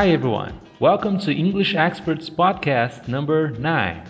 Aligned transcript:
Hi 0.00 0.08
everyone, 0.12 0.58
welcome 0.78 1.18
to 1.18 1.30
English 1.30 1.74
Experts 1.74 2.30
Podcast 2.30 3.06
number 3.06 3.50
9. 3.50 4.02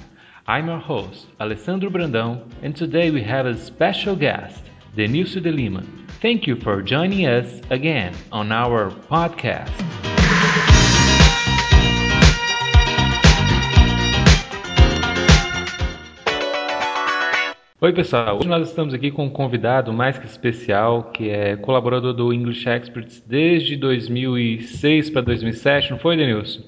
I'm 0.46 0.68
your 0.68 0.78
host, 0.78 1.26
Alessandro 1.40 1.90
Brandão, 1.90 2.48
and 2.62 2.76
today 2.76 3.10
we 3.10 3.24
have 3.24 3.44
a 3.44 3.58
special 3.58 4.14
guest, 4.14 4.62
Denilson 4.96 5.42
de 5.42 5.50
Lima. 5.50 5.82
Thank 6.22 6.46
you 6.46 6.54
for 6.54 6.80
joining 6.80 7.26
us 7.26 7.60
again 7.70 8.14
on 8.30 8.52
our 8.52 8.92
podcast. 9.10 10.09
Oi, 17.82 17.94
pessoal. 17.94 18.36
Hoje 18.36 18.46
nós 18.46 18.68
estamos 18.68 18.92
aqui 18.92 19.10
com 19.10 19.24
um 19.24 19.30
convidado 19.30 19.90
mais 19.90 20.18
que 20.18 20.26
especial, 20.26 21.04
que 21.04 21.30
é 21.30 21.56
colaborador 21.56 22.12
do 22.12 22.30
English 22.30 22.68
Experts 22.68 23.24
desde 23.26 23.74
2006 23.74 25.08
para 25.08 25.22
2007, 25.22 25.92
não 25.92 25.98
foi, 25.98 26.14
Denilson? 26.14 26.60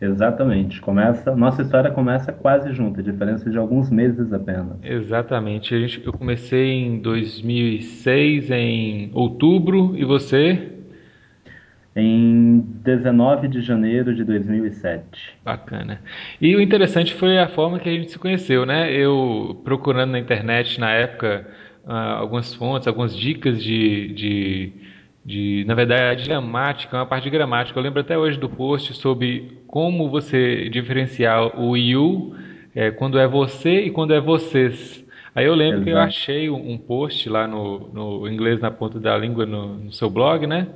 Exatamente. 0.00 0.80
Começa, 0.80 1.34
nossa 1.34 1.62
história 1.62 1.90
começa 1.90 2.32
quase 2.32 2.72
junto, 2.72 3.00
a 3.00 3.02
diferença 3.02 3.50
de 3.50 3.58
alguns 3.58 3.90
meses 3.90 4.32
apenas. 4.32 4.76
Exatamente. 4.84 5.74
A 5.74 5.80
gente, 5.80 6.00
eu 6.06 6.12
comecei 6.12 6.70
em 6.70 7.00
2006 7.00 8.48
em 8.52 9.10
outubro 9.12 9.96
e 9.96 10.04
você? 10.04 10.70
Em 11.94 12.60
19 12.82 13.48
de 13.48 13.60
janeiro 13.60 14.14
de 14.14 14.24
2007. 14.24 15.36
Bacana. 15.44 16.00
E 16.40 16.56
o 16.56 16.60
interessante 16.60 17.14
foi 17.14 17.38
a 17.38 17.48
forma 17.48 17.78
que 17.78 17.88
a 17.88 17.92
gente 17.92 18.10
se 18.10 18.18
conheceu, 18.18 18.64
né? 18.64 18.92
Eu 18.92 19.60
procurando 19.62 20.12
na 20.12 20.18
internet 20.18 20.80
na 20.80 20.90
época 20.90 21.46
uh, 21.84 21.92
algumas 21.92 22.54
fontes, 22.54 22.88
algumas 22.88 23.14
dicas 23.14 23.62
de, 23.62 24.08
de, 24.14 24.72
de, 25.24 25.64
na 25.66 25.74
verdade, 25.74 26.26
gramática, 26.26 26.96
uma 26.96 27.06
parte 27.06 27.24
de 27.24 27.30
gramática. 27.30 27.78
Eu 27.78 27.82
lembro 27.82 28.00
até 28.00 28.16
hoje 28.16 28.38
do 28.38 28.48
post 28.48 28.94
sobre 28.94 29.60
como 29.66 30.08
você 30.08 30.70
diferenciar 30.70 31.60
o 31.60 31.76
you 31.76 32.34
é, 32.74 32.90
quando 32.90 33.18
é 33.18 33.28
você 33.28 33.82
e 33.82 33.90
quando 33.90 34.14
é 34.14 34.20
vocês. 34.20 35.04
Aí 35.34 35.46
eu 35.46 35.54
lembro 35.54 35.76
Exato. 35.76 35.84
que 35.84 35.90
eu 35.90 35.98
achei 35.98 36.50
um 36.50 36.76
post 36.78 37.28
lá 37.28 37.46
no, 37.46 37.88
no 37.92 38.28
inglês 38.28 38.60
na 38.60 38.70
ponta 38.70 38.98
da 38.98 39.16
língua 39.16 39.44
no, 39.46 39.76
no 39.76 39.92
seu 39.92 40.08
blog, 40.10 40.46
né? 40.46 40.68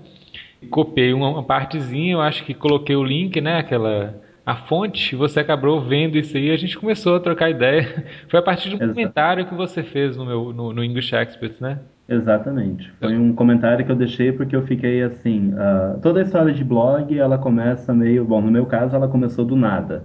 Copiei 0.70 1.12
uma 1.12 1.42
partezinha, 1.42 2.14
eu 2.14 2.20
acho 2.20 2.44
que 2.44 2.54
coloquei 2.54 2.96
o 2.96 3.04
link, 3.04 3.40
né, 3.40 3.58
aquela 3.58 4.14
a 4.44 4.54
fonte, 4.54 5.16
você 5.16 5.40
acabou 5.40 5.80
vendo 5.80 6.16
isso 6.16 6.36
aí, 6.36 6.52
a 6.52 6.56
gente 6.56 6.78
começou 6.78 7.16
a 7.16 7.20
trocar 7.20 7.50
ideia. 7.50 8.04
Foi 8.30 8.38
a 8.38 8.42
partir 8.42 8.68
de 8.68 8.76
um 8.76 8.78
Exato. 8.78 8.94
comentário 8.94 9.46
que 9.46 9.54
você 9.54 9.82
fez 9.82 10.16
no 10.16 10.24
meu 10.24 10.52
no, 10.52 10.72
no 10.72 10.84
English 10.84 11.12
Experts, 11.16 11.58
né? 11.58 11.80
Exatamente. 12.08 12.92
Foi 13.00 13.16
um 13.18 13.32
comentário 13.32 13.84
que 13.84 13.90
eu 13.90 13.96
deixei 13.96 14.30
porque 14.30 14.54
eu 14.54 14.62
fiquei 14.62 15.02
assim, 15.02 15.52
uh, 15.52 15.98
toda 16.00 16.20
a 16.20 16.22
história 16.22 16.54
de 16.54 16.62
blog, 16.62 17.18
ela 17.18 17.36
começa 17.36 17.92
meio, 17.92 18.24
bom, 18.24 18.41
no 18.41 18.50
meu 18.50 18.66
caso 18.66 18.94
ela 18.94 19.08
começou 19.08 19.44
do 19.44 19.56
nada. 19.56 20.04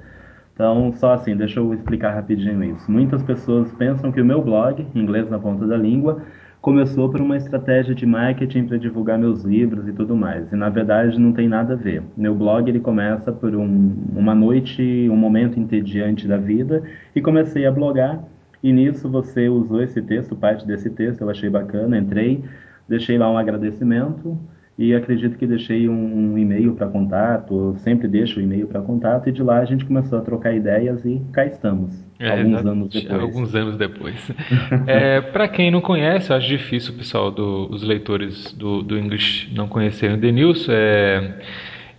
Então, 0.55 0.91
só 0.93 1.13
assim, 1.13 1.35
deixa 1.35 1.59
eu 1.59 1.73
explicar 1.73 2.15
rapidinho 2.15 2.63
isso. 2.63 2.91
Muitas 2.91 3.21
pessoas 3.21 3.71
pensam 3.73 4.11
que 4.11 4.19
o 4.19 4.25
meu 4.25 4.41
blog, 4.41 4.85
Inglês 4.95 5.29
na 5.29 5.37
Ponta 5.37 5.67
da 5.67 5.77
Língua, 5.77 6.23
começou 6.61 7.09
por 7.09 7.19
uma 7.19 7.35
estratégia 7.35 7.95
de 7.95 8.05
marketing 8.05 8.67
para 8.67 8.77
divulgar 8.77 9.17
meus 9.17 9.43
livros 9.43 9.87
e 9.87 9.91
tudo 9.91 10.15
mais. 10.15 10.51
E 10.51 10.55
na 10.55 10.69
verdade 10.69 11.19
não 11.19 11.33
tem 11.33 11.47
nada 11.47 11.73
a 11.73 11.75
ver. 11.75 12.03
Meu 12.15 12.35
blog 12.35 12.69
ele 12.69 12.79
começa 12.79 13.31
por 13.31 13.55
um, 13.55 13.95
uma 14.15 14.35
noite, 14.35 15.09
um 15.09 15.15
momento 15.15 15.59
entediante 15.59 16.27
da 16.27 16.37
vida 16.37 16.83
e 17.15 17.21
comecei 17.21 17.65
a 17.65 17.71
blogar. 17.71 18.23
E 18.61 18.71
nisso 18.71 19.09
você 19.09 19.49
usou 19.49 19.81
esse 19.81 20.01
texto, 20.03 20.35
parte 20.35 20.67
desse 20.67 20.89
texto, 20.91 21.21
eu 21.21 21.29
achei 21.31 21.49
bacana, 21.49 21.97
entrei, 21.97 22.43
deixei 22.87 23.17
lá 23.17 23.31
um 23.31 23.37
agradecimento 23.39 24.37
e 24.77 24.95
acredito 24.95 25.37
que 25.37 25.45
deixei 25.45 25.87
um, 25.87 26.33
um 26.33 26.37
e-mail 26.37 26.73
para 26.73 26.87
contato, 26.87 27.75
sempre 27.79 28.07
deixo 28.07 28.39
o 28.39 28.43
e-mail 28.43 28.67
para 28.67 28.81
contato 28.81 29.27
e 29.29 29.31
de 29.31 29.43
lá 29.43 29.59
a 29.59 29.65
gente 29.65 29.85
começou 29.85 30.17
a 30.17 30.21
trocar 30.21 30.55
ideias 30.55 31.05
e 31.05 31.21
cá 31.31 31.45
estamos. 31.45 32.03
É, 32.19 32.31
alguns 32.31 32.65
anos 32.65 32.89
depois. 32.89 33.21
Alguns 33.21 33.55
anos 33.55 33.77
depois. 33.77 34.31
é, 34.87 35.21
para 35.21 35.47
quem 35.47 35.71
não 35.71 35.81
conhece, 35.81 36.31
eu 36.31 36.37
acho 36.37 36.47
difícil 36.47 36.93
pessoal, 36.95 37.31
do, 37.31 37.67
os 37.69 37.83
leitores 37.83 38.53
do, 38.53 38.81
do 38.81 38.97
English 38.97 39.53
não 39.53 39.67
conhecerem 39.67 40.15
o 40.15 40.19
Denilson. 40.19 40.71
É, 40.71 41.39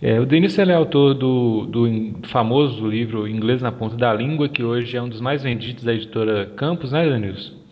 é, 0.01 0.19
o 0.19 0.25
Denilson 0.25 0.63
é 0.63 0.73
autor 0.73 1.13
do, 1.13 1.65
do 1.65 2.27
famoso 2.27 2.85
livro 2.85 3.27
Inglês 3.27 3.61
na 3.61 3.71
Ponta 3.71 3.95
da 3.95 4.13
Língua, 4.13 4.49
que 4.49 4.63
hoje 4.63 4.97
é 4.97 5.01
um 5.01 5.07
dos 5.07 5.21
mais 5.21 5.43
vendidos 5.43 5.83
da 5.83 5.93
editora 5.93 6.47
Campos, 6.57 6.91
né, 6.91 7.07
Denilson? 7.07 7.62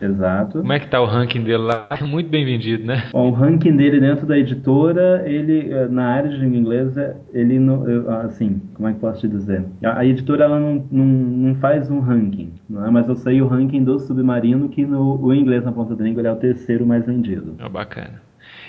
Exato. 0.00 0.58
Como 0.58 0.72
é 0.72 0.78
que 0.78 0.88
tá 0.88 1.00
o 1.00 1.06
ranking 1.06 1.42
dele 1.42 1.58
lá? 1.64 1.88
Muito 2.02 2.28
bem 2.28 2.44
vendido, 2.44 2.84
né? 2.84 3.04
Bom, 3.12 3.30
o 3.30 3.32
ranking 3.32 3.76
dele 3.76 4.00
dentro 4.00 4.26
da 4.26 4.36
editora, 4.38 5.22
ele 5.26 5.70
eh, 5.70 5.88
na 5.88 6.06
área 6.06 6.30
de 6.30 6.36
língua 6.36 6.58
inglesa, 6.58 7.16
ele 7.32 7.58
não, 7.58 7.84
assim, 8.20 8.60
como 8.74 8.88
é 8.88 8.92
que 8.92 9.00
posso 9.00 9.20
te 9.20 9.28
dizer? 9.28 9.64
A, 9.84 10.00
a 10.00 10.06
editora 10.06 10.44
ela 10.44 10.58
não, 10.58 10.84
não, 10.90 11.04
não, 11.04 11.54
faz 11.56 11.90
um 11.90 12.00
ranking, 12.00 12.52
não 12.68 12.86
é? 12.86 12.90
mas 12.90 13.08
eu 13.08 13.16
sei 13.16 13.40
o 13.40 13.46
ranking 13.46 13.84
do 13.84 13.98
Submarino 13.98 14.68
que 14.68 14.84
no 14.84 15.22
o 15.22 15.34
inglês 15.34 15.64
na 15.64 15.72
ponta 15.72 15.94
da 15.94 16.04
língua 16.04 16.20
ele 16.20 16.28
é 16.28 16.32
o 16.32 16.36
terceiro 16.36 16.86
mais 16.86 17.06
vendido. 17.06 17.56
Oh, 17.64 17.68
bacana. 17.68 18.22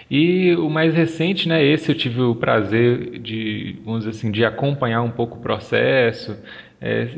E 0.10 0.56
o 0.56 0.70
mais 0.70 0.94
recente, 0.94 1.50
né, 1.50 1.64
esse 1.64 1.90
eu 1.90 1.96
tive 1.96 2.22
o 2.22 2.36
prazer 2.36 3.20
de, 3.20 3.78
vamos 3.84 4.06
dizer 4.06 4.12
assim, 4.12 4.32
de 4.32 4.46
acompanhar 4.46 5.02
um 5.02 5.10
pouco 5.10 5.38
o 5.38 5.42
processo, 5.42 6.38
é, 6.88 7.10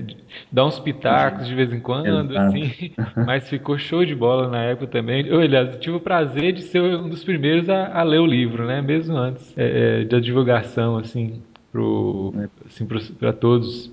dá 0.49 0.65
uns 0.65 0.79
pitacos 0.79 1.45
de 1.45 1.53
vez 1.53 1.73
em 1.73 1.79
quando, 1.81 2.37
assim, 2.37 2.71
mas 3.25 3.49
ficou 3.49 3.77
show 3.77 4.05
de 4.05 4.15
bola 4.15 4.47
na 4.47 4.63
época 4.63 4.87
também. 4.87 5.27
Eu, 5.27 5.41
aliás, 5.41 5.77
tive 5.79 5.97
o 5.97 5.99
prazer 5.99 6.53
de 6.53 6.61
ser 6.61 6.81
um 6.81 7.09
dos 7.09 7.21
primeiros 7.21 7.69
a, 7.69 7.99
a 7.99 8.01
ler 8.01 8.19
o 8.19 8.25
livro, 8.25 8.65
né? 8.65 8.81
Mesmo 8.81 9.17
antes 9.17 9.53
é, 9.57 10.03
é 10.03 10.05
da 10.05 10.21
divulgação, 10.21 10.97
assim, 10.97 11.41
para 11.73 11.81
assim, 12.65 12.87
todos 13.41 13.91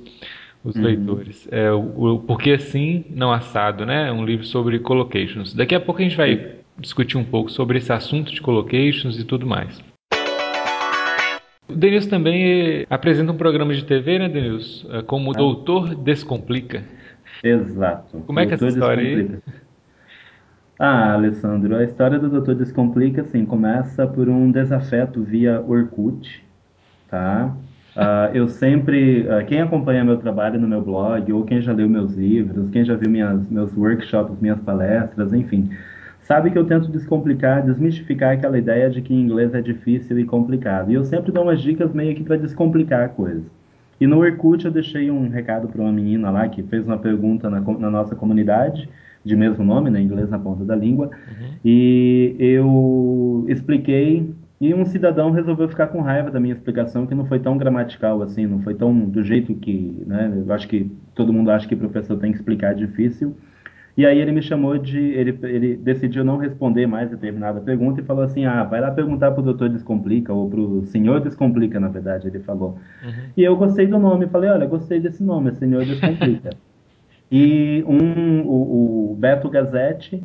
os 0.62 0.76
uhum. 0.76 0.82
leitores. 0.82 1.48
É, 1.50 1.72
o, 1.72 2.14
o 2.14 2.18
Porque 2.20 2.52
Assim, 2.52 3.04
Não 3.10 3.32
Assado, 3.32 3.84
né? 3.84 4.12
Um 4.12 4.24
livro 4.24 4.46
sobre 4.46 4.78
collocations. 4.78 5.54
Daqui 5.54 5.74
a 5.74 5.80
pouco 5.80 6.00
a 6.00 6.04
gente 6.04 6.16
vai 6.16 6.54
discutir 6.78 7.16
um 7.16 7.24
pouco 7.24 7.50
sobre 7.50 7.78
esse 7.78 7.92
assunto 7.92 8.32
de 8.32 8.40
collocations 8.40 9.18
e 9.18 9.24
tudo 9.24 9.44
mais. 9.44 9.82
O 11.69 11.75
Denilson 11.75 12.10
também 12.10 12.86
apresenta 12.91 13.32
um 13.32 13.36
programa 13.36 13.72
de 13.75 13.84
TV, 13.84 14.19
né, 14.19 14.28
Denilson? 14.28 14.92
É, 14.92 15.02
como 15.02 15.30
o 15.30 15.34
Doutor 15.34 15.94
Descomplica. 15.94 16.84
Exato. 17.42 18.20
Como 18.26 18.38
é 18.41 18.47
que 18.47 18.52
é 18.52 18.54
essa 18.54 18.69
história 18.69 19.02
aí? 19.02 19.38
Ah, 20.78 21.14
Alessandro, 21.14 21.76
a 21.76 21.84
história 21.84 22.19
do 22.19 22.28
Doutor 22.28 22.56
Descomplica, 22.56 23.22
assim, 23.22 23.44
começa 23.44 24.06
por 24.06 24.28
um 24.28 24.50
desafeto 24.50 25.22
via 25.22 25.60
Orkut, 25.60 26.44
tá? 27.08 27.54
Uh, 27.96 28.34
eu 28.34 28.48
sempre, 28.48 29.20
uh, 29.20 29.46
quem 29.46 29.60
acompanha 29.60 30.04
meu 30.04 30.16
trabalho 30.16 30.58
no 30.58 30.66
meu 30.66 30.82
blog, 30.82 31.32
ou 31.32 31.44
quem 31.44 31.60
já 31.60 31.72
leu 31.72 31.88
meus 31.88 32.14
livros, 32.14 32.69
quem 32.70 32.84
já 32.84 32.96
viu 32.96 33.08
minhas, 33.08 33.48
meus 33.48 33.72
workshops, 33.76 34.36
minhas 34.41 34.58
palestras, 34.60 35.32
enfim, 35.32 35.70
sabe 36.24 36.50
que 36.50 36.58
eu 36.58 36.64
tento 36.64 36.90
descomplicar, 36.90 37.64
desmistificar 37.64 38.32
aquela 38.32 38.58
ideia 38.58 38.90
de 38.90 39.00
que 39.00 39.14
inglês 39.14 39.54
é 39.54 39.60
difícil 39.60 40.18
e 40.18 40.24
complicado. 40.24 40.90
E 40.90 40.94
eu 40.94 41.04
sempre 41.04 41.30
dou 41.30 41.44
umas 41.44 41.60
dicas 41.60 41.92
meio 41.92 42.14
que 42.14 42.24
para 42.24 42.36
descomplicar 42.36 43.04
a 43.04 43.08
coisa. 43.08 43.44
E 44.00 44.06
no 44.06 44.18
Orkut 44.18 44.64
eu 44.64 44.72
deixei 44.72 45.10
um 45.10 45.28
recado 45.28 45.68
para 45.68 45.80
uma 45.80 45.92
menina 45.92 46.30
lá 46.30 46.48
que 46.48 46.62
fez 46.64 46.84
uma 46.86 46.98
pergunta 46.98 47.48
na, 47.48 47.60
na, 47.60 47.90
nossa 47.90 48.16
comunidade, 48.16 48.88
de 49.24 49.36
mesmo 49.36 49.64
nome, 49.64 49.90
né, 49.90 50.00
inglês 50.00 50.28
na 50.28 50.38
ponta 50.38 50.64
da 50.64 50.74
língua, 50.74 51.06
uhum. 51.06 51.48
e 51.64 52.34
eu 52.38 53.46
expliquei 53.48 54.34
e 54.60 54.72
um 54.74 54.84
cidadão 54.84 55.30
resolveu 55.30 55.68
ficar 55.68 55.88
com 55.88 56.00
raiva 56.00 56.30
da 56.30 56.40
minha 56.40 56.54
explicação, 56.54 57.06
que 57.06 57.14
não 57.14 57.26
foi 57.26 57.38
tão 57.38 57.56
gramatical 57.56 58.22
assim, 58.22 58.46
não 58.46 58.60
foi 58.60 58.74
tão 58.74 58.98
do 58.98 59.22
jeito 59.22 59.54
que, 59.54 60.02
né, 60.06 60.42
eu 60.46 60.52
acho 60.52 60.68
que 60.68 60.90
todo 61.14 61.32
mundo 61.32 61.50
acha 61.50 61.68
que 61.68 61.74
o 61.74 61.78
professor 61.78 62.18
tem 62.18 62.32
que 62.32 62.38
explicar 62.38 62.74
difícil. 62.74 63.36
E 63.96 64.05
aí 64.05 64.19
ele 64.19 64.32
me 64.32 64.43
chamou 64.43 64.76
de. 64.76 64.99
Ele, 64.99 65.38
ele 65.44 65.76
decidiu 65.76 66.25
não 66.25 66.37
responder 66.37 66.87
mais 66.87 67.11
determinada 67.11 67.61
pergunta 67.61 68.00
e 68.00 68.05
falou 68.05 68.25
assim: 68.25 68.44
ah, 68.44 68.64
vai 68.64 68.81
lá 68.81 68.91
perguntar 68.91 69.31
para 69.31 69.41
o 69.41 69.44
doutor 69.44 69.69
Descomplica, 69.69 70.32
ou 70.32 70.50
para 70.50 70.61
o 70.61 70.85
senhor 70.87 71.20
Descomplica, 71.20 71.79
na 71.79 71.88
verdade, 71.88 72.26
ele 72.26 72.41
falou. 72.41 72.79
Uhum. 73.05 73.12
E 73.37 73.44
eu 73.44 73.56
gostei 73.56 73.87
do 73.87 73.99
nome, 73.99 74.26
falei: 74.26 74.50
olha, 74.50 74.67
gostei 74.67 74.99
desse 74.99 75.23
nome, 75.23 75.52
senhor 75.52 75.85
Descomplica. 75.85 76.50
e 77.31 77.85
um, 77.87 78.41
o, 78.43 79.12
o 79.12 79.14
Beto 79.14 79.49
Gazzetti, 79.49 80.20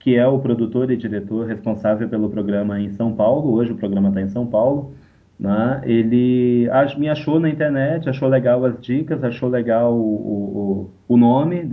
que 0.00 0.16
é 0.16 0.26
o 0.26 0.40
produtor 0.40 0.90
e 0.90 0.96
diretor 0.96 1.46
responsável 1.46 2.08
pelo 2.08 2.28
programa 2.28 2.80
em 2.80 2.90
São 2.90 3.12
Paulo, 3.12 3.52
hoje 3.54 3.70
o 3.70 3.76
programa 3.76 4.08
está 4.08 4.20
em 4.20 4.28
São 4.28 4.46
Paulo. 4.46 4.94
Né? 5.42 5.80
Ele 5.82 6.68
me 6.96 7.08
achou 7.08 7.40
na 7.40 7.48
internet, 7.48 8.08
achou 8.08 8.28
legal 8.28 8.64
as 8.64 8.80
dicas, 8.80 9.24
achou 9.24 9.48
legal 9.48 9.92
o, 9.92 10.90
o, 11.08 11.14
o 11.14 11.16
nome, 11.16 11.64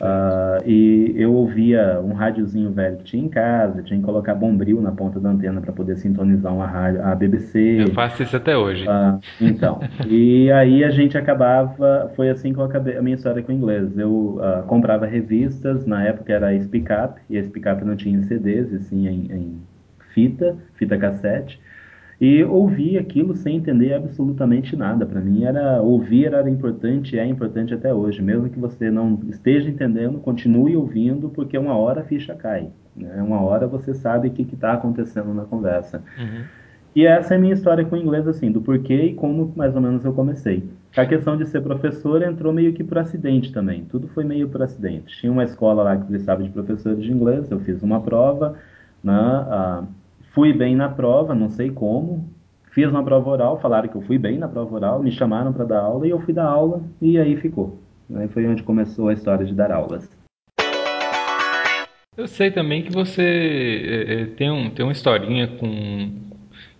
Uh, 0.00 0.68
e 0.68 1.14
eu 1.16 1.32
ouvia 1.32 2.00
um 2.02 2.12
rádiozinho 2.12 2.70
velho 2.70 2.96
que 2.98 3.04
tinha 3.04 3.24
em 3.24 3.28
casa, 3.28 3.82
tinha 3.82 3.98
que 3.98 4.04
colocar 4.04 4.34
bombril 4.34 4.80
na 4.80 4.92
ponta 4.92 5.20
da 5.20 5.30
antena 5.30 5.60
para 5.60 5.72
poder 5.72 5.96
sintonizar 5.96 6.52
uma 6.52 6.66
rádio, 6.66 7.02
a 7.04 7.14
BBC. 7.14 7.82
Eu 7.82 7.92
faço 7.92 8.22
isso 8.22 8.36
até 8.36 8.56
hoje. 8.56 8.84
Uh, 8.86 9.20
então, 9.40 9.80
e 10.06 10.50
aí 10.50 10.84
a 10.84 10.90
gente 10.90 11.16
acabava, 11.16 12.12
foi 12.16 12.28
assim 12.28 12.52
que 12.52 12.58
eu 12.58 12.64
acabei 12.64 12.96
a 12.96 13.02
minha 13.02 13.16
história 13.16 13.42
com 13.42 13.52
o 13.52 13.54
inglês. 13.54 13.96
Eu 13.96 14.40
uh, 14.40 14.62
comprava 14.66 15.06
revistas, 15.06 15.86
na 15.86 16.04
época 16.04 16.32
era 16.32 16.48
a 16.48 16.60
Speak 16.60 16.88
Up, 16.92 17.20
e 17.30 17.38
a 17.38 17.44
Speak 17.44 17.68
Up 17.68 17.84
não 17.84 17.96
tinha 17.96 18.18
em 18.18 18.22
CDs, 18.22 18.72
e 18.72 18.80
sim 18.80 19.06
em, 19.06 19.32
em 19.32 19.60
fita, 20.12 20.56
fita 20.74 20.98
cassete. 20.98 21.60
E 22.20 22.42
ouvi 22.44 22.96
aquilo 22.96 23.34
sem 23.36 23.56
entender 23.56 23.92
absolutamente 23.92 24.74
nada. 24.74 25.04
Para 25.04 25.20
mim, 25.20 25.44
era 25.44 25.82
ouvir 25.82 26.26
era 26.26 26.48
importante, 26.48 27.18
é 27.18 27.26
importante 27.26 27.74
até 27.74 27.92
hoje. 27.92 28.22
Mesmo 28.22 28.48
que 28.48 28.58
você 28.58 28.90
não 28.90 29.20
esteja 29.28 29.68
entendendo, 29.68 30.18
continue 30.18 30.76
ouvindo, 30.76 31.28
porque 31.28 31.58
uma 31.58 31.76
hora 31.76 32.00
a 32.00 32.04
ficha 32.04 32.34
cai. 32.34 32.70
Né? 32.96 33.22
Uma 33.22 33.42
hora 33.42 33.66
você 33.66 33.92
sabe 33.92 34.28
o 34.28 34.30
que 34.30 34.42
está 34.42 34.72
acontecendo 34.72 35.34
na 35.34 35.44
conversa. 35.44 36.02
Uhum. 36.18 36.44
E 36.94 37.04
essa 37.04 37.34
é 37.34 37.36
a 37.36 37.40
minha 37.40 37.52
história 37.52 37.84
com 37.84 37.94
o 37.94 37.98
inglês, 37.98 38.26
assim, 38.26 38.50
do 38.50 38.62
porquê 38.62 39.02
e 39.02 39.14
como 39.14 39.52
mais 39.54 39.74
ou 39.76 39.82
menos 39.82 40.02
eu 40.02 40.14
comecei. 40.14 40.64
A 40.96 41.04
questão 41.04 41.36
de 41.36 41.44
ser 41.44 41.60
professor 41.60 42.22
entrou 42.22 42.54
meio 42.54 42.72
que 42.72 42.82
por 42.82 42.96
acidente 42.96 43.52
também. 43.52 43.84
Tudo 43.84 44.08
foi 44.08 44.24
meio 44.24 44.48
por 44.48 44.62
acidente. 44.62 45.14
Tinha 45.20 45.30
uma 45.30 45.44
escola 45.44 45.82
lá 45.82 45.94
que 45.98 46.06
precisava 46.06 46.42
de 46.42 46.48
professores 46.48 47.04
de 47.04 47.12
inglês, 47.12 47.50
eu 47.50 47.60
fiz 47.60 47.82
uma 47.82 48.00
prova, 48.00 48.56
né? 49.04 49.12
Ah, 49.12 49.84
Fui 50.36 50.52
bem 50.52 50.76
na 50.76 50.90
prova, 50.90 51.34
não 51.34 51.48
sei 51.48 51.70
como. 51.70 52.28
Fiz 52.70 52.90
uma 52.90 53.02
prova 53.02 53.30
oral, 53.30 53.58
falaram 53.58 53.88
que 53.88 53.96
eu 53.96 54.02
fui 54.02 54.18
bem 54.18 54.36
na 54.36 54.46
prova 54.46 54.74
oral, 54.74 55.02
me 55.02 55.10
chamaram 55.10 55.50
para 55.50 55.64
dar 55.64 55.80
aula 55.80 56.06
e 56.06 56.10
eu 56.10 56.20
fui 56.20 56.34
dar 56.34 56.44
aula 56.44 56.82
e 57.00 57.18
aí 57.18 57.38
ficou. 57.38 57.80
Aí 58.14 58.28
foi 58.28 58.46
onde 58.46 58.62
começou 58.62 59.08
a 59.08 59.14
história 59.14 59.46
de 59.46 59.54
dar 59.54 59.72
aulas. 59.72 60.06
Eu 62.14 62.28
sei 62.28 62.50
também 62.50 62.82
que 62.82 62.92
você 62.92 63.22
é, 63.22 64.12
é 64.12 64.26
tem, 64.26 64.50
um, 64.50 64.68
tem 64.68 64.84
uma 64.84 64.92
historinha 64.92 65.46
com 65.56 66.10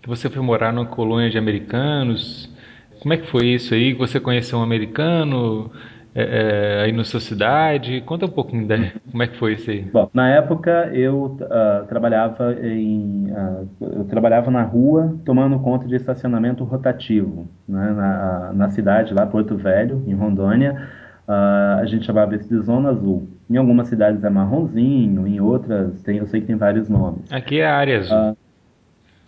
que 0.02 0.06
você 0.06 0.28
foi 0.28 0.42
morar 0.42 0.70
numa 0.70 0.84
colônia 0.84 1.30
de 1.30 1.38
americanos. 1.38 2.54
Como 3.00 3.14
é 3.14 3.16
que 3.16 3.26
foi 3.30 3.46
isso 3.46 3.72
aí? 3.72 3.94
Você 3.94 4.20
conheceu 4.20 4.58
um 4.58 4.62
americano? 4.62 5.72
É, 6.18 6.80
é, 6.80 6.84
aí 6.84 6.92
na 6.92 7.04
sua 7.04 7.20
cidade? 7.20 8.00
Conta 8.00 8.24
um 8.24 8.30
pouquinho 8.30 8.66
da, 8.66 8.76
como 9.10 9.22
é 9.22 9.26
que 9.26 9.36
foi 9.36 9.52
isso 9.52 9.70
aí. 9.70 9.82
Bom, 9.82 10.08
na 10.14 10.30
época 10.30 10.90
eu 10.94 11.36
uh, 11.38 11.86
trabalhava 11.86 12.54
em 12.54 13.30
uh, 13.30 13.68
eu 13.80 14.04
trabalhava 14.04 14.50
na 14.50 14.62
rua 14.62 15.14
tomando 15.26 15.58
conta 15.58 15.86
de 15.86 15.94
estacionamento 15.94 16.64
rotativo 16.64 17.46
né, 17.68 17.92
na, 17.94 18.52
na 18.54 18.70
cidade 18.70 19.12
lá 19.12 19.26
Porto 19.26 19.56
Velho 19.58 20.02
em 20.06 20.14
Rondônia 20.14 20.88
uh, 21.28 21.80
a 21.82 21.84
gente 21.84 22.06
chamava 22.06 22.34
isso 22.34 22.48
de 22.48 22.60
zona 22.62 22.88
azul. 22.88 23.28
Em 23.50 23.58
algumas 23.58 23.88
cidades 23.88 24.24
é 24.24 24.30
marronzinho 24.30 25.26
em 25.26 25.38
outras 25.38 26.00
tem 26.00 26.16
eu 26.16 26.26
sei 26.26 26.40
que 26.40 26.46
tem 26.46 26.56
vários 26.56 26.88
nomes. 26.88 27.30
Aqui 27.30 27.60
é 27.60 27.66
a 27.66 27.76
área 27.76 27.98
azul. 27.98 28.36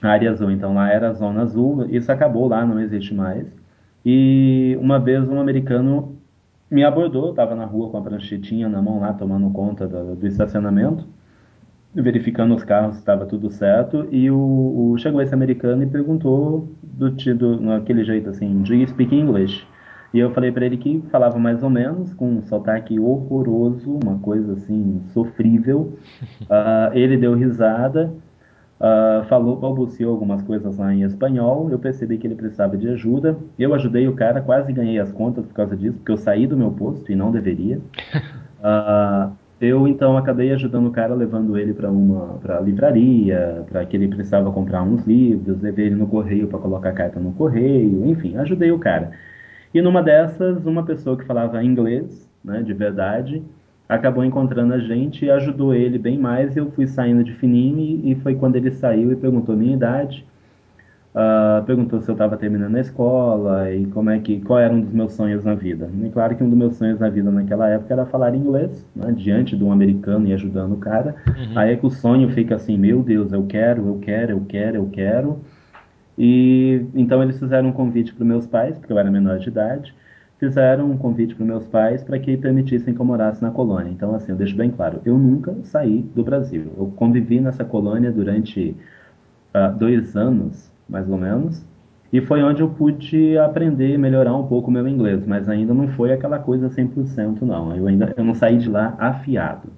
a 0.03 0.09
área 0.09 0.31
azul 0.31 0.51
então 0.51 0.73
lá 0.73 0.91
era 0.91 1.11
a 1.11 1.13
zona 1.13 1.43
azul 1.43 1.87
isso 1.91 2.11
acabou 2.11 2.49
lá 2.49 2.65
não 2.65 2.81
existe 2.81 3.13
mais. 3.13 3.47
E 4.07 4.75
uma 4.81 4.99
vez 4.99 5.29
um 5.29 5.39
americano 5.39 6.18
me 6.71 6.85
abordou, 6.85 7.31
estava 7.31 7.55
na 7.55 7.65
rua 7.65 7.91
com 7.91 7.99
a 7.99 8.03
pranchetinha 8.03 8.69
na 8.69 8.83
mão 8.83 9.01
lá, 9.01 9.13
tomando 9.13 9.51
conta 9.51 9.87
do, 9.87 10.17
do 10.17 10.27
estacionamento, 10.27 11.07
verificando 11.95 12.55
os 12.55 12.63
carros 12.63 12.97
estava 12.97 13.27
tudo 13.27 13.51
certo, 13.51 14.07
e 14.11 14.31
o, 14.31 14.37
o, 14.37 14.99
chegou 14.99 15.23
esse 15.23 15.35
americano 15.35 15.83
e 15.83 15.87
perguntou 15.87 16.69
do, 16.83 17.11
do 17.11 17.61
naquele 17.61 18.05
jeito 18.05 18.29
assim, 18.31 18.63
do 18.63 18.75
you 18.75 18.87
speak 18.89 19.15
English? 19.15 19.67
E 20.13 20.19
eu 20.19 20.31
falei 20.31 20.51
para 20.51 20.65
ele 20.65 20.79
que 20.79 21.03
falava 21.11 21.39
mais 21.39 21.63
ou 21.63 21.69
menos, 21.69 22.15
com 22.15 22.31
um 22.31 22.43
sotaque 22.43 22.99
horroroso, 22.99 23.99
uma 24.03 24.19
coisa 24.19 24.55
assim, 24.55 25.03
sofrível. 25.13 25.99
Uh, 26.43 26.93
ele 26.97 27.19
deu 27.19 27.35
risada, 27.35 28.11
Uh, 28.81 29.25
falou, 29.25 29.57
balbuciou 29.57 30.13
algumas 30.13 30.41
coisas 30.43 30.77
lá 30.79 30.95
em 30.95 31.03
espanhol. 31.03 31.69
Eu 31.71 31.79
percebi 31.79 32.17
que 32.17 32.27
ele 32.27 32.37
precisava 32.37 32.77
de 32.77 32.89
ajuda. 32.89 33.37
Eu 33.59 33.75
ajudei 33.75 34.07
o 34.07 34.15
cara, 34.15 34.41
quase 34.41 34.73
ganhei 34.73 34.99
as 35.01 35.11
contas 35.11 35.45
por 35.45 35.55
causa 35.55 35.77
disso, 35.77 35.97
porque 35.99 36.13
eu 36.13 36.17
saí 36.17 36.47
do 36.47 36.57
meu 36.57 36.71
posto 36.71 37.11
e 37.11 37.17
não 37.17 37.33
deveria. 37.33 37.79
Uh, 38.61 39.33
eu 39.61 39.89
então 39.89 40.17
acabei 40.17 40.53
ajudando 40.53 40.87
o 40.87 40.93
cara, 40.93 41.13
levando 41.13 41.59
ele 41.59 41.75
para 41.75 41.91
uma 41.91 42.39
pra 42.41 42.61
livraria, 42.61 43.65
para 43.69 43.85
que 43.85 43.97
ele 43.97 44.07
precisava 44.07 44.53
comprar 44.53 44.83
uns 44.85 45.05
livros, 45.05 45.61
levei 45.61 45.87
ele 45.87 45.97
no 45.97 46.07
correio 46.07 46.47
para 46.47 46.61
colocar 46.61 46.91
a 46.91 46.93
carta 46.93 47.19
no 47.19 47.33
correio, 47.33 48.07
enfim, 48.07 48.37
ajudei 48.37 48.71
o 48.71 48.79
cara. 48.79 49.11
E 49.75 49.83
numa 49.83 50.03
dessas, 50.03 50.65
uma 50.65 50.85
pessoa 50.85 51.17
que 51.17 51.25
falava 51.25 51.63
inglês, 51.65 52.31
né, 52.45 52.63
de 52.63 52.73
verdade, 52.73 53.43
acabou 53.89 54.25
encontrando 54.25 54.75
a 54.75 54.79
gente 54.79 55.25
e 55.25 55.31
ajudou 55.31 55.75
ele 55.75 55.99
bem 55.99 56.19
mais. 56.19 56.57
Eu 56.57 56.71
fui 56.73 56.87
saindo 56.87 57.25
de 57.25 57.33
fininho 57.33 57.79
e, 57.79 58.13
e 58.13 58.15
foi 58.17 58.35
quando 58.35 58.57
ele 58.57 58.71
saiu 58.71 59.11
e 59.11 59.17
perguntou 59.17 59.57
minha 59.57 59.75
idade, 59.75 60.27
uh, 61.15 61.65
perguntou 61.65 62.01
se 62.03 62.11
eu 62.11 62.13
estava 62.13 62.37
terminando 62.37 62.77
a 62.77 62.81
escola 62.81 63.73
e 63.73 63.87
como 63.87 64.11
é 64.11 64.19
que 64.19 64.41
qual 64.41 64.59
era 64.59 64.75
um 64.75 64.81
dos 64.81 64.93
meus 64.93 65.13
sonhos 65.15 65.43
na 65.43 65.55
vida. 65.55 65.91
E 66.05 66.11
claro 66.11 66.37
que 66.37 66.45
um 66.45 66.51
dos 66.51 66.59
meus 66.59 66.77
sonhos 66.77 67.01
na 67.01 67.09
vida 67.09 67.31
naquela 67.31 67.69
época 67.69 67.95
era 67.95 68.05
falar 68.05 68.35
inglês, 68.35 68.87
né, 68.95 69.11
diante 69.17 69.57
de 69.57 69.65
um 69.65 69.73
americano 69.73 70.27
e 70.27 70.35
ajudando 70.35 70.75
o 70.75 70.79
cara. 70.79 71.17
Uhum. 71.27 71.59
Aí 71.59 71.73
é 71.73 71.77
que 71.77 71.87
o 71.87 71.91
sonho 71.91 72.29
fica 72.31 72.57
assim, 72.57 72.77
meu 72.77 73.03
Deus, 73.03 73.33
eu 73.33 73.47
quero, 73.47 73.89
eu 73.89 73.99
quero, 74.01 74.33
eu 74.33 74.45
quero, 74.47 74.77
eu 74.77 74.89
quero. 74.93 75.41
E 76.19 76.85
então 76.95 77.23
eles 77.23 77.39
fizeram 77.39 77.69
um 77.69 77.73
convite 77.73 78.13
para 78.13 78.25
meus 78.25 78.47
pais, 78.47 78.77
porque 78.77 78.93
eu 78.93 78.99
era 78.99 79.11
menor 79.11 79.39
de 79.39 79.49
idade 79.49 79.95
fizeram 80.39 80.91
um 80.91 80.97
convite 80.97 81.35
para 81.35 81.45
meus 81.45 81.67
pais 81.67 82.03
para 82.03 82.19
que 82.19 82.37
permitissem 82.37 82.95
que 82.95 83.01
eu 83.01 83.05
morasse 83.05 83.43
na 83.43 83.51
colônia. 83.51 83.91
Então, 83.91 84.15
assim, 84.15 84.33
eu 84.33 84.39
deixo 84.39 84.57
bem 84.57 84.71
claro, 84.71 85.01
eu 85.05 85.19
nunca 85.19 85.55
saí 85.65 86.03
do 86.15 86.23
Brasil. 86.23 86.73
Eu 86.77 86.87
convivi 86.97 87.41
nessa 87.41 87.65
colônia 87.65 88.11
durante 88.13 88.77
uh, 89.55 89.77
dois 89.77 90.17
anos, 90.17 90.71
mais 90.89 91.09
ou 91.09 91.19
menos, 91.19 91.65
e 92.13 92.21
foi 92.21 92.43
onde 92.43 92.63
eu 92.63 92.71
pude 92.71 93.37
aprender 93.37 93.93
e 93.95 93.99
melhorar 93.99 94.35
um 94.35 94.47
pouco 94.47 94.71
o 94.71 94.73
meu 94.73 94.89
inglês, 94.89 95.27
mas 95.27 95.49
ainda 95.49 95.75
não 95.75 95.89
foi 95.89 96.13
aquela 96.13 96.39
coisa 96.39 96.71
100% 96.71 97.43
não. 97.43 97.77
Eu 97.77 97.87
ainda 97.87 98.15
eu 98.17 98.25
não 98.25 98.35
saí 98.35 98.57
de 98.57 98.69
lá 98.69 98.95
afiado. 98.99 99.69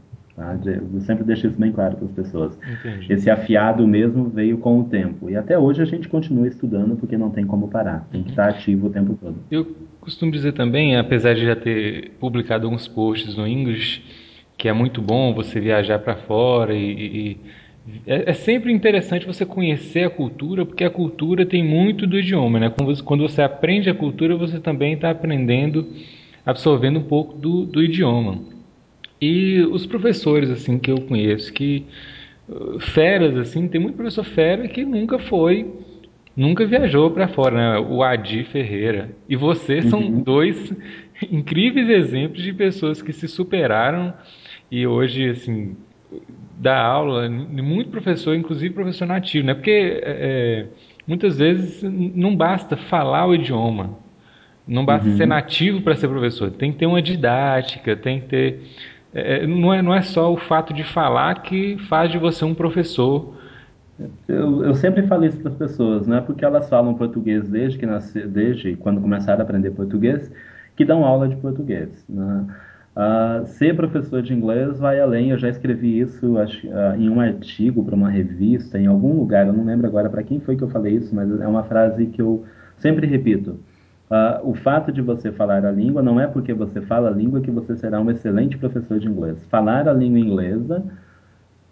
Tá? 0.41 0.59
Eu 0.65 1.01
sempre 1.03 1.23
deixo 1.23 1.49
isso 1.49 1.61
bem 1.61 1.71
claro 1.71 1.97
para 1.97 2.07
as 2.07 2.13
pessoas. 2.13 2.59
Entendi. 2.67 3.13
Esse 3.13 3.29
afiado 3.29 3.87
mesmo 3.87 4.31
veio 4.31 4.57
com 4.57 4.81
o 4.81 4.85
tempo. 4.85 5.29
E 5.29 5.37
até 5.37 5.59
hoje 5.59 5.83
a 5.83 5.85
gente 5.85 6.09
continua 6.09 6.49
estudando 6.49 6.97
porque 6.97 7.19
não 7.19 7.29
tem 7.29 7.45
como 7.45 7.69
parar. 7.69 8.09
Tem 8.11 8.23
que 8.23 8.31
estar 8.31 8.49
ativo 8.49 8.87
o 8.87 8.91
tempo 8.91 9.19
todo. 9.21 9.37
Eu 9.51 9.77
costumo 10.01 10.33
dizer 10.33 10.53
também, 10.53 10.97
apesar 10.97 11.35
de 11.35 11.45
já 11.45 11.55
ter 11.55 12.13
publicado 12.19 12.65
alguns 12.65 12.89
posts 12.89 13.37
no 13.37 13.47
English, 13.47 14.03
que 14.57 14.67
é 14.67 14.73
muito 14.73 15.03
bom 15.03 15.35
você 15.35 15.61
viajar 15.61 15.99
para 15.99 16.17
fora 16.17 16.75
e, 16.75 16.91
e, 16.91 17.37
é, 18.07 18.31
é, 18.31 18.33
sempre 18.33 18.73
interessante 18.73 19.27
você 19.27 19.45
conhecer 19.45 20.05
a 20.05 20.11
cultura, 20.11 20.65
porque 20.65 20.85
a 20.85 20.91
cultura 20.91 21.45
tem 21.45 21.63
muito 21.63 22.07
do 22.07 22.19
idioma, 22.19 22.59
né? 22.59 22.71
Quando 22.71 22.97
você, 22.97 23.03
quando 23.03 23.29
você 23.29 23.43
aprende 23.43 23.91
a 23.91 23.95
cultura, 23.95 24.39
você 24.39 24.59
também 24.59 24.95
está 24.95 25.11
aprendendo, 25.11 25.87
absorvendo 26.47 26.99
um 26.99 27.05
pouco 27.05 27.37
do, 27.37 27.67
do 27.67 27.83
idioma. 27.83 28.39
E 29.21 29.61
os 29.63 29.87
professores 29.87 30.51
assim 30.51 30.79
que 30.79 30.91
eu 30.91 31.01
conheço, 31.03 31.53
que 31.53 31.87
uh, 32.49 32.81
feras 32.81 33.37
assim, 33.37 33.69
tem 33.69 33.81
muito 33.81 33.97
professor 33.97 34.25
fera 34.25 34.67
que 34.67 34.85
nunca 34.85 35.19
foi, 35.19 35.71
nunca 36.37 36.65
viajou 36.65 37.11
para 37.11 37.29
fora, 37.29 37.57
né? 37.57 37.79
O 37.79 38.03
Adi 38.03 38.45
Ferreira 38.45 39.11
e 39.29 39.37
você 39.37 39.83
são 39.83 40.01
uhum. 40.01 40.23
dois 40.23 40.73
incríveis 41.31 41.89
exemplos 41.89 42.43
de 42.43 42.53
pessoas 42.53 43.03
que 43.03 43.13
se 43.13 43.29
superaram 43.29 44.15
e 44.71 44.87
hoje 44.87 45.29
assim 45.29 45.77
dá 46.57 46.79
aula, 46.79 47.29
muito 47.29 47.91
professor, 47.91 48.35
inclusive 48.35 48.75
professor 48.75 49.07
nativo, 49.07 49.47
né? 49.47 49.55
Porque 49.55 49.71
é, 49.71 50.03
é, 50.05 50.67
muitas 51.07 51.39
vezes 51.39 51.83
não 51.83 52.37
basta 52.37 52.77
falar 52.77 53.27
o 53.27 53.35
idioma, 53.35 53.99
não 54.69 54.85
basta 54.85 55.09
uhum. 55.09 55.17
ser 55.17 55.27
nativo 55.27 55.81
para 55.81 55.95
ser 55.95 56.09
professor, 56.09 56.51
tem 56.51 56.71
que 56.71 56.79
ter 56.79 56.87
uma 56.87 57.01
didática, 57.01 57.97
tem 57.97 58.21
que 58.21 58.27
ter. 58.27 58.61
É, 59.15 59.43
é, 59.43 59.47
não, 59.47 59.73
é, 59.73 59.83
não 59.83 59.95
é 59.95 60.03
só 60.03 60.33
o 60.33 60.37
fato 60.37 60.73
de 60.73 60.85
falar 60.85 61.43
que 61.43 61.77
faz 61.89 62.11
de 62.11 62.19
você 62.19 62.45
um 62.45 62.55
professor. 62.55 63.35
Eu, 64.27 64.65
eu 64.65 64.75
sempre 64.75 65.07
falo 65.07 65.27
isso 65.27 65.39
para 65.39 65.51
as 65.51 65.57
pessoas, 65.57 66.07
não 66.07 66.17
é 66.17 66.21
porque 66.21 66.45
elas 66.45 66.69
falam 66.69 66.95
português 66.95 67.49
desde 67.49 67.79
que 67.79 67.85
nasce, 67.85 68.27
desde 68.27 68.75
quando 68.77 69.01
começaram 69.01 69.41
a 69.41 69.43
aprender 69.43 69.73
português, 69.73 70.33
que 70.75 70.85
dão 70.85 71.05
aula 71.05 71.29
de 71.29 71.37
português. 71.37 72.05
Né? 72.09 72.47
Uh, 72.97 73.47
ser 73.47 73.77
professor 73.77 74.23
de 74.23 74.33
inglês 74.33 74.79
vai 74.79 74.99
além. 75.01 75.31
Eu 75.31 75.39
já 75.39 75.49
escrevi 75.49 76.01
isso 76.01 76.39
acho, 76.39 76.67
uh, 76.67 76.95
em 76.97 77.09
um 77.09 77.21
artigo 77.21 77.85
para 77.85 77.95
uma 77.95 78.09
revista, 78.09 78.79
em 78.79 78.87
algum 78.87 79.13
lugar. 79.13 79.47
Eu 79.47 79.53
não 79.53 79.65
lembro 79.65 79.87
agora 79.87 80.09
para 80.09 80.23
quem 80.23 80.41
foi 80.41 80.57
que 80.57 80.65
eu 80.65 80.71
falei 80.71 80.95
isso, 80.95 81.15
mas 81.15 81.31
é 81.41 81.47
uma 81.47 81.65
frase 81.65 82.07
que 82.07 82.23
eu 82.23 82.45
sempre 82.79 83.07
repito. 83.07 83.61
Uh, 84.11 84.51
o 84.51 84.55
fato 84.55 84.91
de 84.91 85.01
você 85.01 85.31
falar 85.31 85.65
a 85.65 85.71
língua 85.71 86.03
não 86.03 86.19
é 86.19 86.27
porque 86.27 86.53
você 86.53 86.81
fala 86.81 87.09
a 87.09 87.13
língua 87.13 87.41
que 87.41 87.51
você 87.51 87.77
será 87.77 88.01
um 88.01 88.11
excelente 88.11 88.59
professor 88.59 88.99
de 88.99 89.07
inglês. 89.07 89.39
Falar 89.49 89.87
a 89.87 89.93
língua 89.93 90.19
inglesa 90.19 90.85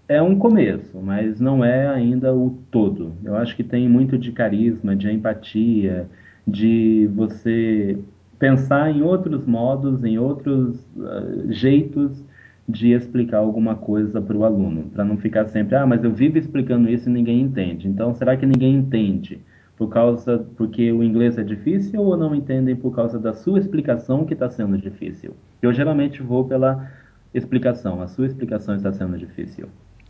é 0.06 0.22
um 0.22 0.38
começo, 0.38 1.00
mas 1.02 1.40
não 1.40 1.64
é 1.64 1.88
ainda 1.88 2.32
o 2.32 2.56
todo. 2.70 3.12
Eu 3.24 3.36
acho 3.36 3.56
que 3.56 3.64
tem 3.64 3.88
muito 3.88 4.16
de 4.16 4.30
carisma, 4.30 4.94
de 4.94 5.10
empatia, 5.10 6.08
de 6.46 7.10
você 7.12 7.98
pensar 8.38 8.88
em 8.88 9.02
outros 9.02 9.44
modos, 9.44 10.04
em 10.04 10.16
outros 10.16 10.78
uh, 10.96 11.50
jeitos 11.52 12.22
de 12.68 12.92
explicar 12.92 13.38
alguma 13.38 13.74
coisa 13.74 14.22
para 14.22 14.36
o 14.36 14.44
aluno, 14.44 14.84
para 14.94 15.04
não 15.04 15.16
ficar 15.16 15.46
sempre, 15.46 15.74
ah, 15.74 15.86
mas 15.86 16.04
eu 16.04 16.12
vivo 16.12 16.38
explicando 16.38 16.88
isso 16.88 17.08
e 17.08 17.12
ninguém 17.12 17.40
entende. 17.40 17.88
Então, 17.88 18.14
será 18.14 18.36
que 18.36 18.46
ninguém 18.46 18.76
entende 18.76 19.40
por 19.78 19.88
causa 19.88 20.44
porque 20.56 20.90
o 20.90 21.04
inglês 21.04 21.38
é 21.38 21.44
difícil 21.44 22.02
ou 22.02 22.16
não 22.16 22.34
entendem 22.34 22.74
por 22.74 22.94
causa 22.94 23.18
da 23.18 23.32
sua 23.32 23.60
explicação 23.60 24.26
que 24.26 24.34
está 24.34 24.50
sendo 24.50 24.76
difícil? 24.76 25.36
Eu 25.62 25.72
geralmente 25.72 26.20
vou 26.20 26.44
pela 26.44 26.90
explicação. 27.32 28.02
A 28.02 28.08
sua 28.08 28.26
explicação 28.26 28.74
está 28.74 28.92
sendo 28.92 29.16
difícil. 29.16 29.68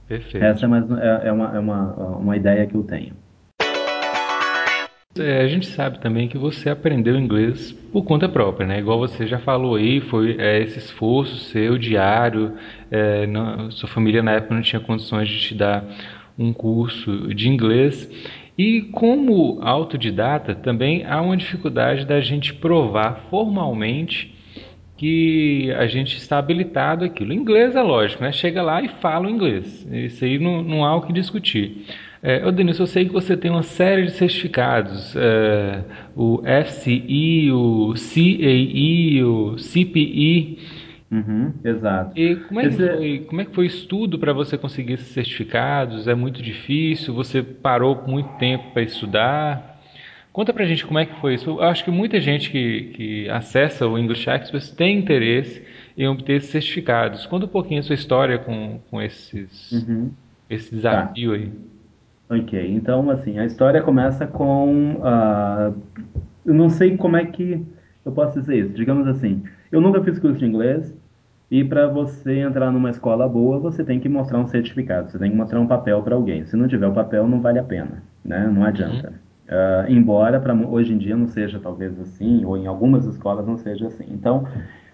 Perfeito. 0.08 0.42
Essa 0.42 0.64
é, 0.64 0.68
mais, 0.68 0.90
é, 0.90 1.28
é, 1.28 1.32
uma, 1.32 1.54
é 1.54 1.58
uma, 1.58 1.94
uma 2.16 2.36
ideia 2.36 2.66
que 2.66 2.74
eu 2.74 2.82
tenho. 2.82 3.12
É, 5.18 5.42
a 5.42 5.48
gente 5.48 5.66
sabe 5.66 5.98
também 5.98 6.28
que 6.28 6.38
você 6.38 6.70
aprendeu 6.70 7.18
inglês 7.18 7.72
por 7.92 8.04
conta 8.04 8.28
própria, 8.28 8.66
né? 8.66 8.78
Igual 8.78 9.00
você 9.00 9.26
já 9.26 9.38
falou 9.38 9.74
aí, 9.74 10.00
foi 10.00 10.36
é, 10.38 10.62
esse 10.62 10.78
esforço 10.78 11.36
seu 11.50 11.76
diário. 11.76 12.54
É, 12.90 13.26
não, 13.26 13.70
sua 13.70 13.88
família 13.88 14.22
na 14.22 14.32
época 14.32 14.54
não 14.54 14.62
tinha 14.62 14.80
condições 14.80 15.28
de 15.28 15.40
te 15.40 15.54
dar 15.54 15.84
um 16.38 16.52
curso 16.52 17.34
de 17.34 17.48
inglês. 17.48 18.08
E 18.58 18.82
como 18.82 19.60
autodidata, 19.62 20.52
também 20.52 21.06
há 21.06 21.22
uma 21.22 21.36
dificuldade 21.36 22.04
da 22.04 22.20
gente 22.20 22.52
provar 22.52 23.26
formalmente 23.30 24.34
que 24.96 25.72
a 25.78 25.86
gente 25.86 26.16
está 26.16 26.38
habilitado 26.38 27.04
aquilo. 27.04 27.32
inglês 27.32 27.76
é 27.76 27.82
lógico, 27.82 28.20
né? 28.20 28.32
Chega 28.32 28.60
lá 28.60 28.82
e 28.82 28.88
fala 28.88 29.28
o 29.28 29.30
inglês. 29.30 29.86
Isso 29.92 30.24
aí 30.24 30.40
não, 30.40 30.60
não 30.60 30.84
há 30.84 30.96
o 30.96 31.02
que 31.02 31.12
discutir. 31.12 31.86
É, 32.20 32.50
Denis, 32.50 32.80
eu 32.80 32.86
sei 32.88 33.04
que 33.04 33.12
você 33.12 33.36
tem 33.36 33.48
uma 33.48 33.62
série 33.62 34.06
de 34.06 34.10
certificados, 34.10 35.14
é, 35.14 35.84
o 36.16 36.42
FCI, 36.42 37.52
o 37.52 37.94
CAE, 37.94 39.22
o 39.22 39.56
CPI. 39.56 40.58
Uhum, 41.10 41.54
exato. 41.64 42.18
E 42.18 42.36
como 42.36 42.60
é, 42.60 42.66
Esse... 42.66 42.76
que 42.76 42.96
foi, 42.96 43.26
como 43.28 43.40
é 43.40 43.44
que 43.46 43.54
foi 43.54 43.64
o 43.64 43.66
estudo 43.66 44.18
para 44.18 44.32
você 44.32 44.58
conseguir 44.58 44.94
esses 44.94 45.08
certificados? 45.08 46.06
É 46.06 46.14
muito 46.14 46.42
difícil? 46.42 47.14
Você 47.14 47.42
parou 47.42 48.04
muito 48.06 48.28
tempo 48.38 48.72
para 48.72 48.82
estudar? 48.82 49.78
Conta 50.32 50.52
pra 50.52 50.66
gente 50.66 50.86
como 50.86 50.98
é 50.98 51.06
que 51.06 51.18
foi 51.20 51.34
isso. 51.34 51.48
Eu 51.48 51.62
acho 51.62 51.82
que 51.82 51.90
muita 51.90 52.20
gente 52.20 52.50
que, 52.50 52.92
que 52.94 53.28
acessa 53.30 53.88
o 53.88 53.98
English 53.98 54.28
Express 54.28 54.70
tem 54.70 54.98
interesse 54.98 55.62
em 55.96 56.06
obter 56.06 56.36
esses 56.36 56.50
certificados. 56.50 57.24
Conta 57.26 57.46
um 57.46 57.48
pouquinho 57.48 57.80
a 57.80 57.82
sua 57.82 57.94
história 57.94 58.38
com, 58.38 58.78
com 58.90 59.00
esses, 59.00 59.72
uhum. 59.72 60.10
esse 60.48 60.74
desafio 60.74 61.30
tá. 61.30 61.36
aí. 61.36 61.52
Ok, 62.30 62.72
então 62.72 63.08
assim, 63.10 63.38
a 63.38 63.46
história 63.46 63.80
começa 63.82 64.26
com. 64.26 64.96
Uh, 64.96 65.74
eu 66.44 66.52
não 66.52 66.68
sei 66.68 66.96
como 66.98 67.16
é 67.16 67.24
que 67.24 67.64
eu 68.04 68.12
posso 68.12 68.38
dizer 68.38 68.58
isso. 68.58 68.74
Digamos 68.74 69.08
assim, 69.08 69.42
eu 69.72 69.80
nunca 69.80 70.04
fiz 70.04 70.18
curso 70.18 70.38
de 70.38 70.44
inglês 70.44 70.94
e 71.50 71.64
para 71.64 71.86
você 71.86 72.40
entrar 72.40 72.70
numa 72.70 72.90
escola 72.90 73.28
boa, 73.28 73.58
você 73.58 73.82
tem 73.82 73.98
que 73.98 74.08
mostrar 74.08 74.38
um 74.38 74.46
certificado, 74.46 75.10
você 75.10 75.18
tem 75.18 75.30
que 75.30 75.36
mostrar 75.36 75.60
um 75.60 75.66
papel 75.66 76.02
para 76.02 76.14
alguém. 76.14 76.44
Se 76.44 76.56
não 76.56 76.68
tiver 76.68 76.86
o 76.86 76.92
papel, 76.92 77.26
não 77.26 77.40
vale 77.40 77.58
a 77.58 77.64
pena, 77.64 78.02
né? 78.24 78.46
Não 78.52 78.64
adianta. 78.64 79.12
Uh, 79.48 79.90
embora 79.90 80.38
para 80.38 80.54
hoje 80.54 80.92
em 80.92 80.98
dia 80.98 81.16
não 81.16 81.26
seja 81.26 81.58
talvez 81.58 81.98
assim, 81.98 82.44
ou 82.44 82.56
em 82.56 82.66
algumas 82.66 83.06
escolas 83.06 83.46
não 83.46 83.56
seja 83.56 83.86
assim. 83.86 84.04
Então, 84.10 84.44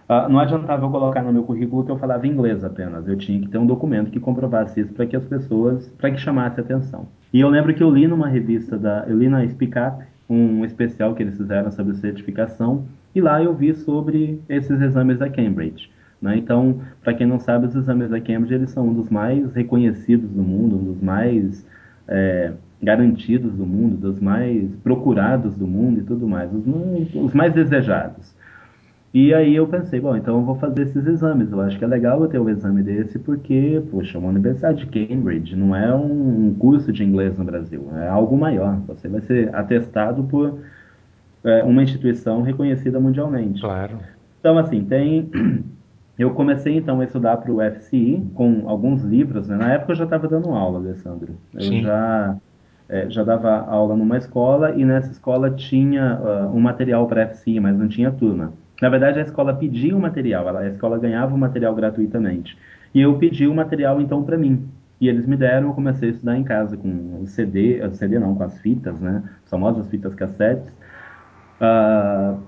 Uh, 0.06 0.28
não 0.30 0.38
adiantava 0.38 0.84
eu 0.84 0.90
colocar 0.90 1.22
no 1.22 1.32
meu 1.32 1.44
currículo 1.44 1.82
que 1.82 1.90
eu 1.90 1.96
falava 1.96 2.26
inglês 2.26 2.62
apenas. 2.62 3.08
Eu 3.08 3.16
tinha 3.16 3.40
que 3.40 3.48
ter 3.48 3.56
um 3.56 3.64
documento 3.64 4.10
que 4.10 4.20
comprovasse 4.20 4.80
isso 4.80 4.92
para 4.92 5.06
que 5.06 5.16
as 5.16 5.24
pessoas, 5.24 5.88
para 5.96 6.10
que 6.10 6.18
chamasse 6.18 6.60
atenção. 6.60 7.08
E 7.32 7.40
eu 7.40 7.48
lembro 7.48 7.72
que 7.72 7.82
eu 7.82 7.90
li 7.90 8.06
numa 8.06 8.28
revista 8.28 8.76
da, 8.76 9.04
eu 9.08 9.16
li 9.16 9.30
na 9.30 9.48
Speak 9.48 9.72
Up 9.78 10.04
um 10.28 10.64
especial 10.64 11.14
que 11.14 11.22
eles 11.22 11.36
fizeram 11.36 11.70
sobre 11.70 11.94
certificação 11.94 12.84
e 13.14 13.20
lá 13.20 13.42
eu 13.42 13.54
vi 13.54 13.74
sobre 13.74 14.42
esses 14.48 14.80
exames 14.80 15.18
da 15.18 15.30
Cambridge. 15.30 15.90
Né? 16.24 16.38
Então, 16.38 16.80
para 17.02 17.12
quem 17.12 17.26
não 17.26 17.38
sabe, 17.38 17.66
os 17.66 17.76
exames 17.76 18.08
da 18.08 18.18
Cambridge 18.18 18.54
eles 18.54 18.70
são 18.70 18.88
um 18.88 18.94
dos 18.94 19.10
mais 19.10 19.52
reconhecidos 19.52 20.30
do 20.30 20.42
mundo, 20.42 20.76
um 20.76 20.84
dos 20.84 21.02
mais 21.02 21.66
é, 22.08 22.50
garantidos 22.82 23.52
do 23.52 23.66
mundo, 23.66 23.98
dos 23.98 24.18
mais 24.18 24.74
procurados 24.76 25.54
do 25.54 25.66
mundo 25.66 26.00
e 26.00 26.02
tudo 26.02 26.26
mais, 26.26 26.50
os, 26.50 26.64
os 27.14 27.34
mais 27.34 27.52
desejados. 27.52 28.34
E 29.12 29.34
aí 29.34 29.54
eu 29.54 29.66
pensei, 29.66 30.00
bom, 30.00 30.16
então 30.16 30.38
eu 30.38 30.42
vou 30.42 30.54
fazer 30.54 30.84
esses 30.84 31.06
exames. 31.06 31.52
Eu 31.52 31.60
acho 31.60 31.78
que 31.78 31.84
é 31.84 31.86
legal 31.86 32.22
eu 32.22 32.28
ter 32.28 32.38
um 32.38 32.48
exame 32.48 32.82
desse 32.82 33.18
porque, 33.18 33.82
poxa, 33.90 34.18
uma 34.18 34.30
universidade 34.30 34.86
de 34.86 35.06
Cambridge 35.06 35.54
não 35.54 35.76
é 35.76 35.94
um, 35.94 36.54
curso 36.58 36.90
de 36.90 37.04
inglês 37.04 37.36
no 37.36 37.44
Brasil, 37.44 37.86
é 37.96 38.08
algo 38.08 38.34
maior. 38.34 38.80
Você 38.88 39.08
vai 39.08 39.20
ser 39.20 39.54
atestado 39.54 40.24
por 40.24 40.58
é, 41.44 41.62
uma 41.64 41.82
instituição 41.82 42.40
reconhecida 42.40 42.98
mundialmente. 42.98 43.60
Claro. 43.60 43.98
Então, 44.40 44.56
assim, 44.56 44.82
tem. 44.82 45.30
Eu 46.18 46.30
comecei 46.30 46.76
então 46.76 47.00
a 47.00 47.04
estudar 47.04 47.36
para 47.38 47.52
o 47.52 47.60
FCI 47.60 48.24
com 48.34 48.68
alguns 48.68 49.02
livros. 49.02 49.48
Né? 49.48 49.56
Na 49.56 49.72
época 49.72 49.92
eu 49.92 49.96
já 49.96 50.04
estava 50.04 50.28
dando 50.28 50.50
aula, 50.50 50.78
Alessandro. 50.78 51.34
Eu 51.52 51.60
Sim. 51.60 51.82
já 51.82 52.36
é, 52.88 53.08
já 53.08 53.24
dava 53.24 53.50
aula 53.50 53.96
numa 53.96 54.18
escola 54.18 54.72
e 54.76 54.84
nessa 54.84 55.10
escola 55.10 55.50
tinha 55.50 56.20
uh, 56.20 56.56
um 56.56 56.60
material 56.60 57.06
para 57.06 57.26
FCI, 57.28 57.58
mas 57.58 57.76
não 57.76 57.88
tinha 57.88 58.10
turma. 58.10 58.52
Na 58.80 58.88
verdade, 58.88 59.18
a 59.18 59.22
escola 59.22 59.54
pedia 59.54 59.96
o 59.96 60.00
material, 60.00 60.56
a 60.56 60.68
escola 60.68 60.98
ganhava 60.98 61.34
o 61.34 61.38
material 61.38 61.74
gratuitamente. 61.74 62.58
E 62.94 63.00
eu 63.00 63.16
pedi 63.16 63.46
o 63.46 63.54
material 63.54 64.00
então 64.00 64.22
para 64.22 64.36
mim. 64.36 64.68
E 65.00 65.08
eles 65.08 65.26
me 65.26 65.36
deram, 65.36 65.68
eu 65.68 65.74
comecei 65.74 66.10
a 66.10 66.12
estudar 66.12 66.36
em 66.36 66.44
casa 66.44 66.76
com 66.76 67.20
o 67.22 67.26
CD, 67.26 67.82
o 67.84 67.92
CD 67.94 68.18
não, 68.18 68.34
com 68.34 68.44
as 68.44 68.58
fitas, 68.60 69.00
né? 69.00 69.22
As 69.44 69.50
famosas 69.50 69.88
fitas 69.88 70.14
cassetes. 70.14 70.70
Uh, 71.60 72.38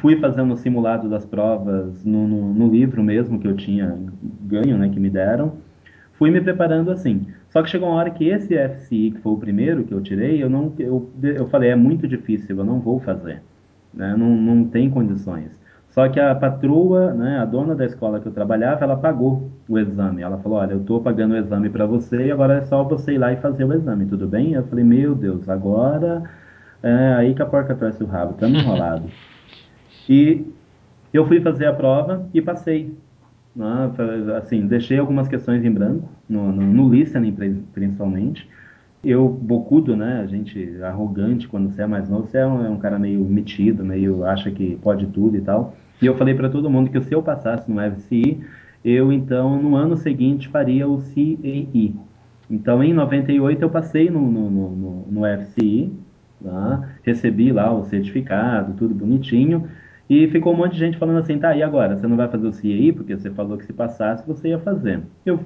fui 0.00 0.16
fazendo 0.16 0.54
o 0.54 0.56
simulado 0.56 1.08
das 1.08 1.26
provas 1.26 2.02
no, 2.04 2.26
no, 2.26 2.54
no, 2.54 2.68
livro 2.70 3.02
mesmo 3.02 3.38
que 3.38 3.46
eu 3.46 3.54
tinha 3.54 3.98
ganho, 4.42 4.78
né, 4.78 4.88
que 4.88 4.98
me 4.98 5.10
deram. 5.10 5.52
Fui 6.14 6.30
me 6.30 6.40
preparando 6.40 6.90
assim. 6.90 7.26
Só 7.50 7.62
que 7.62 7.68
chegou 7.68 7.88
uma 7.88 7.96
hora 7.96 8.10
que 8.10 8.28
esse 8.28 8.56
FCI, 8.56 9.10
que 9.12 9.20
foi 9.20 9.32
o 9.32 9.38
primeiro 9.38 9.84
que 9.84 9.92
eu 9.92 10.00
tirei, 10.00 10.42
eu 10.42 10.48
não, 10.48 10.72
eu, 10.78 11.10
eu 11.22 11.46
falei 11.48 11.70
é 11.70 11.76
muito 11.76 12.08
difícil, 12.08 12.56
eu 12.56 12.64
não 12.64 12.80
vou 12.80 13.00
fazer, 13.00 13.42
né? 13.92 14.14
Não, 14.16 14.30
não 14.30 14.64
tem 14.64 14.88
condições. 14.88 15.50
Só 15.90 16.08
que 16.08 16.18
a 16.18 16.34
patroa, 16.34 17.14
né, 17.14 17.38
a 17.38 17.44
dona 17.44 17.74
da 17.74 17.84
escola 17.84 18.18
que 18.18 18.26
eu 18.26 18.32
trabalhava, 18.32 18.84
ela 18.84 18.96
pagou 18.96 19.48
o 19.68 19.78
exame. 19.78 20.22
Ela 20.22 20.38
falou: 20.38 20.58
Olha, 20.58 20.72
eu 20.72 20.80
estou 20.80 21.00
pagando 21.00 21.34
o 21.34 21.36
exame 21.36 21.70
para 21.70 21.86
você 21.86 22.26
e 22.26 22.32
agora 22.32 22.54
é 22.54 22.62
só 22.62 22.82
você 22.82 23.12
ir 23.12 23.18
lá 23.18 23.32
e 23.32 23.36
fazer 23.36 23.64
o 23.64 23.72
exame, 23.72 24.06
tudo 24.06 24.26
bem? 24.26 24.54
Eu 24.54 24.64
falei: 24.64 24.84
Meu 24.84 25.14
Deus, 25.14 25.48
agora 25.48 26.24
é 26.84 27.14
aí 27.14 27.34
que 27.34 27.42
a 27.42 27.46
porca 27.46 27.74
torce 27.74 28.02
o 28.02 28.06
rabo, 28.06 28.32
estamos 28.32 28.62
enrolado. 28.62 29.08
e 30.08 30.44
eu 31.12 31.26
fui 31.26 31.40
fazer 31.40 31.66
a 31.66 31.72
prova 31.72 32.28
e 32.34 32.42
passei. 32.42 32.94
né? 33.56 33.90
Assim, 34.36 34.66
deixei 34.66 34.98
algumas 34.98 35.26
questões 35.28 35.64
em 35.64 35.70
branco, 35.70 36.08
no, 36.28 36.52
no, 36.52 36.62
no 36.62 36.88
listening 36.92 37.34
principalmente. 37.72 38.48
Eu, 39.02 39.28
bocudo, 39.28 39.96
né? 39.96 40.20
A 40.22 40.26
gente 40.26 40.82
arrogante 40.82 41.46
quando 41.46 41.70
você 41.70 41.82
é 41.82 41.86
mais 41.86 42.08
novo, 42.08 42.26
você 42.26 42.38
é 42.38 42.46
um, 42.46 42.66
é 42.66 42.70
um 42.70 42.78
cara 42.78 42.98
meio 42.98 43.20
metido, 43.20 43.84
meio 43.84 44.24
acha 44.24 44.50
que 44.50 44.76
pode 44.82 45.06
tudo 45.06 45.36
e 45.36 45.40
tal. 45.40 45.74
E 46.02 46.06
eu 46.06 46.16
falei 46.16 46.34
para 46.34 46.48
todo 46.48 46.70
mundo 46.70 46.90
que 46.90 47.00
se 47.00 47.14
eu 47.14 47.22
passasse 47.22 47.70
no 47.70 47.80
FCI, 47.80 48.40
eu 48.84 49.12
então 49.12 49.60
no 49.62 49.76
ano 49.76 49.96
seguinte 49.96 50.48
faria 50.48 50.88
o 50.88 50.98
CAE. 50.98 51.94
Então 52.50 52.82
em 52.82 52.92
98 52.92 53.62
eu 53.62 53.70
passei 53.70 54.10
no, 54.10 54.20
no, 54.20 54.50
no, 54.50 55.06
no 55.10 55.20
FCI, 55.42 55.92
tá? 56.44 56.88
recebi 57.02 57.52
lá 57.52 57.72
o 57.72 57.84
certificado, 57.84 58.74
tudo 58.74 58.94
bonitinho. 58.94 59.68
E 60.08 60.28
ficou 60.28 60.52
um 60.52 60.56
monte 60.56 60.72
de 60.72 60.78
gente 60.78 60.98
falando 60.98 61.18
assim, 61.18 61.38
tá, 61.38 61.56
e 61.56 61.62
agora? 61.62 61.96
Você 61.96 62.06
não 62.06 62.16
vai 62.16 62.28
fazer 62.28 62.46
o 62.46 62.52
CAE? 62.52 62.92
Porque 62.92 63.16
você 63.16 63.30
falou 63.30 63.56
que 63.56 63.64
se 63.64 63.72
passasse, 63.72 64.26
você 64.26 64.48
ia 64.48 64.58
fazer. 64.58 65.00
Eu 65.24 65.40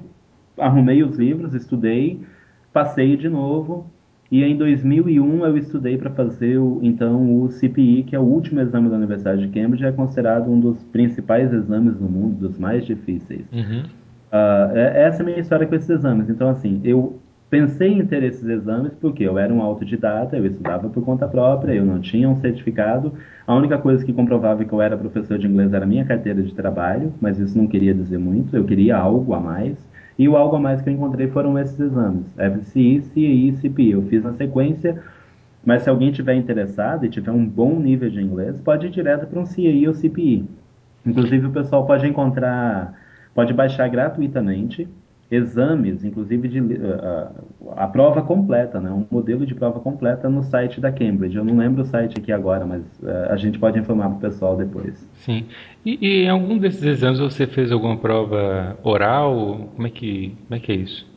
arrumei 0.57 1.01
os 1.01 1.17
livros, 1.17 1.53
estudei, 1.53 2.21
passei 2.73 3.15
de 3.15 3.29
novo, 3.29 3.89
e 4.31 4.43
em 4.43 4.55
2001 4.55 5.45
eu 5.45 5.57
estudei 5.57 5.97
para 5.97 6.11
fazer 6.11 6.57
o, 6.57 6.79
então 6.83 7.41
o 7.41 7.49
CPI, 7.49 8.03
que 8.03 8.15
é 8.15 8.19
o 8.19 8.23
último 8.23 8.59
exame 8.59 8.89
da 8.89 8.95
Universidade 8.95 9.41
de 9.41 9.47
Cambridge, 9.47 9.85
é 9.85 9.91
considerado 9.91 10.51
um 10.51 10.59
dos 10.59 10.83
principais 10.83 11.51
exames 11.51 11.99
no 11.99 12.07
mundo, 12.07 12.35
dos 12.35 12.59
mais 12.59 12.85
difíceis. 12.85 13.45
Uhum. 13.51 13.83
Uh, 14.31 14.77
essa 14.77 15.21
é 15.21 15.23
a 15.23 15.25
minha 15.25 15.39
história 15.39 15.65
com 15.65 15.73
esses 15.73 15.89
exames. 15.89 16.29
Então, 16.29 16.47
assim, 16.47 16.79
eu 16.83 17.19
pensei 17.49 17.93
em 17.93 18.05
ter 18.05 18.23
esses 18.23 18.47
exames 18.47 18.93
porque 19.01 19.23
eu 19.23 19.37
era 19.37 19.53
um 19.53 19.61
autodidata, 19.61 20.37
eu 20.37 20.45
estudava 20.45 20.87
por 20.89 21.03
conta 21.03 21.27
própria, 21.27 21.73
eu 21.73 21.85
não 21.85 21.99
tinha 21.99 22.29
um 22.29 22.35
certificado. 22.39 23.13
A 23.47 23.55
única 23.55 23.77
coisa 23.77 24.05
que 24.05 24.13
comprovava 24.13 24.63
que 24.63 24.71
eu 24.71 24.81
era 24.81 24.97
professor 24.97 25.37
de 25.37 25.47
inglês 25.47 25.73
era 25.73 25.85
a 25.85 25.87
minha 25.87 26.05
carteira 26.05 26.41
de 26.43 26.53
trabalho, 26.53 27.13
mas 27.19 27.39
isso 27.39 27.57
não 27.57 27.67
queria 27.67 27.93
dizer 27.93 28.19
muito, 28.19 28.55
eu 28.55 28.63
queria 28.63 28.97
algo 28.97 29.33
a 29.33 29.39
mais. 29.39 29.77
E 30.17 30.27
o 30.27 30.35
algo 30.35 30.57
a 30.57 30.59
mais 30.59 30.81
que 30.81 30.89
eu 30.89 30.93
encontrei 30.93 31.27
foram 31.27 31.57
esses 31.57 31.79
exames, 31.79 32.25
FCI, 32.35 33.01
CI 33.01 33.47
e 33.47 33.53
CPI. 33.53 33.91
Eu 33.91 34.01
fiz 34.03 34.21
na 34.21 34.33
sequência, 34.33 35.01
mas 35.65 35.83
se 35.83 35.89
alguém 35.89 36.11
tiver 36.11 36.35
interessado 36.35 37.05
e 37.05 37.09
tiver 37.09 37.31
um 37.31 37.45
bom 37.45 37.79
nível 37.79 38.09
de 38.09 38.21
inglês, 38.21 38.59
pode 38.59 38.87
ir 38.87 38.89
direto 38.89 39.25
para 39.27 39.39
um 39.39 39.45
CI 39.45 39.87
ou 39.87 39.93
CPI. 39.93 40.45
Inclusive 41.05 41.47
o 41.47 41.51
pessoal 41.51 41.85
pode 41.85 42.05
encontrar, 42.05 42.93
pode 43.33 43.53
baixar 43.53 43.87
gratuitamente 43.87 44.87
exames, 45.31 46.03
inclusive 46.03 46.47
de, 46.47 46.59
uh, 46.59 47.73
a 47.75 47.87
prova 47.87 48.21
completa, 48.21 48.79
né? 48.79 48.89
um 48.89 49.05
modelo 49.11 49.45
de 49.45 49.53
prova 49.53 49.79
completa 49.79 50.27
no 50.27 50.43
site 50.43 50.81
da 50.81 50.91
Cambridge. 50.91 51.37
Eu 51.37 51.45
não 51.45 51.57
lembro 51.57 51.83
o 51.83 51.85
site 51.85 52.17
aqui 52.17 52.31
agora, 52.31 52.65
mas 52.65 52.81
uh, 53.03 53.31
a 53.31 53.37
gente 53.37 53.59
pode 53.59 53.77
informar 53.77 54.09
para 54.09 54.17
o 54.17 54.19
pessoal 54.19 54.57
depois. 54.57 55.07
Sim. 55.13 55.45
E, 55.85 55.99
e, 56.01 56.23
em 56.23 56.29
algum 56.29 56.57
desses 56.57 56.83
exames 56.83 57.19
você 57.19 57.45
fez 57.45 57.71
alguma 57.71 57.97
prova 57.97 58.77
oral? 58.83 59.69
Como 59.75 59.87
é 59.87 59.91
que, 59.91 60.35
como 60.47 60.55
é, 60.55 60.59
que 60.59 60.71
é 60.71 60.75
isso? 60.75 61.07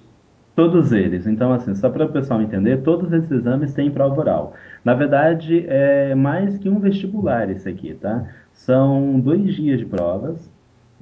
Todos 0.55 0.93
eles. 0.93 1.27
Então, 1.27 1.51
assim, 1.51 1.75
só 1.75 1.89
para 1.89 2.05
o 2.05 2.13
pessoal 2.13 2.43
entender, 2.43 2.83
todos 2.83 3.11
esses 3.15 3.31
exames 3.31 3.73
têm 3.73 3.91
prova 3.91 4.21
oral. 4.21 4.55
Na 4.85 4.93
verdade, 4.93 5.65
é 5.67 6.15
mais 6.15 6.59
que 6.59 6.69
um 6.69 6.79
vestibular 6.79 7.49
isso 7.51 7.67
aqui, 7.67 7.95
tá? 7.95 8.29
São 8.53 9.19
dois 9.19 9.55
dias 9.55 9.79
de 9.79 9.87
provas 9.87 10.53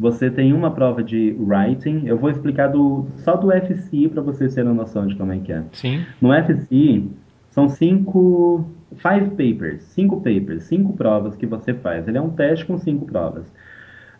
você 0.01 0.31
tem 0.31 0.55
uma 0.55 0.71
prova 0.71 1.05
de 1.05 1.37
writing. 1.39 2.07
Eu 2.07 2.17
vou 2.17 2.31
explicar 2.31 2.69
do, 2.69 3.07
só 3.19 3.37
do 3.37 3.51
FCI 3.51 4.09
para 4.09 4.23
vocês 4.23 4.55
terem 4.55 4.73
noção 4.73 5.07
de 5.07 5.15
como 5.15 5.31
é 5.31 5.39
que 5.39 5.53
é. 5.53 5.63
Sim. 5.73 6.07
No 6.23 6.31
FCI, 6.33 7.07
são 7.51 7.69
cinco. 7.69 8.65
Five 8.97 9.31
papers. 9.31 9.83
Cinco 9.83 10.17
papers. 10.17 10.63
Cinco 10.63 10.95
provas 10.95 11.37
que 11.37 11.45
você 11.45 11.75
faz. 11.75 12.09
Ele 12.09 12.17
é 12.17 12.21
um 12.21 12.31
teste 12.31 12.65
com 12.65 12.79
cinco 12.79 13.05
provas. 13.05 13.53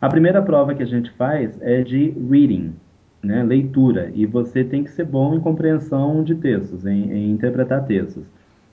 A 0.03 0.09
primeira 0.09 0.43
prova 0.43 0.75
que 0.75 0.83
a 0.83 0.87
gente 0.87 1.11
faz 1.13 1.59
é 1.63 1.83
de 1.83 2.11
reading, 2.31 2.75
né, 3.23 3.43
leitura. 3.43 4.11
E 4.15 4.27
você 4.27 4.63
tem 4.63 4.85
que 4.85 4.91
ser 4.91 5.07
bom 5.07 5.35
em 5.35 5.41
compreensão 5.41 6.23
de 6.23 6.35
textos, 6.35 6.85
em, 6.85 7.11
em 7.11 7.31
interpretar 7.31 7.87
textos. 7.87 8.25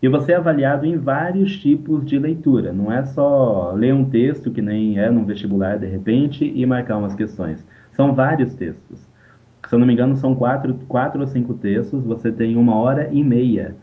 E 0.01 0.07
você 0.07 0.33
é 0.33 0.35
avaliado 0.35 0.85
em 0.85 0.95
vários 0.95 1.57
tipos 1.57 2.05
de 2.05 2.19
leitura. 2.19 2.71
Não 2.71 2.91
é 2.91 3.03
só 3.03 3.71
ler 3.73 3.93
um 3.93 4.05
texto, 4.05 4.51
que 4.51 4.61
nem 4.61 4.99
é 4.99 5.09
no 5.09 5.25
vestibular 5.25 5.77
de 5.79 5.87
repente, 5.87 6.51
e 6.55 6.65
marcar 6.67 6.97
umas 6.97 7.15
questões. 7.15 7.65
São 7.93 8.13
vários 8.13 8.53
textos. 8.53 9.07
Se 9.67 9.73
eu 9.73 9.79
não 9.79 9.87
me 9.87 9.93
engano, 9.93 10.15
são 10.15 10.35
quatro, 10.35 10.75
quatro 10.87 11.19
ou 11.19 11.27
cinco 11.27 11.55
textos. 11.55 12.03
Você 12.05 12.31
tem 12.31 12.55
uma 12.55 12.75
hora 12.75 13.09
e 13.11 13.23
meia, 13.23 13.75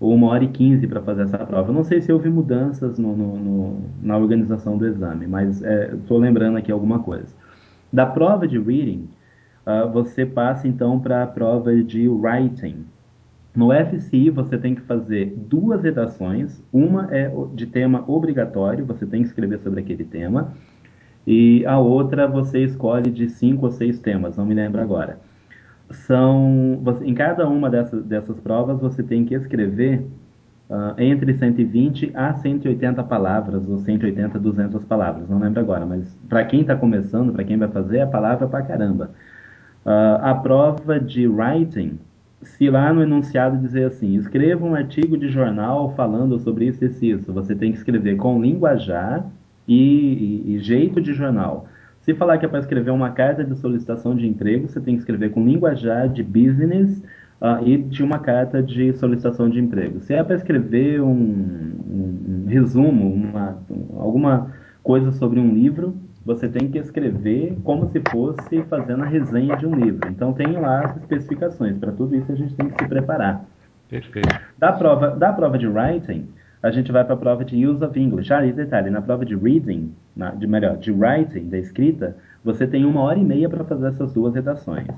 ou 0.00 0.12
uma 0.12 0.26
hora 0.28 0.42
e 0.42 0.48
quinze 0.48 0.88
para 0.88 1.00
fazer 1.02 1.22
essa 1.22 1.38
prova. 1.38 1.72
Não 1.72 1.84
sei 1.84 2.00
se 2.00 2.12
houve 2.12 2.28
mudanças 2.28 2.98
no, 2.98 3.16
no, 3.16 3.36
no, 3.36 3.80
na 4.02 4.18
organização 4.18 4.76
do 4.76 4.86
exame, 4.86 5.28
mas 5.28 5.62
estou 5.62 6.18
é, 6.18 6.20
lembrando 6.20 6.58
aqui 6.58 6.72
alguma 6.72 6.98
coisa. 6.98 7.32
Da 7.92 8.06
prova 8.06 8.46
de 8.46 8.58
reading, 8.58 9.08
uh, 9.64 9.88
você 9.90 10.26
passa 10.26 10.66
então 10.66 10.98
para 10.98 11.22
a 11.22 11.26
prova 11.26 11.74
de 11.76 12.08
writing 12.08 12.84
no 13.54 13.70
FCI, 13.72 14.30
você 14.30 14.56
tem 14.56 14.74
que 14.74 14.80
fazer 14.82 15.34
duas 15.36 15.82
redações. 15.82 16.62
Uma 16.72 17.08
é 17.14 17.30
de 17.54 17.66
tema 17.66 18.04
obrigatório, 18.06 18.84
você 18.84 19.04
tem 19.04 19.22
que 19.22 19.28
escrever 19.28 19.58
sobre 19.58 19.80
aquele 19.80 20.04
tema. 20.04 20.52
E 21.26 21.64
a 21.66 21.78
outra 21.78 22.26
você 22.26 22.64
escolhe 22.64 23.10
de 23.10 23.28
cinco 23.28 23.66
ou 23.66 23.72
seis 23.72 23.98
temas, 23.98 24.36
não 24.36 24.46
me 24.46 24.54
lembro 24.54 24.80
agora. 24.80 25.18
São, 25.90 26.80
em 27.02 27.14
cada 27.14 27.48
uma 27.48 27.68
dessas, 27.68 28.04
dessas 28.04 28.38
provas, 28.38 28.80
você 28.80 29.02
tem 29.02 29.24
que 29.24 29.34
escrever 29.34 30.06
uh, 30.70 30.94
entre 30.98 31.34
120 31.34 32.12
a 32.14 32.32
180 32.34 33.02
palavras, 33.02 33.68
ou 33.68 33.78
180 33.78 34.38
a 34.38 34.40
200 34.40 34.84
palavras, 34.84 35.28
não 35.28 35.40
lembro 35.40 35.60
agora, 35.60 35.84
mas 35.84 36.16
para 36.28 36.44
quem 36.44 36.60
está 36.60 36.76
começando, 36.76 37.32
para 37.32 37.42
quem 37.42 37.58
vai 37.58 37.68
fazer, 37.68 38.00
a 38.00 38.06
palavra 38.06 38.46
é 38.46 38.48
para 38.48 38.64
caramba. 38.64 39.10
Uh, 39.84 40.22
a 40.22 40.34
prova 40.34 41.00
de 41.00 41.26
writing 41.26 41.98
se 42.42 42.70
lá 42.70 42.92
no 42.92 43.02
enunciado 43.02 43.58
dizer 43.58 43.84
assim, 43.84 44.14
escreva 44.16 44.64
um 44.64 44.74
artigo 44.74 45.16
de 45.16 45.28
jornal 45.28 45.94
falando 45.94 46.38
sobre 46.38 46.66
isso 46.66 46.84
e 46.84 47.10
isso, 47.10 47.32
você 47.32 47.54
tem 47.54 47.72
que 47.72 47.78
escrever 47.78 48.16
com 48.16 48.40
linguajar 48.40 49.26
e, 49.68 50.44
e, 50.46 50.54
e 50.54 50.58
jeito 50.58 51.00
de 51.00 51.12
jornal. 51.12 51.66
Se 52.00 52.14
falar 52.14 52.38
que 52.38 52.46
é 52.46 52.48
para 52.48 52.60
escrever 52.60 52.90
uma 52.90 53.10
carta 53.10 53.44
de 53.44 53.54
solicitação 53.56 54.16
de 54.16 54.26
emprego, 54.26 54.68
você 54.68 54.80
tem 54.80 54.94
que 54.94 55.00
escrever 55.00 55.30
com 55.30 55.44
linguajar 55.44 56.08
de 56.08 56.22
business 56.22 57.02
uh, 57.40 57.62
e 57.64 57.76
de 57.76 58.02
uma 58.02 58.18
carta 58.18 58.62
de 58.62 58.92
solicitação 58.94 59.50
de 59.50 59.60
emprego. 59.60 60.00
Se 60.00 60.14
é 60.14 60.22
para 60.24 60.34
escrever 60.34 61.02
um, 61.02 61.12
um, 61.12 62.18
um 62.28 62.44
resumo, 62.46 63.12
uma, 63.12 63.58
um, 63.70 64.00
alguma 64.00 64.50
coisa 64.82 65.12
sobre 65.12 65.38
um 65.38 65.52
livro, 65.52 65.94
você 66.24 66.48
tem 66.48 66.70
que 66.70 66.78
escrever 66.78 67.56
como 67.64 67.90
se 67.90 68.02
fosse 68.10 68.62
fazendo 68.64 69.02
a 69.02 69.06
resenha 69.06 69.56
de 69.56 69.66
um 69.66 69.74
livro. 69.74 70.08
Então 70.10 70.32
tem 70.32 70.52
lá 70.52 70.84
as 70.84 70.96
especificações. 70.98 71.78
Para 71.78 71.92
tudo 71.92 72.14
isso 72.14 72.30
a 72.30 72.34
gente 72.34 72.54
tem 72.54 72.68
que 72.68 72.82
se 72.82 72.88
preparar. 72.88 73.44
Perfeito. 73.88 74.28
Da 74.58 74.72
prova, 74.72 75.10
da 75.10 75.32
prova 75.32 75.58
de 75.58 75.66
writing, 75.66 76.28
a 76.62 76.70
gente 76.70 76.92
vai 76.92 77.04
para 77.04 77.14
a 77.14 77.18
prova 77.18 77.44
de 77.44 77.66
use 77.66 77.82
of 77.82 77.98
English. 77.98 78.32
Ah, 78.32 78.44
e 78.44 78.52
detalhe, 78.52 78.90
na 78.90 79.00
prova 79.00 79.24
de 79.24 79.34
reading, 79.34 79.94
na, 80.14 80.30
de 80.30 80.46
melhor, 80.46 80.76
de 80.76 80.92
writing, 80.92 81.48
da 81.48 81.58
escrita, 81.58 82.16
você 82.44 82.66
tem 82.66 82.84
uma 82.84 83.00
hora 83.00 83.18
e 83.18 83.24
meia 83.24 83.48
para 83.48 83.64
fazer 83.64 83.88
essas 83.88 84.12
duas 84.12 84.34
redações. 84.34 84.88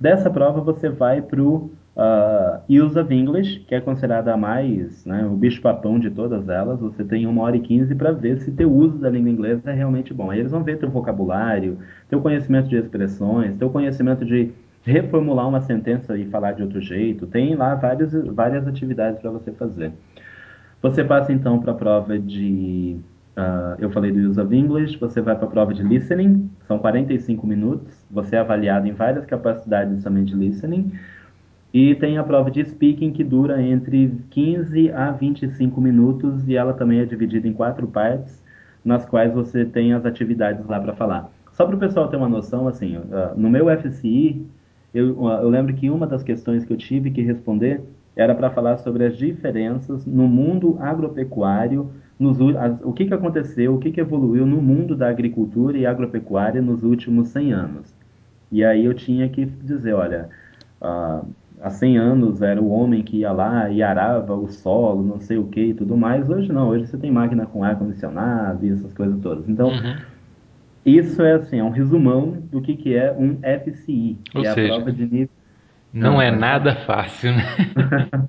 Dessa 0.00 0.30
prova 0.30 0.60
você 0.60 0.88
vai 0.88 1.20
para 1.20 1.42
o 1.42 1.70
Uh, 1.98 2.62
Use 2.68 2.96
of 2.96 3.12
English, 3.12 3.58
que 3.66 3.74
é 3.74 3.80
considerada 3.80 4.32
a 4.32 4.36
mais, 4.36 5.04
né, 5.04 5.26
o 5.26 5.34
bicho-papão 5.34 5.98
de 5.98 6.08
todas 6.08 6.48
elas, 6.48 6.78
você 6.78 7.02
tem 7.02 7.26
uma 7.26 7.42
hora 7.42 7.56
e 7.56 7.60
quinze 7.60 7.92
para 7.92 8.12
ver 8.12 8.38
se 8.38 8.52
teu 8.52 8.72
uso 8.72 8.98
da 8.98 9.10
língua 9.10 9.28
inglesa 9.28 9.68
é 9.68 9.74
realmente 9.74 10.14
bom. 10.14 10.30
Aí 10.30 10.38
eles 10.38 10.52
vão 10.52 10.62
ver 10.62 10.78
teu 10.78 10.88
vocabulário, 10.88 11.78
teu 12.08 12.20
conhecimento 12.20 12.68
de 12.68 12.76
expressões, 12.76 13.56
teu 13.56 13.68
conhecimento 13.68 14.24
de 14.24 14.52
reformular 14.84 15.48
uma 15.48 15.60
sentença 15.60 16.16
e 16.16 16.24
falar 16.26 16.52
de 16.52 16.62
outro 16.62 16.80
jeito. 16.80 17.26
Tem 17.26 17.56
lá 17.56 17.74
várias, 17.74 18.12
várias 18.32 18.68
atividades 18.68 19.20
para 19.20 19.32
você 19.32 19.50
fazer. 19.50 19.92
Você 20.80 21.02
passa 21.02 21.32
então 21.32 21.58
para 21.58 21.72
a 21.72 21.74
prova 21.74 22.16
de. 22.16 22.96
Uh, 23.36 23.74
eu 23.80 23.90
falei 23.90 24.12
do 24.12 24.20
Use 24.20 24.40
of 24.40 24.54
English, 24.54 24.96
você 24.98 25.20
vai 25.20 25.34
para 25.34 25.46
a 25.46 25.50
prova 25.50 25.74
de 25.74 25.82
listening, 25.82 26.48
são 26.68 26.78
45 26.78 27.44
minutos. 27.44 27.92
Você 28.08 28.36
é 28.36 28.38
avaliado 28.38 28.86
em 28.86 28.92
várias 28.92 29.26
capacidades 29.26 30.04
também 30.04 30.24
de 30.24 30.36
listening. 30.36 30.92
E 31.72 31.94
tem 31.94 32.16
a 32.16 32.24
prova 32.24 32.50
de 32.50 32.64
speaking 32.64 33.12
que 33.12 33.22
dura 33.22 33.60
entre 33.60 34.12
15 34.30 34.90
a 34.90 35.10
25 35.10 35.80
minutos 35.80 36.48
e 36.48 36.56
ela 36.56 36.72
também 36.72 37.00
é 37.00 37.04
dividida 37.04 37.46
em 37.46 37.52
quatro 37.52 37.86
partes, 37.86 38.42
nas 38.84 39.04
quais 39.04 39.32
você 39.32 39.64
tem 39.64 39.92
as 39.92 40.06
atividades 40.06 40.66
lá 40.66 40.80
para 40.80 40.94
falar. 40.94 41.30
Só 41.52 41.66
para 41.66 41.76
o 41.76 41.78
pessoal 41.78 42.08
ter 42.08 42.16
uma 42.16 42.28
noção, 42.28 42.68
assim, 42.68 42.96
no 43.36 43.50
meu 43.50 43.66
FCI, 43.78 44.46
eu, 44.94 45.26
eu 45.26 45.48
lembro 45.48 45.74
que 45.74 45.90
uma 45.90 46.06
das 46.06 46.22
questões 46.22 46.64
que 46.64 46.72
eu 46.72 46.76
tive 46.76 47.10
que 47.10 47.20
responder 47.20 47.82
era 48.16 48.34
para 48.34 48.50
falar 48.50 48.78
sobre 48.78 49.04
as 49.04 49.16
diferenças 49.16 50.06
no 50.06 50.26
mundo 50.26 50.76
agropecuário, 50.80 51.90
nos, 52.18 52.38
as, 52.56 52.80
o 52.82 52.92
que, 52.92 53.06
que 53.06 53.14
aconteceu, 53.14 53.74
o 53.74 53.78
que, 53.78 53.92
que 53.92 54.00
evoluiu 54.00 54.44
no 54.46 54.60
mundo 54.60 54.96
da 54.96 55.08
agricultura 55.08 55.76
e 55.76 55.86
agropecuária 55.86 56.60
nos 56.60 56.82
últimos 56.82 57.28
100 57.28 57.52
anos. 57.52 57.94
E 58.50 58.64
aí 58.64 58.84
eu 58.84 58.94
tinha 58.94 59.28
que 59.28 59.44
dizer, 59.44 59.92
olha, 59.92 60.28
uh, 60.82 61.26
há 61.60 61.70
100 61.70 61.98
anos 61.98 62.42
era 62.42 62.60
o 62.60 62.70
homem 62.70 63.02
que 63.02 63.18
ia 63.18 63.32
lá 63.32 63.70
e 63.70 63.82
arava 63.82 64.34
o 64.34 64.48
solo, 64.48 65.02
não 65.02 65.20
sei 65.20 65.38
o 65.38 65.44
que 65.44 65.60
e 65.60 65.74
tudo 65.74 65.96
mais. 65.96 66.28
Hoje 66.28 66.52
não, 66.52 66.68
hoje 66.68 66.86
você 66.86 66.96
tem 66.96 67.10
máquina 67.10 67.46
com 67.46 67.64
ar-condicionado 67.64 68.64
e 68.64 68.70
essas 68.70 68.92
coisas 68.92 69.20
todas. 69.20 69.48
Então, 69.48 69.68
uhum. 69.68 69.96
Isso 70.88 71.22
é 71.22 71.34
assim, 71.34 71.58
é 71.58 71.64
um 71.64 71.70
resumão 71.70 72.38
do 72.50 72.62
que, 72.62 72.74
que 72.74 72.96
é 72.96 73.12
um 73.12 73.38
FCI, 73.42 74.18
Ou 74.34 74.40
que 74.40 74.48
é 74.48 74.54
seja, 74.54 74.72
a 74.72 74.76
prova 74.76 74.92
de 74.92 75.04
nível. 75.04 75.28
Não, 75.92 76.20
é 76.20 76.30
nada 76.30 76.74
fácil, 76.76 77.32
né? 77.32 77.44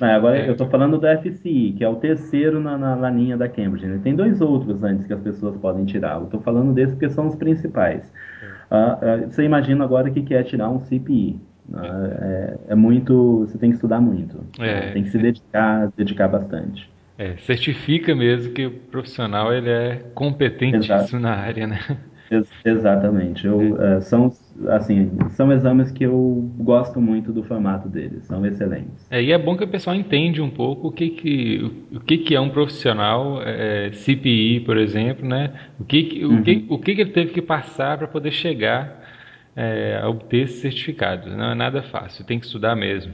Não, 0.00 0.08
agora 0.08 0.38
é. 0.38 0.48
eu 0.48 0.52
estou 0.52 0.68
falando 0.68 0.98
do 0.98 1.06
FCI, 1.06 1.74
que 1.76 1.84
é 1.84 1.88
o 1.88 1.96
terceiro 1.96 2.60
na, 2.60 2.78
na, 2.78 2.96
na 2.96 3.10
linha 3.10 3.36
da 3.36 3.48
Cambridge. 3.48 3.86
Né? 3.86 4.00
Tem 4.02 4.14
dois 4.14 4.40
outros 4.40 4.82
antes 4.82 5.06
que 5.06 5.12
as 5.12 5.20
pessoas 5.20 5.56
podem 5.56 5.84
tirar. 5.84 6.16
Eu 6.16 6.24
estou 6.24 6.40
falando 6.40 6.72
desse 6.72 6.92
porque 6.92 7.10
são 7.10 7.26
os 7.26 7.34
principais. 7.34 8.12
Uh, 8.70 9.24
uh, 9.24 9.30
você 9.30 9.44
imagina 9.44 9.84
agora 9.84 10.08
o 10.08 10.12
que, 10.12 10.22
que 10.22 10.34
é 10.34 10.42
tirar 10.42 10.70
um 10.70 10.80
CPI. 10.80 11.38
Uh, 11.68 11.76
é, 11.78 12.58
é, 12.70 12.74
muito. 12.74 13.46
Você 13.46 13.58
tem 13.58 13.70
que 13.70 13.76
estudar 13.76 14.00
muito. 14.00 14.44
É, 14.58 14.90
tem 14.92 15.04
que 15.04 15.10
se 15.10 15.18
dedicar, 15.18 15.92
dedicar 15.96 16.28
bastante. 16.28 16.90
É, 17.18 17.36
certifica 17.38 18.14
mesmo 18.14 18.52
que 18.52 18.66
o 18.66 18.70
profissional 18.70 19.52
ele 19.52 19.70
é 19.70 20.02
competentíssimo 20.14 21.20
na 21.20 21.34
área, 21.34 21.66
né? 21.66 21.78
Ex 22.30 22.48
exatamente. 22.64 23.46
Eu, 23.46 23.80
é. 23.80 23.98
uh, 23.98 24.02
são, 24.02 24.32
assim, 24.68 25.10
são 25.30 25.52
exames 25.52 25.90
que 25.92 26.04
eu 26.04 26.50
gosto 26.58 27.00
muito 27.00 27.30
do 27.30 27.42
formato 27.42 27.88
deles, 27.88 28.24
são 28.24 28.44
excelentes. 28.46 29.06
É, 29.10 29.22
e 29.22 29.32
é 29.32 29.38
bom 29.38 29.56
que 29.56 29.64
o 29.64 29.68
pessoal 29.68 29.94
entende 29.94 30.40
um 30.40 30.48
pouco 30.48 30.88
o 30.88 30.92
que, 30.92 31.10
que, 31.10 31.86
o 31.94 32.00
que, 32.00 32.18
que 32.18 32.34
é 32.34 32.40
um 32.40 32.48
profissional 32.48 33.42
é, 33.42 33.90
CPI, 33.92 34.60
por 34.60 34.78
exemplo, 34.78 35.28
né? 35.28 35.52
O 35.78 35.84
que, 35.84 36.24
uhum. 36.24 36.38
o, 36.38 36.42
que, 36.42 36.66
o 36.70 36.78
que, 36.78 36.94
que 36.94 37.00
ele 37.02 37.10
teve 37.10 37.32
que 37.32 37.42
passar 37.42 37.98
para 37.98 38.08
poder 38.08 38.32
chegar 38.32 39.01
é, 39.54 40.00
obter 40.04 40.44
esses 40.44 40.60
certificados. 40.60 41.34
Não 41.34 41.52
é 41.52 41.54
nada 41.54 41.82
fácil, 41.82 42.24
tem 42.24 42.38
que 42.38 42.46
estudar 42.46 42.74
mesmo. 42.74 43.12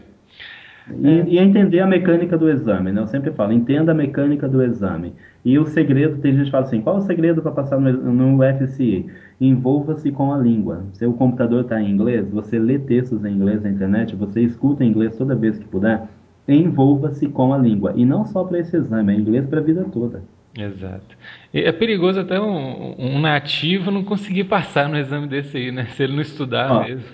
E, 0.91 1.35
e, 1.35 1.39
entender 1.39 1.81
a 1.81 1.87
mecânica 1.87 2.39
do 2.39 2.49
exame, 2.49 2.91
né? 2.91 3.01
Eu 3.01 3.07
sempre 3.07 3.31
falo, 3.33 3.53
entenda 3.53 3.93
a 3.93 3.95
mecânica 3.95 4.49
do 4.49 4.63
exame. 4.63 5.13
E 5.45 5.59
o 5.59 5.67
segredo, 5.67 6.19
tem 6.19 6.35
gente 6.35 6.47
que 6.47 6.51
fala 6.51 6.65
assim, 6.65 6.81
qual 6.81 6.97
é 6.97 6.99
o 6.99 7.03
segredo 7.03 7.43
para 7.43 7.53
passar 7.53 7.79
no, 7.79 7.93
no 7.93 8.39
FCE? 8.43 9.07
Envolva-se 9.41 10.11
com 10.11 10.33
a 10.33 10.39
língua. 10.39 10.85
Se 10.95 11.05
o 11.05 11.13
computador 11.13 11.63
está 11.63 11.81
em 11.81 11.91
inglês, 11.91 12.29
você 12.31 12.59
lê 12.59 12.79
textos 12.79 13.25
em 13.25 13.35
inglês 13.35 13.63
na 13.63 13.71
internet, 13.71 14.17
você 14.17 14.41
escuta 14.41 14.83
em 14.83 14.89
inglês 14.89 15.17
toda 15.17 15.35
vez 15.35 15.59
que 15.59 15.67
puder, 15.67 16.09
envolva-se 16.49 17.29
com 17.29 17.53
a 17.53 17.59
língua. 17.59 17.93
E 17.95 18.05
não 18.07 18.25
só 18.25 18.43
para 18.45 18.59
esse 18.59 18.77
exame, 18.77 19.13
é 19.13 19.17
inglês 19.17 19.47
para 19.47 19.61
a 19.61 19.63
vida 19.63 19.85
toda. 19.93 20.23
Exato. 20.57 21.17
É 21.53 21.71
perigoso 21.73 22.21
até 22.21 22.41
um, 22.41 22.95
um, 22.99 23.21
nativo 23.21 23.91
não 23.91 24.03
conseguir 24.03 24.45
passar 24.45 24.89
no 24.89 24.97
exame 24.97 25.27
desse 25.27 25.57
aí, 25.57 25.71
né? 25.71 25.87
Se 25.87 26.03
ele 26.03 26.15
não 26.15 26.23
estudar 26.23 26.71
Ó, 26.73 26.85
mesmo. 26.85 27.05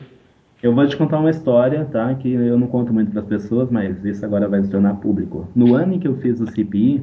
Eu 0.62 0.75
vou 0.75 0.87
te 0.87 0.97
contar 0.97 1.18
uma 1.18 1.31
história, 1.31 1.85
tá? 1.85 2.14
Que 2.14 2.33
eu 2.33 2.59
não 2.59 2.66
conto 2.66 2.92
muito 2.92 3.11
para 3.11 3.20
as 3.20 3.27
pessoas, 3.27 3.70
mas 3.70 4.03
isso 4.05 4.25
agora 4.25 4.49
vai 4.49 4.62
se 4.62 4.70
tornar 4.70 4.94
público. 4.94 5.49
No 5.55 5.75
ano 5.75 5.94
em 5.94 5.99
que 5.99 6.09
eu 6.09 6.16
fiz 6.16 6.40
o 6.40 6.47
CPI, 6.47 7.03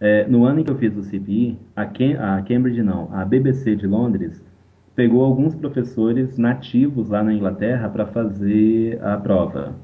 é, 0.00 0.26
no 0.26 0.44
ano 0.44 0.60
em 0.60 0.64
que 0.64 0.70
eu 0.70 0.78
fiz 0.78 0.96
o 0.96 1.02
CPI, 1.02 1.58
a, 1.76 1.84
Cam 1.84 2.18
a 2.18 2.42
Cambridge 2.42 2.82
não, 2.82 3.12
a 3.12 3.24
BBC 3.24 3.76
de 3.76 3.86
Londres 3.86 4.42
pegou 4.94 5.24
alguns 5.24 5.54
professores 5.54 6.36
nativos 6.38 7.08
lá 7.08 7.22
na 7.22 7.32
Inglaterra 7.32 7.88
para 7.88 8.06
fazer 8.06 8.98
a 9.00 9.16
prova. 9.16 9.74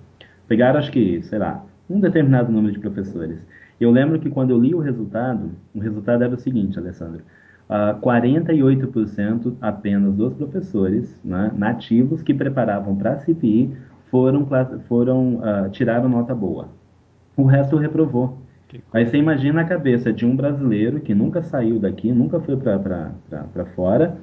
Pegaram, 0.48 0.78
acho 0.80 0.90
que, 0.90 1.22
sei 1.22 1.38
lá, 1.38 1.64
um 1.88 2.00
determinado 2.00 2.50
número 2.50 2.72
de 2.72 2.80
professores. 2.80 3.38
Eu 3.80 3.90
lembro 3.90 4.18
que 4.18 4.30
quando 4.30 4.50
eu 4.50 4.58
li 4.58 4.74
o 4.74 4.78
resultado, 4.78 5.50
o 5.74 5.78
resultado 5.78 6.22
era 6.22 6.34
o 6.34 6.38
seguinte, 6.38 6.78
Alessandro. 6.78 7.22
Uh, 7.68 7.98
48% 8.00 9.54
apenas 9.60 10.14
dos 10.14 10.34
professores 10.34 11.18
né, 11.24 11.50
nativos 11.56 12.22
que 12.22 12.34
preparavam 12.34 12.94
para 12.94 13.12
a 13.12 13.18
CPI 13.18 13.74
foram, 14.10 14.46
foram 14.86 15.36
uh, 15.36 15.70
tiraram 15.70 16.08
nota 16.08 16.34
boa. 16.34 16.68
O 17.36 17.44
resto 17.44 17.76
reprovou. 17.76 18.38
Aí 18.92 19.06
você 19.06 19.16
imagina 19.16 19.60
a 19.60 19.64
cabeça 19.64 20.12
de 20.12 20.26
um 20.26 20.34
brasileiro 20.34 21.00
que 21.00 21.14
nunca 21.14 21.42
saiu 21.42 21.78
daqui, 21.78 22.12
nunca 22.12 22.40
foi 22.40 22.56
para 22.56 23.64
fora, 23.74 24.16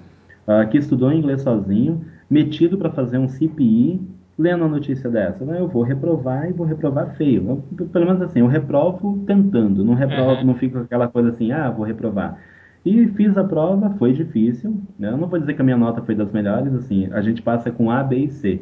uh, 0.47 0.67
que 0.69 0.77
estudou 0.77 1.11
inglês 1.11 1.41
sozinho, 1.41 2.05
metido 2.29 2.77
para 2.77 2.91
fazer 2.91 3.17
um 3.17 3.27
CPI, 3.27 4.01
lendo 4.41 4.63
a 4.63 4.67
notícia 4.67 5.09
dessa. 5.09 5.43
Eu 5.43 5.67
vou 5.67 5.83
reprovar 5.83 6.49
e 6.49 6.53
vou 6.53 6.65
reprovar 6.65 7.15
feio. 7.15 7.63
Eu, 7.77 7.87
pelo 7.87 8.05
menos 8.05 8.21
assim, 8.21 8.39
eu 8.39 8.47
reprovo 8.47 9.23
tentando, 9.25 9.83
não 9.83 9.93
reprovo, 9.93 10.41
uhum. 10.41 10.45
não 10.45 10.55
fico 10.55 10.77
com 10.77 10.83
aquela 10.83 11.07
coisa 11.07 11.29
assim, 11.29 11.51
ah, 11.51 11.69
vou 11.69 11.85
reprovar. 11.85 12.37
E 12.83 13.07
fiz 13.09 13.37
a 13.37 13.43
prova, 13.43 13.91
foi 13.91 14.13
difícil. 14.13 14.81
Né? 14.97 15.09
Eu 15.09 15.17
não 15.17 15.27
vou 15.27 15.39
dizer 15.39 15.53
que 15.53 15.61
a 15.61 15.63
minha 15.63 15.77
nota 15.77 16.01
foi 16.01 16.15
das 16.15 16.31
melhores, 16.31 16.73
assim, 16.73 17.07
a 17.11 17.21
gente 17.21 17.41
passa 17.41 17.71
com 17.71 17.91
A, 17.91 18.03
B 18.03 18.17
e 18.17 18.29
C. 18.29 18.61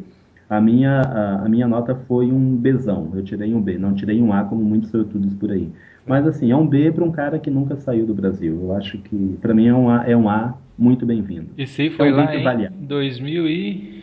A 0.50 0.60
minha, 0.60 1.02
a, 1.02 1.46
a 1.46 1.50
minha 1.50 1.68
nota 1.68 1.96
foi 2.08 2.32
um 2.32 2.56
Bzão, 2.56 3.12
eu 3.14 3.24
tirei 3.24 3.54
um 3.54 3.62
B, 3.62 3.78
não 3.78 3.94
tirei 3.94 4.20
um 4.22 4.34
A 4.34 4.44
como 4.44 4.64
muitos 4.64 4.90
sortudos 4.90 5.34
por 5.36 5.52
aí. 5.52 5.70
Mas 6.08 6.26
assim, 6.26 6.52
é 6.52 6.56
um 6.56 6.66
B 6.66 6.92
para 6.92 7.04
um 7.04 7.12
cara 7.12 7.38
que 7.38 7.52
nunca 7.52 7.76
saiu 7.76 8.06
do 8.06 8.16
Brasil. 8.16 8.60
Eu 8.64 8.76
acho 8.76 8.98
que 8.98 9.38
para 9.40 9.54
mim 9.54 9.68
é 9.68 9.76
um 9.76 9.90
A, 9.90 10.10
é 10.10 10.18
um 10.18 10.28
A 10.28 10.58
muito 10.76 11.06
bem-vindo. 11.06 11.50
E 11.56 11.68
se 11.68 11.92
foi 11.92 12.10
é 12.10 12.14
um 12.14 12.16
lá 12.16 12.36
em 12.36 12.86
2000 12.88 13.48
e... 13.48 13.99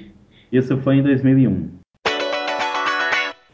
Isso 0.56 0.78
foi 0.78 0.96
em 0.96 1.02
2001. 1.02 1.68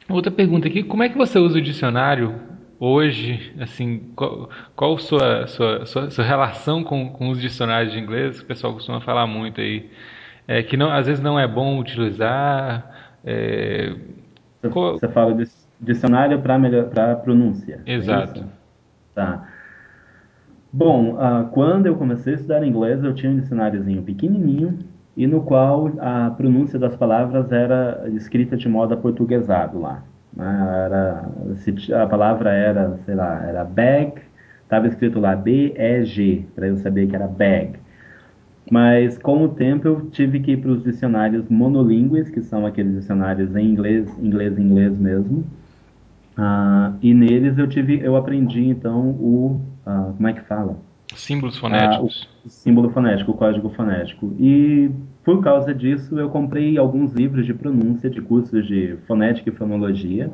Outra 0.08 0.30
pergunta 0.30 0.68
aqui, 0.68 0.84
como 0.84 1.02
é 1.02 1.08
que 1.08 1.18
você 1.18 1.36
usa 1.36 1.58
o 1.58 1.62
dicionário 1.62 2.34
hoje, 2.78 3.52
assim, 3.58 4.10
qual, 4.14 4.48
qual 4.76 4.98
sua, 4.98 5.48
sua, 5.48 5.84
sua, 5.84 6.10
sua 6.10 6.24
relação 6.24 6.84
com, 6.84 7.08
com 7.08 7.30
os 7.30 7.40
dicionários 7.40 7.92
de 7.92 7.98
inglês? 7.98 8.40
O 8.40 8.46
pessoal 8.46 8.72
costuma 8.72 9.00
falar 9.00 9.26
muito 9.26 9.60
aí, 9.60 9.90
é, 10.46 10.62
que 10.62 10.76
não, 10.76 10.92
às 10.92 11.06
vezes 11.06 11.20
não 11.20 11.38
é 11.38 11.48
bom 11.48 11.76
utilizar. 11.80 12.88
É, 13.24 13.96
qual... 14.72 14.92
Você 14.92 15.08
fala 15.08 15.34
de 15.34 15.48
dicionário 15.80 16.40
para 16.40 17.16
pronúncia. 17.16 17.80
É 17.84 17.94
Exato. 17.94 18.40
É 18.40 18.44
tá. 19.12 19.48
Bom, 20.72 21.14
uh, 21.14 21.48
quando 21.50 21.86
eu 21.86 21.96
comecei 21.96 22.34
a 22.34 22.36
estudar 22.36 22.64
inglês, 22.64 23.02
eu 23.02 23.12
tinha 23.12 23.32
um 23.32 23.40
dicionáriozinho 23.40 24.02
pequenininho 24.02 24.91
e 25.16 25.26
no 25.26 25.42
qual 25.42 25.92
a 25.98 26.30
pronúncia 26.30 26.78
das 26.78 26.96
palavras 26.96 27.52
era 27.52 28.04
escrita 28.14 28.56
de 28.56 28.68
modo 28.68 28.94
aportuguesado 28.94 29.78
lá. 29.78 30.02
Né? 30.34 30.84
Era, 30.86 31.28
a 32.02 32.06
palavra 32.06 32.50
era, 32.52 32.98
sei 33.04 33.14
lá, 33.14 33.44
era 33.44 33.64
bag, 33.64 34.14
estava 34.62 34.86
escrito 34.86 35.20
lá 35.20 35.36
B-E-G, 35.36 36.46
para 36.54 36.68
eu 36.68 36.76
saber 36.78 37.06
que 37.06 37.14
era 37.14 37.28
bag. 37.28 37.78
Mas 38.70 39.18
com 39.18 39.42
o 39.44 39.48
tempo 39.48 39.86
eu 39.86 40.10
tive 40.10 40.40
que 40.40 40.52
ir 40.52 40.56
para 40.56 40.70
os 40.70 40.82
dicionários 40.82 41.46
monolíngues, 41.48 42.30
que 42.30 42.40
são 42.40 42.64
aqueles 42.64 42.94
dicionários 42.94 43.54
em 43.54 43.66
inglês, 43.66 44.08
inglês, 44.18 44.58
inglês 44.58 44.96
mesmo. 44.96 45.44
Uh, 46.38 46.96
e 47.02 47.12
neles 47.12 47.58
eu 47.58 47.68
tive, 47.68 48.00
eu 48.00 48.16
aprendi 48.16 48.66
então 48.66 49.10
o, 49.10 49.60
uh, 49.86 50.14
como 50.14 50.28
é 50.28 50.32
que 50.32 50.40
fala? 50.42 50.78
Símbolos 51.14 51.58
fonéticos. 51.58 52.22
Uh, 52.22 52.46
o 52.46 52.48
símbolo 52.48 52.90
fonético, 52.90 53.32
o 53.32 53.34
código 53.34 53.70
fonético. 53.70 54.34
E 54.38 54.90
por 55.24 55.42
causa 55.42 55.72
disso, 55.72 56.18
eu 56.18 56.28
comprei 56.28 56.76
alguns 56.76 57.12
livros 57.12 57.46
de 57.46 57.54
pronúncia, 57.54 58.10
de 58.10 58.20
cursos 58.20 58.66
de 58.66 58.96
fonética 59.06 59.50
e 59.50 59.52
fonologia, 59.52 60.30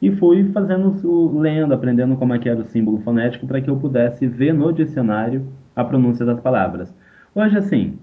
e 0.00 0.10
fui 0.10 0.50
fazendo, 0.52 1.38
lendo, 1.38 1.72
aprendendo 1.72 2.16
como 2.16 2.34
é 2.34 2.38
que 2.38 2.48
era 2.48 2.60
o 2.60 2.64
símbolo 2.64 2.98
fonético 3.02 3.46
para 3.46 3.60
que 3.60 3.70
eu 3.70 3.76
pudesse 3.76 4.26
ver 4.26 4.52
no 4.52 4.72
dicionário 4.72 5.46
a 5.76 5.84
pronúncia 5.84 6.26
das 6.26 6.40
palavras. 6.40 6.92
Hoje, 7.32 7.56
assim, 7.56 7.98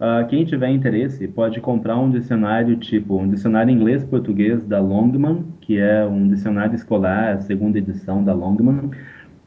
uh, 0.00 0.26
quem 0.28 0.46
tiver 0.46 0.70
interesse 0.70 1.28
pode 1.28 1.60
comprar 1.60 1.98
um 1.98 2.10
dicionário 2.10 2.76
tipo 2.78 3.20
um 3.20 3.28
dicionário 3.28 3.70
inglês-português 3.70 4.64
da 4.64 4.80
Longman, 4.80 5.44
que 5.60 5.78
é 5.78 6.06
um 6.06 6.26
dicionário 6.26 6.74
escolar, 6.74 7.42
segunda 7.42 7.76
edição 7.76 8.24
da 8.24 8.32
Longman, 8.32 8.90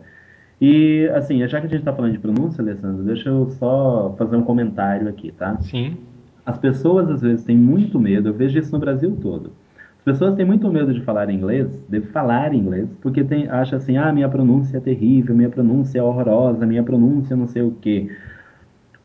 E, 0.60 1.10
assim, 1.14 1.46
já 1.46 1.60
que 1.60 1.66
a 1.66 1.70
gente 1.70 1.80
está 1.80 1.92
falando 1.92 2.12
de 2.12 2.18
pronúncia, 2.18 2.62
Alessandro, 2.62 3.04
deixa 3.04 3.28
eu 3.28 3.50
só 3.50 4.14
fazer 4.16 4.36
um 4.36 4.42
comentário 4.42 5.08
aqui, 5.08 5.30
tá? 5.32 5.56
Sim. 5.60 5.96
As 6.44 6.56
pessoas, 6.58 7.10
às 7.10 7.22
vezes, 7.22 7.44
têm 7.44 7.56
muito 7.56 7.98
medo, 8.00 8.28
eu 8.28 8.34
vejo 8.34 8.58
isso 8.58 8.72
no 8.72 8.78
Brasil 8.78 9.16
todo. 9.20 9.52
As 9.98 10.04
pessoas 10.04 10.34
têm 10.34 10.46
muito 10.46 10.70
medo 10.70 10.94
de 10.94 11.00
falar 11.02 11.28
inglês, 11.28 11.68
de 11.88 12.00
falar 12.00 12.54
inglês, 12.54 12.88
porque 13.02 13.24
tem, 13.24 13.48
acha 13.48 13.76
assim, 13.76 13.96
ah, 13.96 14.12
minha 14.12 14.28
pronúncia 14.28 14.78
é 14.78 14.80
terrível, 14.80 15.34
minha 15.34 15.50
pronúncia 15.50 15.98
é 15.98 16.02
horrorosa, 16.02 16.64
minha 16.64 16.82
pronúncia 16.82 17.36
não 17.36 17.48
sei 17.48 17.62
o 17.62 17.72
quê. 17.72 18.08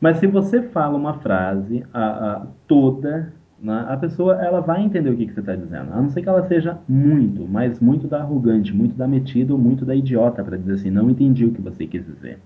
Mas 0.00 0.18
se 0.18 0.26
você 0.26 0.62
fala 0.62 0.96
uma 0.96 1.14
frase 1.14 1.84
a, 1.92 2.02
a, 2.02 2.46
toda, 2.66 3.32
né, 3.62 3.86
a 3.88 3.96
pessoa 3.96 4.34
ela 4.44 4.60
vai 4.60 4.82
entender 4.82 5.08
o 5.08 5.16
que, 5.16 5.24
que 5.24 5.34
você 5.34 5.40
está 5.40 5.54
dizendo. 5.54 5.92
A 5.92 6.02
não 6.02 6.10
ser 6.10 6.20
que 6.20 6.28
ela 6.28 6.42
seja 6.48 6.78
muito, 6.88 7.46
mas 7.48 7.78
muito 7.78 8.08
da 8.08 8.18
arrogante, 8.18 8.74
muito 8.74 8.96
da 8.96 9.06
metida 9.06 9.52
ou 9.52 9.58
muito 9.58 9.84
da 9.84 9.94
idiota 9.94 10.42
para 10.42 10.56
dizer 10.56 10.72
assim, 10.72 10.90
não 10.90 11.08
entendi 11.08 11.46
o 11.46 11.52
que 11.52 11.62
você 11.62 11.86
quis 11.86 12.04
dizer. 12.04 12.40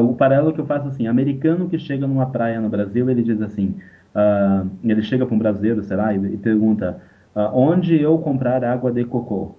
O 0.00 0.14
paralelo 0.14 0.52
que 0.52 0.60
eu 0.60 0.66
faço 0.66 0.86
assim, 0.86 1.08
americano 1.08 1.68
que 1.68 1.78
chega 1.80 2.06
numa 2.06 2.26
praia 2.26 2.60
no 2.60 2.68
Brasil, 2.68 3.10
ele 3.10 3.24
diz 3.24 3.42
assim, 3.42 3.74
uh, 4.14 4.70
ele 4.84 5.02
chega 5.02 5.26
para 5.26 5.34
um 5.34 5.38
brasileiro, 5.38 5.82
sei 5.82 5.96
e, 5.96 6.34
e 6.34 6.36
pergunta, 6.36 7.00
uh, 7.34 7.50
onde 7.52 8.00
eu 8.00 8.16
comprar 8.18 8.62
água 8.62 8.92
de 8.92 9.04
cocô? 9.04 9.56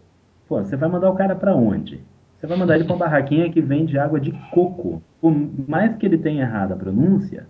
Pô, 0.47 0.63
você 0.63 0.78
vai 0.78 0.88
mandar 0.88 1.10
o 1.10 1.15
cara 1.15 1.36
para 1.36 1.54
onde? 1.54 1.99
Você 2.38 2.47
vai 2.47 2.58
mandar 2.58 2.75
ele 2.75 2.86
para 2.86 2.93
uma 2.93 3.06
barraquinha 3.06 3.52
que 3.52 3.60
vende 3.60 3.99
água 3.99 4.21
de 4.21 4.32
coco. 4.52 5.04
Por 5.19 5.36
mais 5.67 5.97
que 5.97 6.06
ele 6.06 6.17
tenha 6.17 6.43
errado 6.43 6.71
a 6.71 6.78
pronúncia 6.78 7.45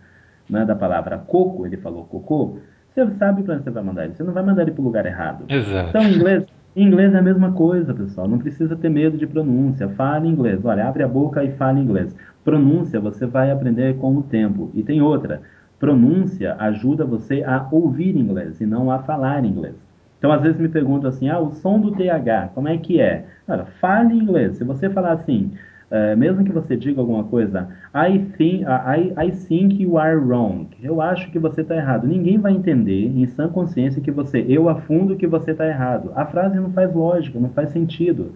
né, 0.49 0.65
da 0.65 0.75
palavra 0.75 1.19
coco, 1.19 1.67
ele 1.67 1.77
falou 1.77 2.05
cocô, 2.05 2.57
você 3.05 3.15
sabe 3.15 3.43
para 3.43 3.55
onde 3.55 3.63
você 3.63 3.69
vai 3.69 3.83
mandar 3.83 4.05
ele. 4.05 4.13
Você 4.13 4.23
não 4.23 4.33
vai 4.33 4.43
mandar 4.43 4.61
ele 4.61 4.71
para 4.71 4.81
o 4.81 4.85
lugar 4.85 5.05
errado. 5.05 5.45
Exato. 5.47 5.89
Então, 5.89 6.01
em 6.01 6.15
inglês, 6.15 6.45
inglês 6.75 7.13
é 7.13 7.17
a 7.17 7.21
mesma 7.21 7.51
coisa, 7.51 7.93
pessoal. 7.93 8.27
Não 8.27 8.37
precisa 8.37 8.75
ter 8.75 8.89
medo 8.89 9.17
de 9.17 9.27
pronúncia. 9.27 9.89
Fale 9.89 10.27
inglês. 10.27 10.63
Olha, 10.63 10.87
abre 10.87 11.03
a 11.03 11.07
boca 11.07 11.43
e 11.43 11.51
fale 11.51 11.79
inglês. 11.79 12.15
Pronúncia 12.43 12.99
você 12.99 13.25
vai 13.25 13.51
aprender 13.51 13.97
com 13.97 14.15
o 14.15 14.23
tempo. 14.23 14.71
E 14.73 14.83
tem 14.83 15.01
outra. 15.01 15.41
Pronúncia 15.79 16.55
ajuda 16.59 17.05
você 17.05 17.43
a 17.43 17.67
ouvir 17.71 18.15
inglês 18.15 18.59
e 18.59 18.65
não 18.65 18.91
a 18.91 18.99
falar 18.99 19.45
inglês. 19.45 19.75
Então, 20.17 20.31
às 20.31 20.41
vezes 20.41 20.59
me 20.59 20.67
perguntam 20.67 21.09
assim, 21.09 21.29
ah, 21.29 21.39
o 21.39 21.51
som 21.51 21.79
do 21.79 21.91
TH, 21.91 22.49
como 22.53 22.67
é 22.67 22.77
que 22.77 22.99
é? 22.99 23.25
Olha, 23.47 23.65
fale 23.79 24.13
inglês. 24.13 24.57
Se 24.57 24.65
você 24.65 24.89
falar 24.89 25.13
assim, 25.13 25.53
uh, 25.91 26.17
mesmo 26.17 26.43
que 26.43 26.51
você 26.51 26.75
diga 26.75 26.99
alguma 26.99 27.23
coisa, 27.23 27.69
I 27.93 28.19
think, 28.37 28.63
I, 28.63 29.13
I 29.17 29.31
think 29.31 29.81
you 29.81 29.97
are 29.97 30.15
wrong. 30.15 30.67
Eu 30.81 31.01
acho 31.01 31.29
que 31.31 31.39
você 31.39 31.61
está 31.61 31.75
errado. 31.75 32.07
Ninguém 32.07 32.37
vai 32.37 32.53
entender, 32.53 33.05
em 33.07 33.25
sã 33.27 33.47
consciência, 33.49 34.01
que 34.01 34.11
você, 34.11 34.45
eu 34.47 34.69
afundo 34.69 35.15
que 35.15 35.27
você 35.27 35.51
está 35.51 35.67
errado. 35.67 36.11
A 36.15 36.25
frase 36.25 36.59
não 36.59 36.71
faz 36.71 36.93
lógica, 36.93 37.39
não 37.39 37.49
faz 37.49 37.69
sentido. 37.69 38.33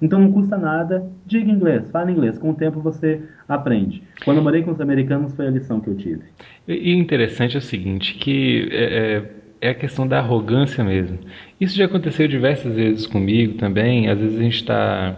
Então 0.00 0.20
não 0.20 0.30
custa 0.30 0.56
nada, 0.56 1.04
diga 1.26 1.50
inglês, 1.50 1.90
fale 1.90 2.12
inglês. 2.12 2.38
Com 2.38 2.50
o 2.50 2.54
tempo 2.54 2.80
você 2.80 3.20
aprende. 3.48 4.02
Quando 4.24 4.36
eu 4.36 4.44
morei 4.44 4.62
com 4.62 4.70
os 4.70 4.80
americanos 4.80 5.34
foi 5.34 5.48
a 5.48 5.50
lição 5.50 5.80
que 5.80 5.88
eu 5.88 5.96
tive. 5.96 6.22
E 6.68 6.94
interessante 6.94 7.56
é 7.56 7.58
o 7.58 7.62
seguinte, 7.62 8.14
que 8.14 8.68
é, 8.70 9.16
é 9.16 9.38
é 9.60 9.70
a 9.70 9.74
questão 9.74 10.06
da 10.06 10.18
arrogância 10.18 10.84
mesmo. 10.84 11.18
Isso 11.60 11.76
já 11.76 11.86
aconteceu 11.86 12.28
diversas 12.28 12.74
vezes 12.74 13.06
comigo 13.06 13.54
também. 13.54 14.08
Às 14.08 14.18
vezes 14.18 14.38
a 14.38 14.42
gente 14.42 14.56
está. 14.56 15.16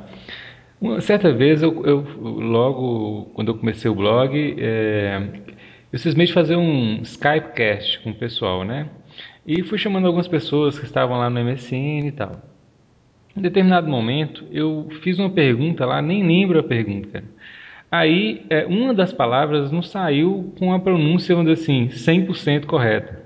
Uma 0.81 1.01
certa 1.01 1.31
vez, 1.33 1.63
eu, 1.63 1.85
eu, 1.85 2.07
logo 2.21 3.27
quando 3.35 3.49
eu 3.49 3.59
comecei 3.59 3.91
o 3.91 3.95
blog, 3.95 4.57
é, 4.59 5.21
eu 5.93 5.99
simplesmente 5.99 6.33
fazer 6.33 6.57
um 6.57 7.03
Skypecast 7.03 8.01
com 8.01 8.11
o 8.11 8.15
pessoal, 8.15 8.65
né? 8.65 8.89
E 9.47 9.63
fui 9.63 9.77
chamando 9.77 10.07
algumas 10.07 10.27
pessoas 10.27 10.79
que 10.79 10.87
estavam 10.87 11.19
lá 11.19 11.29
no 11.29 11.45
MSN 11.45 12.07
e 12.07 12.13
tal. 12.13 12.41
Em 13.37 13.43
determinado 13.43 13.89
momento, 13.89 14.45
eu 14.51 14.89
fiz 15.03 15.19
uma 15.19 15.31
pergunta 15.31 15.85
lá, 15.85 16.01
nem 16.01 16.27
lembro 16.27 16.59
a 16.59 16.63
pergunta. 16.63 17.23
Aí, 17.91 18.47
é, 18.49 18.65
uma 18.67 18.95
das 18.95 19.13
palavras 19.13 19.71
não 19.73 19.83
saiu 19.83 20.55
com 20.59 20.73
a 20.73 20.79
pronúncia, 20.79 21.35
vamos 21.35 21.53
dizer 21.53 21.63
assim, 21.63 21.89
100% 21.89 22.67
correta. 22.67 23.21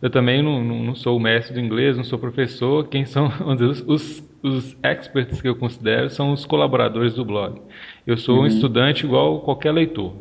Eu 0.00 0.10
também 0.10 0.42
não, 0.42 0.62
não, 0.62 0.94
sou 0.94 1.18
mestre 1.18 1.54
do 1.54 1.60
inglês, 1.60 1.96
não 1.96 2.04
sou 2.04 2.18
professor. 2.18 2.88
Quem 2.88 3.04
são 3.04 3.26
os, 3.60 3.84
os, 3.86 4.33
os, 4.44 4.76
experts 4.82 5.40
que 5.40 5.48
eu 5.48 5.56
considero 5.56 6.10
são 6.10 6.32
os 6.32 6.44
colaboradores 6.44 7.14
do 7.14 7.24
blog. 7.24 7.60
Eu 8.06 8.16
sou 8.16 8.36
uhum. 8.36 8.42
um 8.42 8.46
estudante 8.46 9.04
igual 9.04 9.40
qualquer 9.40 9.72
leitor. 9.72 10.12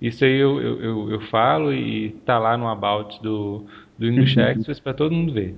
Isso 0.00 0.24
aí 0.24 0.36
eu, 0.36 0.60
eu, 0.60 0.82
eu, 0.82 1.10
eu 1.12 1.20
falo 1.22 1.72
e 1.72 2.06
está 2.08 2.38
lá 2.38 2.56
no 2.56 2.68
About 2.68 3.22
do, 3.22 3.64
do 3.98 4.06
English 4.06 4.38
uhum. 4.38 4.50
Express 4.50 4.80
para 4.80 4.94
todo 4.94 5.14
mundo 5.14 5.32
ver. 5.32 5.56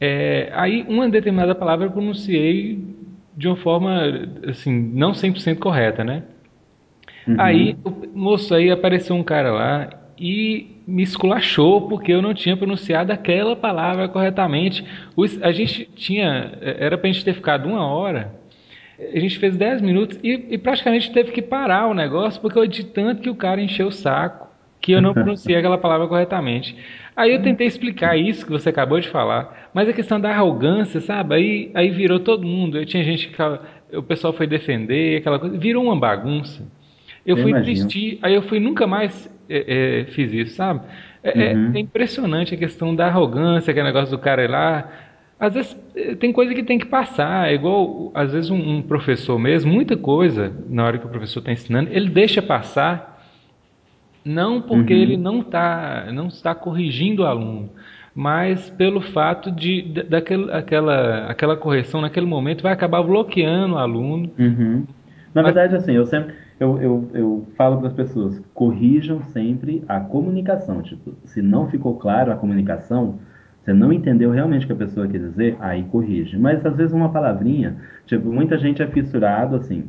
É, 0.00 0.50
aí, 0.54 0.84
uma 0.88 1.08
determinada 1.08 1.54
palavra 1.54 1.86
eu 1.86 1.90
pronunciei 1.90 2.78
de 3.36 3.48
uma 3.48 3.56
forma, 3.56 4.02
assim, 4.46 4.72
não 4.72 5.12
100% 5.12 5.58
correta, 5.58 6.04
né? 6.04 6.22
Uhum. 7.26 7.36
Aí, 7.38 7.76
moço, 8.14 8.54
aí 8.54 8.70
apareceu 8.70 9.16
um 9.16 9.22
cara 9.22 9.50
lá 9.50 9.88
e 10.18 10.80
me 10.86 11.02
esculachou 11.02 11.88
porque 11.88 12.12
eu 12.12 12.22
não 12.22 12.32
tinha 12.32 12.56
pronunciado 12.56 13.12
aquela 13.12 13.56
palavra 13.56 14.08
corretamente. 14.08 14.84
a 15.42 15.52
gente 15.52 15.84
tinha, 15.94 16.52
era 16.60 16.96
para 16.96 17.08
a 17.08 17.12
gente 17.12 17.24
ter 17.24 17.34
ficado 17.34 17.68
uma 17.68 17.86
hora, 17.86 18.34
a 18.98 19.18
gente 19.18 19.38
fez 19.38 19.56
dez 19.56 19.80
minutos 19.82 20.18
e, 20.22 20.46
e, 20.50 20.58
praticamente 20.58 21.12
teve 21.12 21.30
que 21.30 21.42
parar 21.42 21.86
o 21.86 21.94
negócio 21.94 22.40
porque 22.40 22.58
eu 22.58 22.66
de 22.66 22.84
tanto 22.84 23.20
que 23.20 23.28
o 23.28 23.34
cara 23.34 23.60
encheu 23.60 23.88
o 23.88 23.92
saco 23.92 24.48
que 24.80 24.92
eu 24.92 25.02
não 25.02 25.12
pronunciei 25.14 25.56
aquela 25.56 25.76
palavra 25.76 26.06
corretamente. 26.06 26.76
Aí 27.14 27.32
eu 27.32 27.42
tentei 27.42 27.66
explicar 27.66 28.16
isso 28.16 28.44
que 28.44 28.52
você 28.52 28.68
acabou 28.68 29.00
de 29.00 29.08
falar, 29.08 29.70
mas 29.74 29.88
a 29.88 29.92
questão 29.92 30.20
da 30.20 30.30
arrogância, 30.30 31.00
sabe? 31.00 31.34
Aí, 31.34 31.70
aí 31.74 31.90
virou 31.90 32.20
todo 32.20 32.46
mundo. 32.46 32.78
Eu 32.78 32.86
tinha 32.86 33.02
gente 33.02 33.28
que 33.28 33.42
o 33.96 34.02
pessoal 34.02 34.32
foi 34.32 34.46
defender, 34.46 35.18
aquela 35.18 35.38
coisa, 35.38 35.58
virou 35.58 35.82
uma 35.82 35.98
bagunça. 35.98 36.62
Eu, 37.26 37.36
eu 37.36 37.42
fui 37.42 37.52
desistir, 37.60 38.18
aí 38.22 38.34
eu 38.34 38.42
fui 38.42 38.60
nunca 38.60 38.86
mais 38.86 39.28
é, 39.48 40.00
é, 40.00 40.04
fiz 40.06 40.32
isso, 40.32 40.54
sabe? 40.54 40.80
É, 41.22 41.50
é, 41.50 41.54
uhum. 41.54 41.72
é, 41.74 41.78
impressionante 41.80 42.54
a 42.54 42.58
questão 42.58 42.94
da 42.94 43.06
arrogância, 43.06 43.70
aquele 43.70 43.86
negócio 43.86 44.16
do 44.16 44.18
cara 44.18 44.44
ir 44.44 44.50
lá. 44.50 44.88
Às 45.38 45.54
vezes 45.54 45.76
é, 45.94 46.14
tem 46.14 46.32
coisa 46.32 46.54
que 46.54 46.62
tem 46.62 46.78
que 46.78 46.86
passar, 46.86 47.50
é 47.50 47.54
igual, 47.54 48.10
às 48.14 48.32
vezes, 48.32 48.50
um, 48.50 48.76
um 48.76 48.82
professor 48.82 49.38
mesmo, 49.38 49.72
muita 49.72 49.96
coisa, 49.96 50.52
na 50.68 50.84
hora 50.84 50.98
que 50.98 51.06
o 51.06 51.10
professor 51.10 51.40
está 51.40 51.52
ensinando, 51.52 51.90
ele 51.92 52.08
deixa 52.08 52.40
passar, 52.40 53.20
não 54.24 54.60
porque 54.60 54.94
uhum. 54.94 55.00
ele 55.00 55.16
não, 55.16 55.42
tá, 55.42 56.08
não 56.12 56.28
está 56.28 56.54
corrigindo 56.54 57.22
o 57.22 57.26
aluno, 57.26 57.70
mas 58.14 58.70
pelo 58.70 59.00
fato 59.00 59.50
de, 59.50 59.82
de 59.82 60.02
daquela 60.04 60.56
aquela, 60.56 61.26
aquela 61.26 61.56
correção 61.56 62.00
naquele 62.00 62.26
momento 62.26 62.62
vai 62.62 62.72
acabar 62.72 63.02
bloqueando 63.02 63.74
o 63.74 63.78
aluno. 63.78 64.30
Uhum. 64.38 64.86
Na 65.34 65.42
mas, 65.42 65.54
verdade, 65.54 65.76
assim, 65.76 65.92
eu 65.92 66.06
sempre 66.06 66.45
eu, 66.58 66.80
eu, 66.80 67.10
eu 67.12 67.46
falo 67.56 67.78
para 67.78 67.88
as 67.88 67.92
pessoas, 67.92 68.40
corrijam 68.54 69.22
sempre 69.24 69.84
a 69.86 70.00
comunicação. 70.00 70.82
Tipo, 70.82 71.14
se 71.24 71.42
não 71.42 71.68
ficou 71.68 71.96
claro 71.96 72.32
a 72.32 72.36
comunicação, 72.36 73.18
você 73.62 73.72
não 73.72 73.92
entendeu 73.92 74.30
realmente 74.30 74.64
o 74.64 74.66
que 74.66 74.72
a 74.72 74.86
pessoa 74.86 75.08
quer 75.08 75.18
dizer, 75.18 75.56
aí 75.60 75.84
corrige. 75.84 76.38
Mas 76.38 76.64
às 76.64 76.76
vezes 76.76 76.94
uma 76.94 77.10
palavrinha, 77.10 77.76
tipo, 78.06 78.32
muita 78.32 78.56
gente 78.56 78.82
é 78.82 78.86
fissurado 78.86 79.56
assim. 79.56 79.84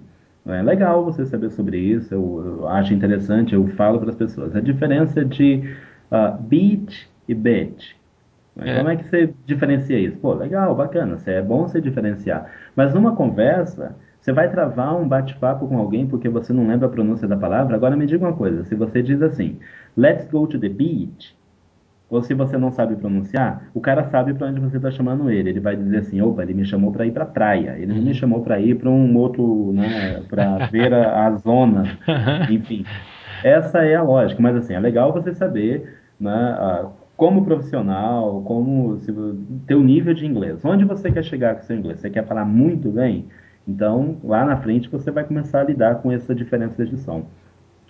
É 0.45 0.61
legal 0.61 1.03
você 1.03 1.25
saber 1.25 1.51
sobre 1.51 1.77
isso, 1.77 2.13
eu, 2.13 2.59
eu 2.61 2.67
acho 2.69 2.93
interessante, 2.93 3.53
eu 3.53 3.67
falo 3.69 3.99
para 3.99 4.09
as 4.09 4.15
pessoas. 4.15 4.55
A 4.55 4.61
diferença 4.61 5.23
de 5.23 5.75
uh, 6.11 6.41
beat 6.41 7.07
e 7.27 7.33
bet. 7.33 7.95
É. 8.59 8.77
Como 8.77 8.89
é 8.89 8.95
que 8.95 9.03
você 9.03 9.33
diferencia 9.45 9.99
isso? 9.99 10.17
Pô, 10.17 10.33
legal, 10.33 10.73
bacana, 10.73 11.17
é 11.25 11.41
bom 11.41 11.67
você 11.67 11.79
diferenciar. 11.79 12.49
Mas 12.75 12.93
numa 12.93 13.15
conversa, 13.15 13.95
você 14.27 14.33
vai 14.33 14.51
travar 14.51 14.93
um 14.93 15.07
bate-papo 15.07 15.69
com 15.69 15.77
alguém 15.77 16.05
porque 16.05 16.27
você 16.27 16.51
não 16.51 16.67
lembra 16.67 16.87
a 16.87 16.91
pronúncia 16.91 17.25
da 17.25 17.37
palavra? 17.37 17.77
Agora 17.77 17.95
me 17.95 18.05
diga 18.05 18.25
uma 18.25 18.35
coisa: 18.35 18.65
se 18.65 18.75
você 18.75 19.01
diz 19.01 19.21
assim, 19.21 19.57
let's 19.95 20.29
go 20.29 20.45
to 20.45 20.59
the 20.59 20.67
beach, 20.67 21.33
ou 22.09 22.21
se 22.21 22.33
você 22.33 22.57
não 22.57 22.69
sabe 22.69 22.97
pronunciar, 22.97 23.69
o 23.73 23.79
cara 23.79 24.03
sabe 24.09 24.33
para 24.33 24.47
onde 24.47 24.59
você 24.59 24.75
está 24.75 24.91
chamando 24.91 25.31
ele. 25.31 25.51
Ele 25.51 25.61
vai 25.61 25.77
dizer 25.77 25.99
assim: 25.99 26.19
opa, 26.19 26.43
ele 26.43 26.53
me 26.53 26.65
chamou 26.65 26.91
para 26.91 27.05
ir 27.05 27.11
para 27.11 27.23
a 27.23 27.27
praia, 27.27 27.77
ele 27.77 27.93
não 27.93 28.01
me 28.01 28.09
uhum. 28.09 28.13
chamou 28.13 28.41
para 28.41 28.59
ir 28.59 28.75
para 28.75 28.89
um 28.89 29.15
outro, 29.15 29.71
né, 29.71 30.21
para 30.27 30.57
ver 30.67 30.93
a, 30.93 31.27
a 31.27 31.31
zona. 31.37 31.97
Enfim, 32.49 32.83
essa 33.45 33.85
é 33.85 33.95
a 33.95 34.03
lógica. 34.03 34.41
Mas 34.41 34.57
assim, 34.57 34.73
é 34.73 34.79
legal 34.81 35.13
você 35.13 35.33
saber, 35.33 35.99
né, 36.19 36.85
como 37.15 37.45
profissional, 37.45 38.41
como 38.41 38.97
se, 38.97 39.13
ter 39.65 39.75
o 39.75 39.83
nível 39.83 40.13
de 40.13 40.25
inglês. 40.25 40.65
Onde 40.65 40.83
você 40.83 41.09
quer 41.13 41.23
chegar 41.23 41.55
com 41.55 41.61
seu 41.61 41.77
inglês? 41.77 42.01
Você 42.01 42.09
quer 42.09 42.27
falar 42.27 42.43
muito 42.43 42.89
bem? 42.89 43.25
Então, 43.67 44.17
lá 44.23 44.45
na 44.45 44.57
frente, 44.57 44.89
você 44.89 45.11
vai 45.11 45.23
começar 45.23 45.61
a 45.61 45.63
lidar 45.63 45.95
com 45.95 46.11
essa 46.11 46.33
diferença 46.33 46.85
de 46.85 46.97
som. 46.97 47.25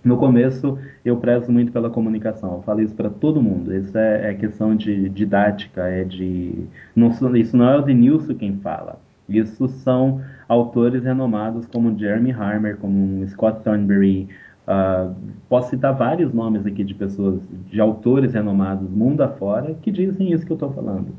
No 0.03 0.17
começo, 0.17 0.77
eu 1.03 1.17
prezo 1.17 1.51
muito 1.51 1.71
pela 1.71 1.89
comunicação. 1.89 2.55
Eu 2.55 2.61
falo 2.61 2.81
isso 2.81 2.95
para 2.95 3.09
todo 3.09 3.41
mundo. 3.41 3.73
Isso 3.75 3.97
é, 3.97 4.31
é, 4.31 4.33
questão 4.33 4.75
de 4.75 5.09
didática, 5.09 5.83
é 5.87 6.03
de. 6.03 6.65
Não, 6.95 7.09
isso 7.35 7.57
não 7.57 7.69
é 7.69 7.77
o 7.77 7.81
Denilson 7.81 8.35
quem 8.35 8.57
fala. 8.57 8.99
Isso 9.27 9.67
são 9.67 10.21
autores 10.47 11.03
renomados 11.03 11.65
como 11.67 11.97
Jeremy 11.97 12.31
Harmer, 12.31 12.77
como 12.77 13.27
Scott 13.27 13.61
Thornberry, 13.63 14.29
Uh, 14.67 15.15
posso 15.47 15.69
citar 15.69 15.95
vários 15.95 16.33
nomes 16.33 16.65
aqui 16.65 16.83
de 16.83 16.93
pessoas, 16.93 17.41
de 17.71 17.79
autores 17.79 18.33
renomados 18.33 18.89
mundo 18.89 19.21
afora, 19.21 19.73
que 19.75 19.89
dizem 19.89 20.33
isso 20.33 20.45
que 20.45 20.51
eu 20.51 20.55
estou 20.55 20.73
falando. 20.73 21.15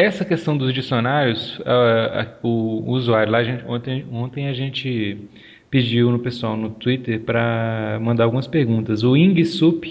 Essa 0.00 0.24
questão 0.24 0.56
dos 0.56 0.72
dicionários, 0.72 1.58
uh, 1.58 2.26
o, 2.42 2.48
o, 2.86 2.92
usuário 2.92 3.30
lá, 3.30 3.36
a 3.40 3.44
gente, 3.44 3.62
ontem, 3.66 4.06
ontem 4.10 4.48
a 4.48 4.54
gente 4.54 5.28
pediu 5.70 6.10
no 6.10 6.18
pessoal 6.18 6.56
no 6.56 6.70
Twitter 6.70 7.20
para 7.20 7.98
mandar 8.00 8.24
algumas 8.24 8.46
perguntas. 8.46 9.04
O 9.04 9.14
Ing 9.14 9.44
Sup, 9.44 9.84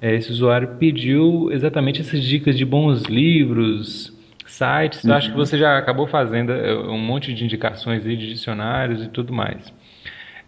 é, 0.00 0.14
esse 0.14 0.32
usuário, 0.32 0.76
pediu 0.78 1.52
exatamente 1.52 2.00
essas 2.00 2.24
dicas 2.24 2.56
de 2.56 2.64
bons 2.64 3.02
livros, 3.02 4.16
sites. 4.46 5.04
Uhum. 5.04 5.10
Eu 5.10 5.16
acho 5.16 5.30
que 5.30 5.36
você 5.36 5.58
já 5.58 5.76
acabou 5.76 6.06
fazendo 6.06 6.50
é, 6.50 6.74
um 6.88 6.98
monte 6.98 7.34
de 7.34 7.44
indicações 7.44 8.06
aí 8.06 8.16
de 8.16 8.26
dicionários 8.26 9.04
e 9.04 9.10
tudo 9.10 9.30
mais. 9.30 9.70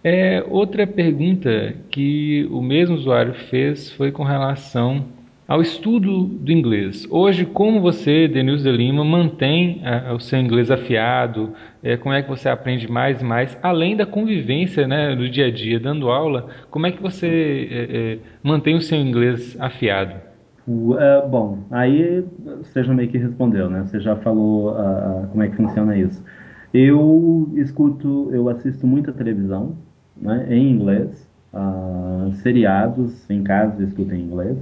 É, 0.03 0.43
outra 0.49 0.87
pergunta 0.87 1.75
que 1.91 2.49
o 2.51 2.63
mesmo 2.63 2.97
usuário 2.97 3.35
fez 3.51 3.91
foi 3.91 4.11
com 4.11 4.25
relação 4.25 5.05
ao 5.47 5.63
estudo 5.63 6.25
do 6.25 6.51
inglês. 6.51 7.07
Hoje, 7.11 7.45
como 7.47 7.81
você, 7.81 8.27
Denilson 8.27 8.65
de 8.65 8.77
Lima, 8.77 9.05
mantém 9.05 9.81
é, 9.85 10.13
o 10.13 10.19
seu 10.19 10.41
inglês 10.41 10.71
afiado? 10.71 11.53
É, 11.83 11.97
como 11.97 12.15
é 12.15 12.23
que 12.23 12.29
você 12.29 12.49
aprende 12.49 12.91
mais 12.91 13.21
e 13.21 13.25
mais? 13.25 13.57
Além 13.63 13.97
da 13.97 14.05
convivência 14.05 14.89
né, 14.89 15.15
do 15.15 15.29
dia 15.29 15.47
a 15.47 15.51
dia, 15.51 15.79
dando 15.79 16.11
aula, 16.11 16.49
como 16.71 16.87
é 16.87 16.93
que 16.93 17.01
você 17.01 17.69
é, 17.71 17.97
é 17.97 18.19
mantém 18.43 18.75
o 18.75 18.81
seu 18.81 18.99
inglês 18.99 19.57
afiado? 19.61 20.17
Uh, 20.67 21.29
bom, 21.31 21.61
aí 21.71 22.25
você 22.61 22.83
já 22.83 22.93
meio 22.93 23.09
que 23.09 23.19
respondeu, 23.19 23.71
né? 23.71 23.85
Você 23.87 24.01
já 24.01 24.17
falou 24.17 24.73
uh, 24.73 25.29
como 25.31 25.45
é 25.45 25.49
que 25.49 25.55
funciona 25.55 25.97
isso. 25.97 26.21
Eu 26.75 27.49
escuto, 27.55 28.31
eu 28.33 28.49
assisto 28.49 28.85
muita 28.85 29.13
televisão 29.13 29.77
né, 30.21 30.45
em 30.51 30.73
inglês, 30.73 31.29
uh, 31.55 32.35
seriados 32.43 33.31
em 33.31 33.45
casa 33.45 33.81
escuto 33.85 34.13
em 34.13 34.23
inglês. 34.23 34.59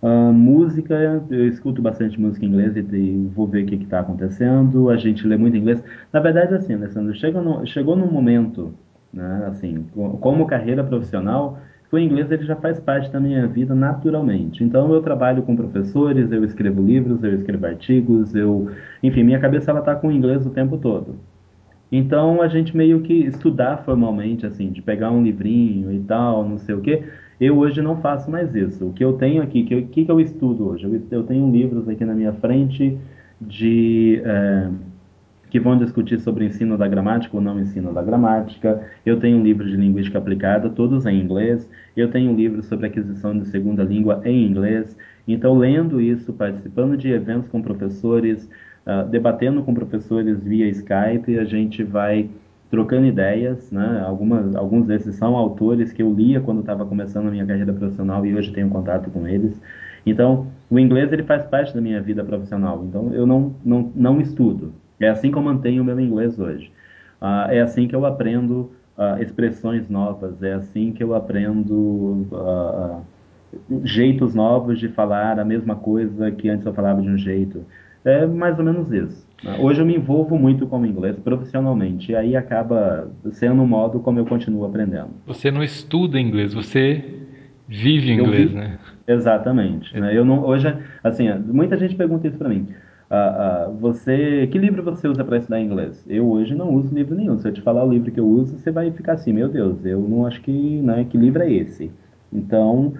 Uh, 0.00 0.32
música, 0.32 1.24
eu 1.28 1.48
escuto 1.48 1.82
bastante 1.82 2.20
música 2.20 2.46
em 2.46 2.48
inglês 2.48 2.76
e 2.76 3.30
vou 3.34 3.48
ver 3.48 3.64
o 3.64 3.66
que 3.66 3.74
está 3.74 3.98
acontecendo. 3.98 4.90
A 4.90 4.96
gente 4.96 5.26
lê 5.26 5.36
muito 5.36 5.56
inglês. 5.56 5.82
Na 6.12 6.20
verdade, 6.20 6.54
assim, 6.54 6.74
Alessandro, 6.74 7.12
chegou 7.14 7.42
no, 7.42 7.66
chegou 7.66 7.96
num 7.96 8.10
momento, 8.10 8.72
né, 9.12 9.46
assim, 9.48 9.84
como 10.20 10.46
carreira 10.46 10.84
profissional, 10.84 11.58
o 11.90 11.98
inglês 11.98 12.30
ele 12.30 12.44
já 12.44 12.54
faz 12.54 12.78
parte 12.78 13.10
da 13.10 13.18
minha 13.18 13.46
vida 13.48 13.74
naturalmente. 13.74 14.62
Então, 14.62 14.92
eu 14.92 15.02
trabalho 15.02 15.42
com 15.42 15.56
professores, 15.56 16.30
eu 16.30 16.44
escrevo 16.44 16.80
livros, 16.80 17.24
eu 17.24 17.34
escrevo 17.34 17.66
artigos, 17.66 18.34
eu, 18.36 18.70
enfim, 19.02 19.24
minha 19.24 19.40
cabeça 19.40 19.70
ela 19.72 19.80
está 19.80 19.96
com 19.96 20.08
o 20.08 20.12
inglês 20.12 20.46
o 20.46 20.50
tempo 20.50 20.78
todo. 20.78 21.16
Então, 21.90 22.40
a 22.40 22.46
gente 22.46 22.76
meio 22.76 23.00
que 23.00 23.14
estudar 23.14 23.78
formalmente, 23.78 24.46
assim, 24.46 24.70
de 24.70 24.80
pegar 24.82 25.10
um 25.10 25.22
livrinho 25.22 25.90
e 25.90 26.00
tal, 26.00 26.46
não 26.46 26.58
sei 26.58 26.74
o 26.74 26.80
quê 26.80 27.02
eu 27.40 27.56
hoje 27.56 27.80
não 27.80 28.00
faço 28.00 28.30
mais 28.30 28.54
isso. 28.54 28.86
O 28.86 28.92
que 28.92 29.04
eu 29.04 29.12
tenho 29.14 29.42
aqui, 29.42 29.62
o 29.62 29.66
que, 29.66 29.82
que, 29.82 30.04
que, 30.04 30.10
eu 30.10 30.20
estudo 30.20 30.68
hoje? 30.68 30.84
Eu, 30.84 31.02
eu, 31.10 31.22
tenho 31.24 31.50
livros 31.50 31.88
aqui 31.88 32.04
na 32.04 32.14
minha 32.14 32.32
frente 32.32 32.98
de 33.40 34.20
é, 34.24 34.70
que 35.50 35.60
vão 35.60 35.78
discutir 35.78 36.20
sobre 36.20 36.44
ensino 36.44 36.76
da 36.76 36.88
gramática 36.88 37.36
ou 37.36 37.42
não 37.42 37.60
ensino 37.60 37.92
da 37.92 38.02
gramática. 38.02 38.82
Eu 39.06 39.20
tenho 39.20 39.38
um 39.38 39.42
livro 39.42 39.66
de 39.66 39.76
linguística 39.76 40.18
aplicada, 40.18 40.68
todos 40.68 41.06
em 41.06 41.20
inglês. 41.20 41.68
Eu 41.96 42.10
tenho 42.10 42.32
um 42.32 42.36
livro 42.36 42.62
sobre 42.62 42.86
aquisição 42.86 43.38
de 43.38 43.46
segunda 43.46 43.84
língua 43.84 44.20
em 44.24 44.46
inglês. 44.46 44.96
Então, 45.26 45.56
lendo 45.56 46.00
isso, 46.00 46.32
participando 46.32 46.96
de 46.96 47.10
eventos 47.10 47.48
com 47.48 47.62
professores, 47.62 48.48
uh, 48.86 49.08
debatendo 49.08 49.62
com 49.62 49.74
professores 49.74 50.42
via 50.42 50.68
Skype, 50.68 51.38
a 51.38 51.44
gente 51.44 51.82
vai 51.82 52.28
trocando 52.70 53.06
ideias, 53.06 53.70
né? 53.70 54.04
Algumas, 54.06 54.54
alguns 54.54 54.86
desses 54.86 55.16
são 55.16 55.36
autores 55.36 55.92
que 55.92 56.02
eu 56.02 56.12
lia 56.12 56.40
quando 56.40 56.60
estava 56.60 56.84
começando 56.84 57.28
a 57.28 57.30
minha 57.30 57.46
carreira 57.46 57.72
profissional 57.72 58.24
e 58.26 58.34
hoje 58.34 58.52
tenho 58.52 58.68
contato 58.68 59.10
com 59.10 59.26
eles. 59.26 59.60
Então, 60.04 60.46
o 60.70 60.78
inglês 60.78 61.12
ele 61.12 61.22
faz 61.22 61.44
parte 61.46 61.74
da 61.74 61.80
minha 61.80 62.00
vida 62.00 62.24
profissional. 62.24 62.84
Então, 62.84 63.12
eu 63.12 63.26
não, 63.26 63.54
não, 63.64 63.92
não 63.94 64.20
estudo. 64.20 64.72
É 65.00 65.08
assim 65.08 65.30
que 65.30 65.38
eu 65.38 65.42
mantenho 65.42 65.82
o 65.82 65.84
meu 65.84 65.98
inglês 65.98 66.38
hoje. 66.38 66.70
Uh, 67.20 67.50
é 67.50 67.60
assim 67.60 67.88
que 67.88 67.96
eu 67.96 68.04
aprendo 68.04 68.70
uh, 68.96 69.20
expressões 69.20 69.88
novas. 69.88 70.42
É 70.42 70.54
assim 70.54 70.92
que 70.92 71.02
eu 71.02 71.14
aprendo 71.14 72.26
uh, 72.32 73.02
jeitos 73.82 74.34
novos 74.34 74.78
de 74.78 74.88
falar 74.88 75.38
a 75.38 75.44
mesma 75.44 75.76
coisa 75.76 76.30
que 76.30 76.48
antes 76.48 76.66
eu 76.66 76.74
falava 76.74 77.00
de 77.00 77.08
um 77.08 77.16
jeito. 77.16 77.64
É 78.08 78.26
mais 78.26 78.58
ou 78.58 78.64
menos 78.64 78.90
isso. 78.90 79.28
Hoje 79.60 79.80
eu 79.80 79.86
me 79.86 79.94
envolvo 79.94 80.38
muito 80.38 80.66
com 80.66 80.80
o 80.80 80.86
inglês 80.86 81.16
profissionalmente, 81.18 82.10
e 82.10 82.16
aí 82.16 82.34
acaba 82.34 83.08
sendo 83.32 83.62
um 83.62 83.66
modo 83.66 84.00
como 84.00 84.18
eu 84.18 84.24
continuo 84.24 84.64
aprendendo. 84.64 85.10
Você 85.26 85.50
não 85.50 85.62
estuda 85.62 86.18
inglês, 86.18 86.54
você 86.54 87.04
vive 87.68 88.10
inglês, 88.10 88.52
né? 88.52 88.78
Exatamente. 89.06 89.94
É. 89.96 90.00
Né? 90.00 90.16
Eu 90.16 90.24
não, 90.24 90.44
hoje, 90.44 90.74
assim, 91.04 91.28
muita 91.46 91.76
gente 91.76 91.94
pergunta 91.94 92.26
isso 92.26 92.38
para 92.38 92.48
mim. 92.48 92.68
Uh, 93.10 93.70
uh, 93.70 93.76
você, 93.78 94.46
que 94.50 94.58
livro 94.58 94.82
você 94.82 95.06
usa 95.06 95.24
para 95.24 95.38
estudar 95.38 95.60
inglês? 95.60 96.04
Eu 96.08 96.28
hoje 96.30 96.54
não 96.54 96.74
uso 96.74 96.94
livro 96.94 97.14
nenhum. 97.14 97.38
Se 97.38 97.48
eu 97.48 97.52
te 97.52 97.60
falar 97.60 97.84
o 97.84 97.90
livro 97.90 98.10
que 98.10 98.20
eu 98.20 98.26
uso, 98.26 98.58
você 98.58 98.70
vai 98.70 98.90
ficar 98.90 99.12
assim, 99.12 99.32
meu 99.32 99.48
Deus, 99.48 99.84
eu 99.84 100.00
não 100.00 100.26
acho 100.26 100.40
que, 100.40 100.80
né, 100.82 101.06
que 101.08 101.16
livro 101.16 101.42
é 101.42 101.50
esse? 101.50 101.90
Então, 102.32 102.92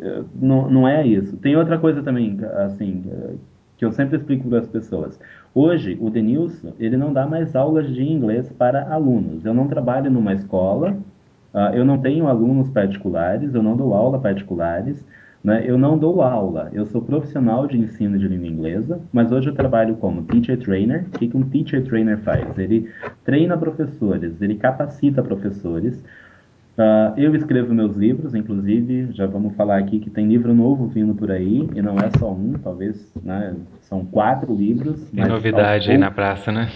eh, 0.00 0.22
não, 0.40 0.70
não 0.70 0.88
é 0.88 1.06
isso. 1.06 1.36
Tem 1.36 1.56
outra 1.56 1.78
coisa 1.78 2.02
também, 2.02 2.38
assim, 2.64 3.04
eh, 3.08 3.34
que 3.82 3.86
eu 3.86 3.90
sempre 3.90 4.16
explico 4.16 4.48
para 4.48 4.60
as 4.60 4.68
pessoas. 4.68 5.18
Hoje, 5.52 5.98
o 6.00 6.08
Denilson, 6.08 6.72
ele 6.78 6.96
não 6.96 7.12
dá 7.12 7.26
mais 7.26 7.56
aulas 7.56 7.92
de 7.92 8.00
inglês 8.00 8.48
para 8.52 8.88
alunos. 8.94 9.44
Eu 9.44 9.52
não 9.52 9.66
trabalho 9.66 10.08
numa 10.08 10.32
escola, 10.32 10.96
uh, 11.52 11.74
eu 11.74 11.84
não 11.84 11.98
tenho 11.98 12.28
alunos 12.28 12.70
particulares, 12.70 13.52
eu 13.52 13.60
não 13.60 13.76
dou 13.76 13.92
aula 13.92 14.20
particulares, 14.20 15.04
né? 15.42 15.64
eu 15.66 15.76
não 15.76 15.98
dou 15.98 16.22
aula. 16.22 16.70
Eu 16.72 16.86
sou 16.86 17.02
profissional 17.02 17.66
de 17.66 17.76
ensino 17.76 18.16
de 18.16 18.28
língua 18.28 18.46
inglesa, 18.46 19.00
mas 19.12 19.32
hoje 19.32 19.48
eu 19.48 19.54
trabalho 19.54 19.96
como 19.96 20.22
teacher 20.22 20.60
trainer. 20.60 21.06
O 21.08 21.18
que, 21.18 21.26
que 21.26 21.36
um 21.36 21.42
teacher 21.42 21.82
trainer 21.82 22.18
faz? 22.18 22.56
Ele 22.56 22.88
treina 23.24 23.58
professores, 23.58 24.40
ele 24.40 24.54
capacita 24.54 25.24
professores 25.24 26.00
Uh, 26.76 27.12
eu 27.18 27.34
escrevo 27.34 27.74
meus 27.74 27.94
livros, 27.96 28.34
inclusive, 28.34 29.08
já 29.12 29.26
vamos 29.26 29.54
falar 29.56 29.78
aqui 29.78 29.98
que 29.98 30.08
tem 30.08 30.26
livro 30.26 30.54
novo 30.54 30.86
vindo 30.86 31.14
por 31.14 31.30
aí, 31.30 31.68
e 31.74 31.82
não 31.82 31.98
é 31.98 32.10
só 32.18 32.32
um, 32.32 32.54
talvez, 32.54 33.12
né, 33.22 33.54
são 33.82 34.04
quatro 34.06 34.54
livros. 34.54 35.02
Tem 35.10 35.26
novidade 35.26 35.90
aí 35.90 35.98
na 35.98 36.10
praça, 36.10 36.50
né? 36.50 36.70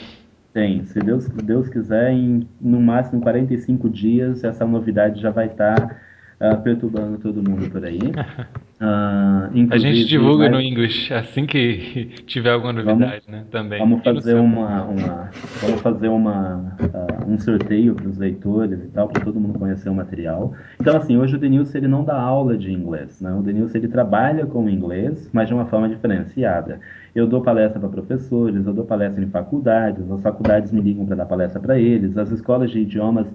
Tem, 0.52 0.84
se 0.84 1.00
Deus, 1.00 1.26
Deus 1.28 1.68
quiser, 1.68 2.12
em 2.12 2.46
no 2.60 2.80
máximo 2.80 3.20
45 3.22 3.88
dias, 3.88 4.44
essa 4.44 4.66
novidade 4.66 5.20
já 5.20 5.30
vai 5.30 5.46
estar 5.46 5.74
tá 5.74 5.96
uh, 6.40 6.62
perturbando 6.62 7.18
todo 7.18 7.42
mundo 7.42 7.70
por 7.70 7.84
aí. 7.84 7.98
Uh, 7.98 9.68
a 9.70 9.78
gente 9.78 10.04
divulga 10.06 10.48
no 10.48 10.60
English 10.60 11.12
assim 11.12 11.46
que 11.46 12.10
tiver 12.26 12.50
alguma 12.50 12.72
novidade, 12.72 13.22
vamos, 13.26 13.26
né? 13.28 13.44
Também. 13.50 13.78
Vamos 13.78 14.02
fazer 14.02 14.34
uma, 14.34 14.84
uma, 14.84 15.30
vamos 15.60 15.80
fazer 15.80 16.08
uma, 16.08 16.76
uh, 16.80 17.30
um 17.30 17.38
sorteio 17.38 17.94
para 17.94 18.08
os 18.08 18.18
leitores 18.18 18.82
e 18.82 18.88
tal, 18.88 19.08
para 19.08 19.24
todo 19.24 19.40
mundo 19.40 19.58
conhecer 19.58 19.88
o 19.88 19.94
material. 19.94 20.52
Então, 20.80 20.96
assim, 20.96 21.16
hoje 21.16 21.36
o 21.36 21.38
Denilson 21.38 21.78
ele 21.78 21.88
não 21.88 22.04
dá 22.04 22.18
aula 22.18 22.56
de 22.56 22.72
inglês, 22.72 23.20
né? 23.20 23.32
O 23.32 23.42
Denilson 23.42 23.78
ele 23.78 23.88
trabalha 23.88 24.46
com 24.46 24.68
inglês, 24.68 25.30
mas 25.32 25.48
de 25.48 25.54
uma 25.54 25.66
forma 25.66 25.88
diferenciada. 25.88 26.80
Eu 27.14 27.26
dou 27.26 27.40
palestra 27.40 27.80
para 27.80 27.88
professores, 27.88 28.66
eu 28.66 28.74
dou 28.74 28.84
palestra 28.84 29.24
em 29.24 29.30
faculdades, 29.30 30.10
as 30.10 30.20
faculdades 30.20 30.70
me 30.70 30.82
ligam 30.82 31.06
para 31.06 31.16
dar 31.16 31.24
palestra 31.24 31.58
para 31.58 31.78
eles, 31.78 32.14
as 32.18 32.30
escolas 32.30 32.70
de 32.70 32.80
idiomas 32.80 33.26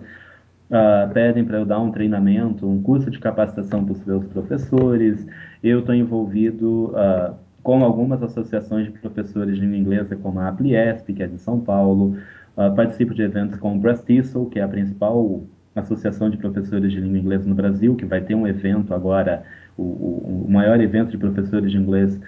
uh, 0.71 1.13
pedem 1.13 1.43
para 1.43 1.59
eu 1.59 1.65
dar 1.65 1.79
um 1.79 1.91
treinamento, 1.91 2.67
um 2.67 2.81
curso 2.81 3.11
de 3.11 3.19
capacitação 3.19 3.83
para 3.83 3.93
os 3.93 4.05
meus 4.05 4.25
professores. 4.25 5.27
Eu 5.61 5.79
estou 5.79 5.93
envolvido 5.93 6.93
uh, 6.95 7.35
com 7.61 7.83
algumas 7.83 8.23
associações 8.23 8.85
de 8.85 8.91
professores 8.99 9.55
de 9.55 9.61
língua 9.61 9.77
inglesa, 9.77 10.15
como 10.15 10.39
a 10.39 10.47
Apliesp, 10.47 11.13
que 11.13 11.21
é 11.21 11.27
de 11.27 11.37
São 11.37 11.59
Paulo. 11.59 12.17
Uh, 12.55 12.73
participo 12.75 13.13
de 13.13 13.21
eventos 13.21 13.59
com 13.59 13.75
o 13.75 13.79
Brastisol, 13.79 14.47
que 14.47 14.59
é 14.59 14.63
a 14.63 14.67
principal 14.67 15.43
associação 15.75 16.29
de 16.29 16.37
professores 16.37 16.91
de 16.91 16.99
língua 16.99 17.19
inglesa 17.19 17.47
no 17.47 17.55
Brasil, 17.55 17.95
que 17.95 18.05
vai 18.05 18.21
ter 18.21 18.35
um 18.35 18.47
evento 18.47 18.93
agora, 18.93 19.43
o, 19.77 19.83
o, 19.83 20.45
o 20.47 20.51
maior 20.51 20.81
evento 20.81 21.11
de 21.11 21.17
professores 21.17 21.71
de 21.71 21.77
inglês 21.77 22.19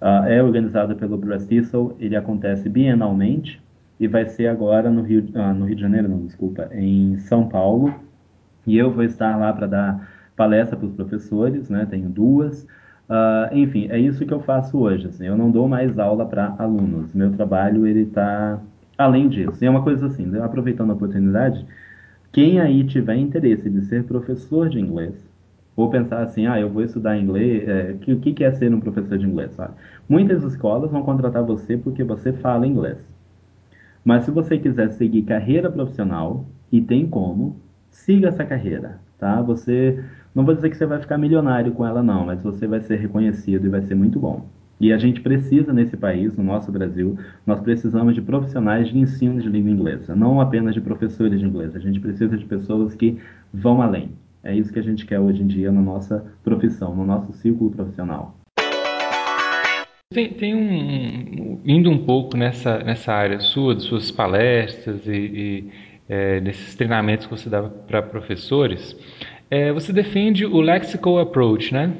uh, 0.00 0.26
é 0.26 0.42
organizado 0.42 0.96
pelo 0.96 1.16
Brastisol, 1.16 1.96
ele 2.00 2.16
acontece 2.16 2.68
bienalmente, 2.68 3.62
e 3.98 4.06
vai 4.06 4.26
ser 4.26 4.46
agora 4.46 4.90
no 4.90 5.02
Rio, 5.02 5.28
ah, 5.34 5.52
no 5.52 5.66
Rio 5.66 5.76
de 5.76 5.82
Janeiro, 5.82 6.08
não, 6.08 6.24
desculpa, 6.24 6.68
em 6.72 7.18
São 7.18 7.48
Paulo. 7.48 7.92
E 8.66 8.76
eu 8.76 8.92
vou 8.92 9.02
estar 9.02 9.36
lá 9.36 9.52
para 9.52 9.66
dar 9.66 10.08
palestra 10.36 10.76
para 10.76 10.86
os 10.86 10.94
professores, 10.94 11.68
né? 11.68 11.86
Tenho 11.88 12.08
duas. 12.08 12.62
Uh, 13.08 13.52
enfim, 13.52 13.88
é 13.90 13.98
isso 13.98 14.24
que 14.26 14.32
eu 14.32 14.40
faço 14.40 14.78
hoje. 14.78 15.08
Assim, 15.08 15.26
eu 15.26 15.36
não 15.36 15.50
dou 15.50 15.66
mais 15.66 15.98
aula 15.98 16.26
para 16.26 16.54
alunos. 16.58 17.12
Meu 17.14 17.32
trabalho 17.32 17.86
ele 17.86 18.02
está 18.02 18.60
além 18.98 19.28
disso. 19.28 19.62
E 19.62 19.66
é 19.66 19.70
uma 19.70 19.82
coisa 19.82 20.06
assim, 20.06 20.26
né, 20.26 20.42
aproveitando 20.42 20.90
a 20.90 20.94
oportunidade, 20.94 21.64
quem 22.32 22.60
aí 22.60 22.84
tiver 22.84 23.16
interesse 23.16 23.70
de 23.70 23.82
ser 23.86 24.04
professor 24.04 24.68
de 24.68 24.80
inglês, 24.80 25.14
ou 25.76 25.88
pensar 25.88 26.22
assim, 26.22 26.46
ah, 26.46 26.60
eu 26.60 26.68
vou 26.68 26.82
estudar 26.82 27.16
inglês, 27.16 27.66
é, 27.68 27.94
que, 28.00 28.12
o 28.12 28.20
que 28.20 28.44
é 28.44 28.50
ser 28.50 28.74
um 28.74 28.80
professor 28.80 29.16
de 29.16 29.24
inglês? 29.24 29.52
Sabe? 29.52 29.74
Muitas 30.08 30.42
escolas 30.42 30.90
vão 30.90 31.02
contratar 31.04 31.44
você 31.44 31.76
porque 31.76 32.02
você 32.02 32.32
fala 32.32 32.66
inglês. 32.66 32.98
Mas 34.04 34.24
se 34.24 34.30
você 34.30 34.58
quiser 34.58 34.90
seguir 34.90 35.22
carreira 35.22 35.70
profissional, 35.70 36.46
e 36.70 36.80
tem 36.80 37.06
como, 37.06 37.56
siga 37.90 38.28
essa 38.28 38.44
carreira, 38.44 39.00
tá? 39.18 39.40
Você 39.42 40.02
não 40.34 40.44
vou 40.44 40.54
dizer 40.54 40.70
que 40.70 40.76
você 40.76 40.86
vai 40.86 41.00
ficar 41.00 41.18
milionário 41.18 41.72
com 41.72 41.86
ela 41.86 42.02
não, 42.02 42.26
mas 42.26 42.42
você 42.42 42.66
vai 42.66 42.80
ser 42.80 42.96
reconhecido 42.96 43.66
e 43.66 43.70
vai 43.70 43.82
ser 43.82 43.94
muito 43.94 44.20
bom. 44.20 44.46
E 44.80 44.92
a 44.92 44.98
gente 44.98 45.20
precisa 45.20 45.72
nesse 45.72 45.96
país, 45.96 46.36
no 46.36 46.44
nosso 46.44 46.70
Brasil, 46.70 47.18
nós 47.44 47.60
precisamos 47.60 48.14
de 48.14 48.22
profissionais 48.22 48.88
de 48.88 48.96
ensino 48.96 49.40
de 49.40 49.48
língua 49.48 49.72
inglesa, 49.72 50.14
não 50.14 50.40
apenas 50.40 50.72
de 50.72 50.80
professores 50.80 51.40
de 51.40 51.46
inglês. 51.46 51.74
A 51.74 51.80
gente 51.80 51.98
precisa 51.98 52.36
de 52.36 52.44
pessoas 52.44 52.94
que 52.94 53.18
vão 53.52 53.82
além. 53.82 54.12
É 54.44 54.54
isso 54.54 54.72
que 54.72 54.78
a 54.78 54.82
gente 54.82 55.04
quer 55.04 55.18
hoje 55.18 55.42
em 55.42 55.48
dia 55.48 55.72
na 55.72 55.82
nossa 55.82 56.24
profissão, 56.44 56.94
no 56.94 57.04
nosso 57.04 57.32
círculo 57.32 57.72
profissional. 57.72 58.37
Tem, 60.10 60.30
tem 60.30 60.54
um, 60.54 61.60
indo 61.66 61.90
um 61.90 61.98
pouco 61.98 62.34
nessa, 62.34 62.78
nessa 62.78 63.12
área 63.12 63.40
sua, 63.40 63.74
de 63.74 63.82
suas 63.82 64.10
palestras 64.10 65.06
e, 65.06 65.12
e 65.12 65.64
é, 66.08 66.40
desses 66.40 66.74
treinamentos 66.74 67.26
que 67.26 67.30
você 67.30 67.50
dava 67.50 67.68
para 67.68 68.00
professores, 68.00 68.96
é, 69.50 69.70
você 69.70 69.92
defende 69.92 70.46
o 70.46 70.62
lexical 70.62 71.18
approach, 71.18 71.74
né? 71.74 71.92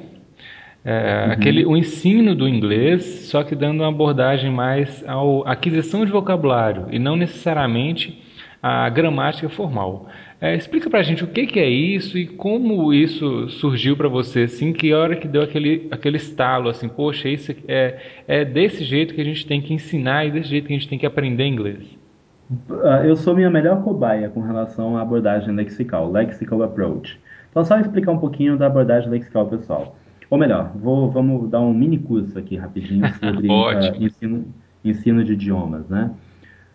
É, 0.83 1.27
uhum. 1.27 1.33
aquele, 1.33 1.67
o 1.67 1.77
ensino 1.77 2.35
do 2.35 2.49
inglês, 2.49 3.05
só 3.29 3.45
que 3.45 3.55
dando 3.55 3.81
uma 3.83 3.91
abordagem 3.91 4.51
mais 4.51 5.05
à 5.07 5.19
aquisição 5.45 6.07
de 6.07 6.11
vocabulário 6.11 6.87
e 6.91 6.99
não 6.99 7.15
necessariamente 7.15 8.23
a 8.63 8.89
gramática 8.89 9.49
formal. 9.49 10.07
É, 10.41 10.55
explica 10.55 10.89
pra 10.89 11.03
gente 11.03 11.25
o 11.25 11.27
que, 11.27 11.47
que, 11.47 11.59
é 11.59 11.69
isso 11.69 12.17
e 12.17 12.27
como 12.27 12.93
isso 12.93 13.49
surgiu 13.49 13.97
para 13.97 14.09
você, 14.09 14.43
assim, 14.43 14.73
que 14.73 14.93
hora 14.93 15.17
que 15.17 15.27
deu 15.27 15.43
aquele, 15.43 15.89
aquele 15.91 16.17
estalo, 16.17 16.69
assim, 16.69 16.89
poxa, 16.89 17.29
isso 17.29 17.53
é, 17.67 17.99
é 18.27 18.45
desse 18.45 18.85
jeito 18.85 19.15
que 19.15 19.21
a 19.21 19.25
gente 19.25 19.45
tem 19.47 19.61
que 19.61 19.75
ensinar 19.75 20.27
e 20.27 20.31
desse 20.31 20.49
jeito 20.49 20.67
que 20.67 20.75
a 20.75 20.77
gente 20.79 20.89
tem 20.89 20.99
que 20.99 21.07
aprender 21.07 21.45
inglês. 21.45 21.99
Ah, 22.85 23.05
eu 23.05 23.17
sou 23.17 23.35
minha 23.35 23.51
melhor 23.51 23.83
cobaia 23.83 24.29
com 24.29 24.41
relação 24.41 24.97
à 24.97 25.03
abordagem 25.03 25.55
lexical, 25.55 26.11
lexical 26.11 26.63
approach. 26.63 27.19
Então, 27.51 27.65
só 27.65 27.79
explicar 27.79 28.13
um 28.13 28.19
pouquinho 28.19 28.57
da 28.57 28.67
abordagem 28.67 29.11
lexical, 29.11 29.47
pessoal. 29.47 29.97
Ou 30.31 30.39
melhor, 30.39 30.73
vou, 30.77 31.11
vamos 31.11 31.51
dar 31.51 31.61
um 31.61 31.73
mini 31.73 31.99
curso 31.99 32.39
aqui 32.39 32.57
rapidinho 32.57 33.07
sobre 33.19 33.49
uh, 33.49 34.03
ensino, 34.03 34.45
ensino 34.85 35.25
de 35.25 35.33
idiomas, 35.33 35.89
né? 35.89 36.11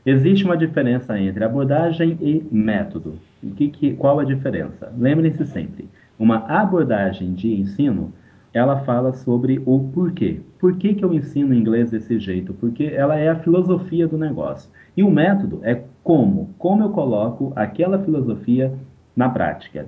Existe 0.05 0.43
uma 0.43 0.57
diferença 0.57 1.17
entre 1.17 1.45
abordagem 1.45 2.17
e 2.19 2.45
método. 2.51 3.15
O 3.41 3.51
que, 3.51 3.69
que, 3.69 3.93
qual 3.93 4.19
a 4.19 4.25
diferença? 4.25 4.91
Lembrem-se 4.97 5.45
sempre, 5.45 5.87
uma 6.19 6.45
abordagem 6.47 7.33
de 7.33 7.53
ensino, 7.53 8.11
ela 8.53 8.81
fala 8.81 9.13
sobre 9.13 9.63
o 9.65 9.79
porquê. 9.93 10.41
Por 10.59 10.75
que, 10.75 10.93
que 10.93 11.05
eu 11.05 11.13
ensino 11.13 11.55
inglês 11.55 11.89
desse 11.89 12.19
jeito? 12.19 12.53
Porque 12.53 12.83
ela 12.83 13.15
é 13.15 13.29
a 13.29 13.39
filosofia 13.39 14.05
do 14.05 14.17
negócio. 14.17 14.69
E 14.95 15.01
o 15.01 15.09
método 15.09 15.61
é 15.63 15.83
como. 16.03 16.53
Como 16.57 16.83
eu 16.83 16.89
coloco 16.89 17.53
aquela 17.55 17.97
filosofia 17.97 18.73
na 19.15 19.29
prática. 19.29 19.87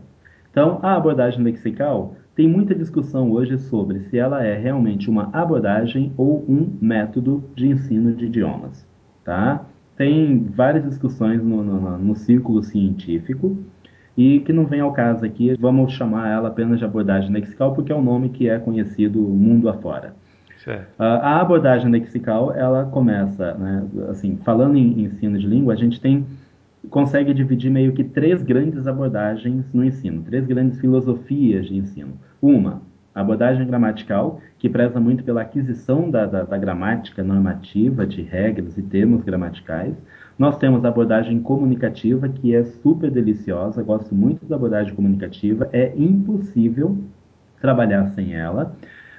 Então, 0.49 0.79
a 0.81 0.95
abordagem 0.95 1.43
lexical 1.43 2.15
tem 2.33 2.47
muita 2.47 2.73
discussão 2.73 3.31
hoje 3.31 3.57
sobre 3.57 3.99
se 3.99 4.17
ela 4.17 4.43
é 4.43 4.57
realmente 4.57 5.09
uma 5.09 5.29
abordagem 5.33 6.13
ou 6.15 6.45
um 6.47 6.73
método 6.81 7.43
de 7.53 7.67
ensino 7.67 8.13
de 8.13 8.25
idiomas, 8.25 8.87
tá? 9.23 9.65
Tem 9.97 10.43
várias 10.43 10.83
discussões 10.83 11.41
no, 11.43 11.63
no, 11.63 11.97
no 11.97 12.15
círculo 12.15 12.61
científico 12.63 13.57
e 14.17 14.39
que 14.41 14.53
não 14.53 14.65
vem 14.65 14.79
ao 14.79 14.93
caso 14.93 15.25
aqui, 15.25 15.55
vamos 15.59 15.93
chamar 15.93 16.29
ela 16.29 16.49
apenas 16.49 16.79
de 16.79 16.85
abordagem 16.85 17.31
lexical 17.31 17.73
porque 17.73 17.91
é 17.91 17.95
o 17.95 18.01
nome 18.01 18.29
que 18.29 18.49
é 18.49 18.57
conhecido 18.59 19.19
mundo 19.19 19.69
afora. 19.69 20.13
Certo. 20.57 20.87
A 20.97 21.39
abordagem 21.41 21.91
lexical, 21.91 22.51
ela 22.53 22.85
começa, 22.85 23.53
né, 23.53 23.85
assim, 24.09 24.37
falando 24.43 24.75
em 24.75 25.03
ensino 25.03 25.37
de 25.37 25.45
língua, 25.45 25.73
a 25.73 25.77
gente 25.77 26.01
tem 26.01 26.25
consegue 26.89 27.33
dividir 27.33 27.71
meio 27.71 27.93
que 27.93 28.03
três 28.03 28.41
grandes 28.43 28.85
abordagens 28.87 29.65
no 29.73 29.83
ensino, 29.83 30.21
três 30.21 30.45
grandes 30.45 30.79
filosofias 30.79 31.65
de 31.65 31.75
ensino. 31.75 32.13
Uma, 32.41 32.81
a 33.15 33.21
abordagem 33.21 33.65
gramatical, 33.65 34.41
que 34.59 34.69
preza 34.69 34.99
muito 34.99 35.23
pela 35.23 35.41
aquisição 35.41 36.11
da, 36.11 36.25
da, 36.25 36.43
da, 36.43 36.57
gramática 36.57 37.23
normativa, 37.23 38.05
de 38.05 38.21
regras 38.21 38.77
e 38.77 38.81
termos 38.81 39.23
gramaticais. 39.23 39.95
Nós 40.37 40.57
temos 40.57 40.83
a 40.83 40.89
abordagem 40.89 41.39
comunicativa, 41.39 42.27
que 42.27 42.53
é 42.53 42.65
super 42.65 43.09
deliciosa, 43.09 43.81
gosto 43.81 44.13
muito 44.13 44.45
da 44.45 44.57
abordagem 44.57 44.93
comunicativa, 44.93 45.69
é 45.71 45.93
impossível 45.95 46.97
trabalhar 47.61 48.07
sem 48.07 48.35
ela. 48.35 48.75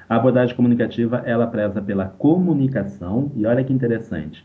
A 0.06 0.16
abordagem 0.16 0.54
comunicativa, 0.54 1.22
ela 1.24 1.46
preza 1.46 1.80
pela 1.80 2.04
comunicação, 2.04 3.32
e 3.34 3.46
olha 3.46 3.64
que 3.64 3.72
interessante, 3.72 4.44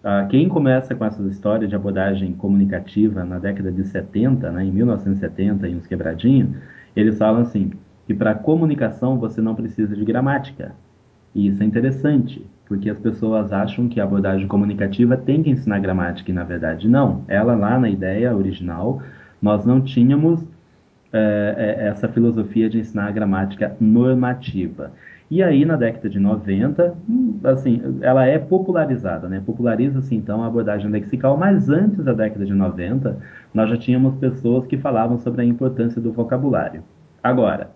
Uh, 0.00 0.26
quem 0.30 0.48
começa 0.48 0.94
com 0.94 1.04
essas 1.04 1.30
histórias 1.30 1.68
de 1.68 1.76
abordagem 1.76 2.32
comunicativa 2.32 3.22
na 3.22 3.38
década 3.38 3.70
de 3.70 3.84
70, 3.84 4.50
né, 4.50 4.64
em 4.64 4.72
1970, 4.72 5.68
em 5.68 5.76
uns 5.76 5.86
quebradinhos, 5.86 6.56
eles 6.96 7.18
falam 7.18 7.42
assim, 7.42 7.72
que 8.10 8.14
para 8.14 8.34
comunicação 8.34 9.20
você 9.20 9.40
não 9.40 9.54
precisa 9.54 9.94
de 9.94 10.04
gramática. 10.04 10.72
E 11.32 11.46
isso 11.46 11.62
é 11.62 11.66
interessante, 11.66 12.44
porque 12.66 12.90
as 12.90 12.98
pessoas 12.98 13.52
acham 13.52 13.88
que 13.88 14.00
a 14.00 14.02
abordagem 14.02 14.48
comunicativa 14.48 15.16
tem 15.16 15.44
que 15.44 15.50
ensinar 15.50 15.78
gramática, 15.78 16.28
e 16.28 16.34
na 16.34 16.42
verdade 16.42 16.88
não. 16.88 17.22
Ela 17.28 17.54
lá 17.54 17.78
na 17.78 17.88
ideia 17.88 18.34
original, 18.34 19.00
nós 19.40 19.64
não 19.64 19.80
tínhamos 19.80 20.44
é, 21.12 21.54
é, 21.56 21.86
essa 21.86 22.08
filosofia 22.08 22.68
de 22.68 22.80
ensinar 22.80 23.06
a 23.06 23.12
gramática 23.12 23.76
normativa. 23.80 24.90
E 25.30 25.40
aí, 25.40 25.64
na 25.64 25.76
década 25.76 26.08
de 26.08 26.18
90, 26.18 26.92
assim, 27.44 27.80
ela 28.00 28.26
é 28.26 28.40
popularizada, 28.40 29.28
né? 29.28 29.40
Populariza-se, 29.46 30.16
então, 30.16 30.42
a 30.42 30.48
abordagem 30.48 30.90
lexical, 30.90 31.36
mas 31.36 31.68
antes 31.68 32.04
da 32.04 32.12
década 32.12 32.44
de 32.44 32.54
90, 32.54 33.16
nós 33.54 33.70
já 33.70 33.76
tínhamos 33.76 34.16
pessoas 34.16 34.66
que 34.66 34.76
falavam 34.76 35.16
sobre 35.20 35.42
a 35.42 35.44
importância 35.44 36.00
do 36.00 36.10
vocabulário. 36.10 36.82
Agora, 37.22 37.70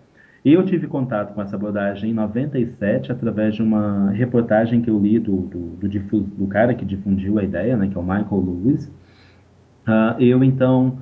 eu 0.53 0.63
tive 0.63 0.85
contato 0.85 1.33
com 1.33 1.41
essa 1.41 1.55
abordagem 1.55 2.11
em 2.11 2.13
97, 2.13 3.11
através 3.11 3.55
de 3.55 3.63
uma 3.63 4.11
reportagem 4.11 4.79
que 4.79 4.89
eu 4.89 4.99
li 4.99 5.17
do, 5.17 5.37
do, 5.37 5.59
do, 5.77 6.19
do 6.19 6.47
cara 6.47 6.75
que 6.75 6.85
difundiu 6.85 7.39
a 7.39 7.43
ideia, 7.43 7.75
né, 7.75 7.87
que 7.87 7.97
é 7.97 7.99
o 7.99 8.03
Michael 8.03 8.43
Lewis. 8.45 8.85
Uh, 9.87 10.21
eu, 10.21 10.43
então, 10.43 10.99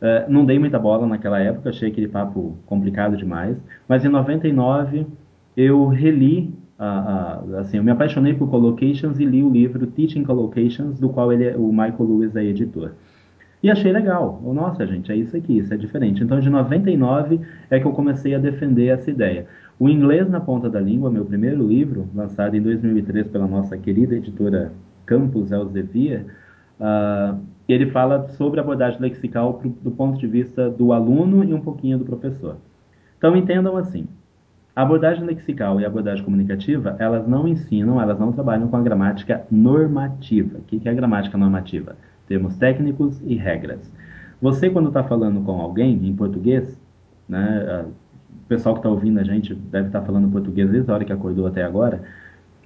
uh, 0.00 0.30
não 0.30 0.44
dei 0.44 0.58
muita 0.58 0.78
bola 0.78 1.04
naquela 1.04 1.40
época, 1.40 1.70
achei 1.70 1.90
aquele 1.90 2.06
papo 2.06 2.58
complicado 2.66 3.16
demais, 3.16 3.60
mas 3.88 4.04
em 4.04 4.08
99 4.08 5.04
eu 5.56 5.88
reli, 5.88 6.54
uh, 6.78 7.56
assim, 7.56 7.78
eu 7.78 7.84
me 7.84 7.90
apaixonei 7.90 8.34
por 8.34 8.48
collocations 8.48 9.18
e 9.18 9.24
li 9.24 9.42
o 9.42 9.50
livro 9.50 9.84
Teaching 9.88 10.22
Collocations, 10.22 11.00
do 11.00 11.08
qual 11.08 11.32
ele 11.32 11.44
é, 11.44 11.56
o 11.56 11.70
Michael 11.70 12.04
Lewis 12.04 12.36
é 12.36 12.44
editor. 12.44 12.92
E 13.66 13.70
achei 13.70 13.90
legal. 13.90 14.40
Nossa, 14.44 14.86
gente, 14.86 15.10
é 15.10 15.16
isso 15.16 15.36
aqui, 15.36 15.58
isso 15.58 15.74
é 15.74 15.76
diferente. 15.76 16.22
Então, 16.22 16.38
de 16.38 16.48
99 16.48 17.40
é 17.68 17.80
que 17.80 17.84
eu 17.84 17.90
comecei 17.90 18.32
a 18.32 18.38
defender 18.38 18.86
essa 18.86 19.10
ideia. 19.10 19.48
O 19.76 19.88
Inglês 19.88 20.30
na 20.30 20.38
Ponta 20.38 20.70
da 20.70 20.78
Língua, 20.78 21.10
meu 21.10 21.24
primeiro 21.24 21.66
livro, 21.66 22.08
lançado 22.14 22.54
em 22.54 22.62
2003 22.62 23.26
pela 23.26 23.48
nossa 23.48 23.76
querida 23.76 24.14
editora 24.14 24.70
Campus 25.04 25.50
Elsevier, 25.50 26.26
uh, 26.78 27.40
ele 27.68 27.86
fala 27.90 28.28
sobre 28.28 28.60
abordagem 28.60 29.00
lexical 29.00 29.54
pro, 29.54 29.68
do 29.68 29.90
ponto 29.90 30.16
de 30.16 30.28
vista 30.28 30.70
do 30.70 30.92
aluno 30.92 31.42
e 31.42 31.52
um 31.52 31.60
pouquinho 31.60 31.98
do 31.98 32.04
professor. 32.04 32.58
Então, 33.18 33.36
entendam 33.36 33.76
assim, 33.76 34.06
a 34.76 34.82
abordagem 34.82 35.24
lexical 35.24 35.80
e 35.80 35.84
a 35.84 35.88
abordagem 35.88 36.24
comunicativa, 36.24 36.94
elas 37.00 37.26
não 37.26 37.48
ensinam, 37.48 38.00
elas 38.00 38.16
não 38.16 38.30
trabalham 38.30 38.68
com 38.68 38.76
a 38.76 38.80
gramática 38.80 39.44
normativa. 39.50 40.58
O 40.58 40.62
que 40.62 40.88
é 40.88 40.92
a 40.92 40.94
gramática 40.94 41.36
normativa? 41.36 41.96
Termos 42.26 42.56
técnicos 42.56 43.20
e 43.24 43.36
regras. 43.36 43.92
Você, 44.40 44.68
quando 44.68 44.88
está 44.88 45.02
falando 45.02 45.40
com 45.42 45.60
alguém 45.60 45.94
em 46.06 46.14
português, 46.14 46.78
né, 47.28 47.84
o 48.44 48.48
pessoal 48.48 48.74
que 48.74 48.80
está 48.80 48.90
ouvindo 48.90 49.18
a 49.18 49.24
gente 49.24 49.54
deve 49.54 49.88
estar 49.88 50.00
tá 50.00 50.06
falando 50.06 50.30
português 50.30 50.70
desde 50.70 50.90
a 50.90 50.94
hora 50.94 51.04
que 51.04 51.12
acordou 51.12 51.46
até 51.46 51.62
agora, 51.62 52.02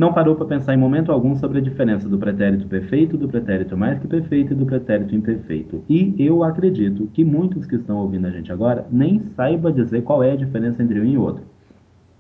não 0.00 0.14
parou 0.14 0.34
para 0.34 0.46
pensar 0.46 0.72
em 0.72 0.78
momento 0.78 1.12
algum 1.12 1.36
sobre 1.36 1.58
a 1.58 1.60
diferença 1.60 2.08
do 2.08 2.18
pretérito 2.18 2.66
perfeito, 2.66 3.18
do 3.18 3.28
pretérito 3.28 3.76
mais 3.76 3.98
que 3.98 4.06
perfeito 4.06 4.54
e 4.54 4.56
do 4.56 4.64
pretérito 4.64 5.14
imperfeito. 5.14 5.84
E 5.86 6.14
eu 6.18 6.42
acredito 6.42 7.06
que 7.12 7.22
muitos 7.22 7.66
que 7.66 7.76
estão 7.76 7.98
ouvindo 7.98 8.26
a 8.26 8.30
gente 8.30 8.50
agora 8.50 8.86
nem 8.90 9.20
saibam 9.36 9.70
dizer 9.70 10.02
qual 10.02 10.22
é 10.22 10.32
a 10.32 10.36
diferença 10.36 10.82
entre 10.82 10.98
um 10.98 11.04
e 11.04 11.18
outro. 11.18 11.44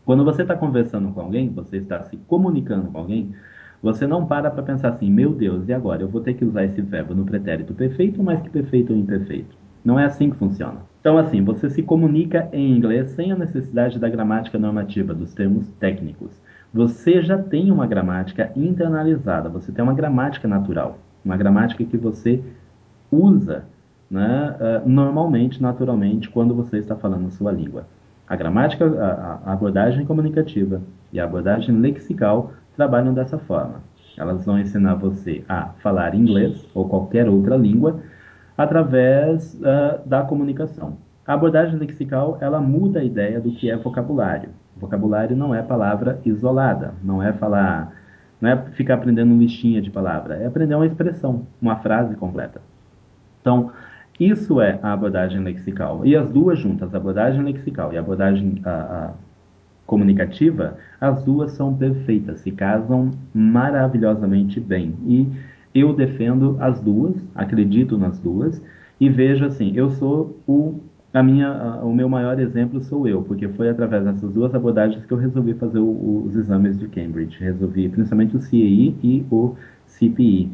Quando 0.04 0.24
você 0.24 0.42
está 0.42 0.54
conversando 0.54 1.10
com 1.12 1.22
alguém, 1.22 1.48
você 1.48 1.78
está 1.78 2.02
se 2.02 2.18
comunicando 2.26 2.90
com 2.90 2.98
alguém, 2.98 3.32
você 3.82 4.06
não 4.06 4.26
para 4.26 4.50
para 4.50 4.62
pensar 4.62 4.90
assim, 4.90 5.10
meu 5.10 5.32
Deus, 5.32 5.68
e 5.68 5.72
agora? 5.72 6.02
Eu 6.02 6.08
vou 6.08 6.20
ter 6.20 6.34
que 6.34 6.44
usar 6.44 6.64
esse 6.64 6.80
verbo 6.82 7.14
no 7.14 7.24
pretérito 7.24 7.72
perfeito 7.72 8.22
mais 8.22 8.40
que 8.42 8.50
perfeito 8.50 8.92
ou 8.92 8.98
imperfeito. 8.98 9.56
Não 9.84 9.98
é 9.98 10.04
assim 10.04 10.30
que 10.30 10.36
funciona. 10.36 10.80
Então, 11.00 11.16
assim, 11.16 11.42
você 11.42 11.70
se 11.70 11.82
comunica 11.82 12.48
em 12.52 12.76
inglês 12.76 13.10
sem 13.12 13.32
a 13.32 13.36
necessidade 13.36 13.98
da 13.98 14.08
gramática 14.08 14.58
normativa, 14.58 15.14
dos 15.14 15.32
termos 15.32 15.66
técnicos. 15.80 16.38
Você 16.72 17.22
já 17.22 17.38
tem 17.38 17.70
uma 17.70 17.86
gramática 17.86 18.52
internalizada, 18.54 19.48
você 19.48 19.72
tem 19.72 19.82
uma 19.82 19.94
gramática 19.94 20.46
natural, 20.46 20.98
uma 21.24 21.36
gramática 21.36 21.82
que 21.82 21.96
você 21.96 22.42
usa 23.10 23.64
né, 24.10 24.56
uh, 24.60 24.88
normalmente, 24.88 25.62
naturalmente, 25.62 26.28
quando 26.28 26.54
você 26.54 26.78
está 26.78 26.94
falando 26.96 27.30
sua 27.30 27.50
língua. 27.50 27.86
A 28.28 28.36
gramática, 28.36 28.84
a, 28.84 29.50
a 29.50 29.52
abordagem 29.52 30.04
comunicativa 30.04 30.82
e 31.12 31.18
a 31.18 31.24
abordagem 31.24 31.74
lexical 31.76 32.52
trabalham 32.80 33.12
dessa 33.12 33.38
forma. 33.38 33.82
Elas 34.16 34.46
vão 34.46 34.58
ensinar 34.58 34.94
você 34.94 35.44
a 35.46 35.66
falar 35.82 36.14
inglês 36.14 36.66
ou 36.74 36.88
qualquer 36.88 37.28
outra 37.28 37.54
língua 37.54 38.00
através 38.56 39.54
uh, 39.56 40.08
da 40.08 40.22
comunicação. 40.22 40.96
A 41.26 41.34
abordagem 41.34 41.78
lexical 41.78 42.38
ela 42.40 42.58
muda 42.58 43.00
a 43.00 43.04
ideia 43.04 43.38
do 43.38 43.52
que 43.52 43.70
é 43.70 43.76
vocabulário. 43.76 44.48
Vocabulário 44.78 45.36
não 45.36 45.54
é 45.54 45.60
palavra 45.60 46.20
isolada, 46.24 46.94
não 47.04 47.22
é 47.22 47.34
falar, 47.34 47.92
não 48.40 48.48
é 48.48 48.56
ficar 48.72 48.94
aprendendo 48.94 49.36
listinha 49.36 49.82
de 49.82 49.90
palavra, 49.90 50.36
é 50.36 50.46
aprender 50.46 50.74
uma 50.74 50.86
expressão, 50.86 51.46
uma 51.60 51.76
frase 51.76 52.16
completa. 52.16 52.62
Então, 53.42 53.72
isso 54.18 54.58
é 54.58 54.78
a 54.82 54.94
abordagem 54.94 55.40
lexical. 55.40 56.06
E 56.06 56.16
as 56.16 56.32
duas 56.32 56.58
juntas, 56.58 56.94
a 56.94 56.96
abordagem 56.96 57.42
lexical 57.42 57.92
e 57.92 57.98
a 57.98 58.00
abordagem 58.00 58.60
a, 58.64 58.70
a 58.70 59.10
comunicativa, 59.90 60.76
as 61.00 61.24
duas 61.24 61.50
são 61.50 61.74
perfeitas, 61.74 62.38
se 62.42 62.52
casam 62.52 63.10
maravilhosamente 63.34 64.60
bem. 64.60 64.94
E 65.04 65.26
eu 65.74 65.92
defendo 65.92 66.56
as 66.60 66.80
duas, 66.80 67.16
acredito 67.34 67.98
nas 67.98 68.16
duas, 68.20 68.62
e 69.00 69.08
vejo 69.08 69.44
assim, 69.44 69.72
eu 69.74 69.90
sou 69.90 70.38
o 70.46 70.78
a 71.12 71.24
minha, 71.24 71.50
o 71.82 71.92
meu 71.92 72.08
maior 72.08 72.38
exemplo 72.38 72.80
sou 72.82 73.08
eu, 73.08 73.22
porque 73.22 73.48
foi 73.48 73.68
através 73.68 74.04
dessas 74.04 74.32
duas 74.32 74.54
abordagens 74.54 75.04
que 75.04 75.12
eu 75.12 75.18
resolvi 75.18 75.54
fazer 75.54 75.80
o, 75.80 76.24
os 76.24 76.36
exames 76.36 76.78
de 76.78 76.86
Cambridge. 76.86 77.36
Resolvi 77.40 77.88
principalmente 77.88 78.36
o 78.36 78.38
CAE 78.38 78.94
e 79.02 79.26
o 79.28 79.56
CPE. 79.88 80.52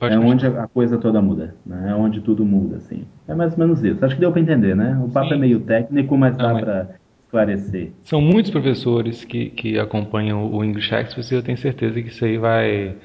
Pode 0.00 0.14
é 0.14 0.18
onde 0.18 0.46
a 0.46 0.66
coisa 0.66 0.96
toda 0.96 1.20
muda, 1.20 1.54
né? 1.66 1.90
é 1.90 1.94
onde 1.94 2.22
tudo 2.22 2.42
muda, 2.42 2.76
assim. 2.76 3.04
É 3.28 3.34
mais 3.34 3.52
ou 3.52 3.58
menos 3.58 3.84
isso. 3.84 4.02
Acho 4.02 4.14
que 4.14 4.20
deu 4.22 4.32
para 4.32 4.40
entender, 4.40 4.74
né? 4.74 4.98
O 5.04 5.10
papo 5.10 5.26
é 5.26 5.28
Sim. 5.28 5.34
é 5.34 5.38
meio 5.38 5.60
técnico, 5.60 6.16
mas 6.16 6.38
dá 6.38 6.54
para 6.54 7.01
esclarecer. 7.32 7.92
São 8.04 8.20
muitos 8.20 8.50
professores 8.50 9.24
que, 9.24 9.48
que 9.50 9.78
acompanham 9.78 10.52
o 10.52 10.62
English 10.62 10.94
Express 10.94 11.30
e 11.30 11.34
eu 11.34 11.42
tenho 11.42 11.56
certeza 11.56 12.00
que 12.00 12.08
isso 12.08 12.24
aí 12.24 12.36
vai 12.36 12.96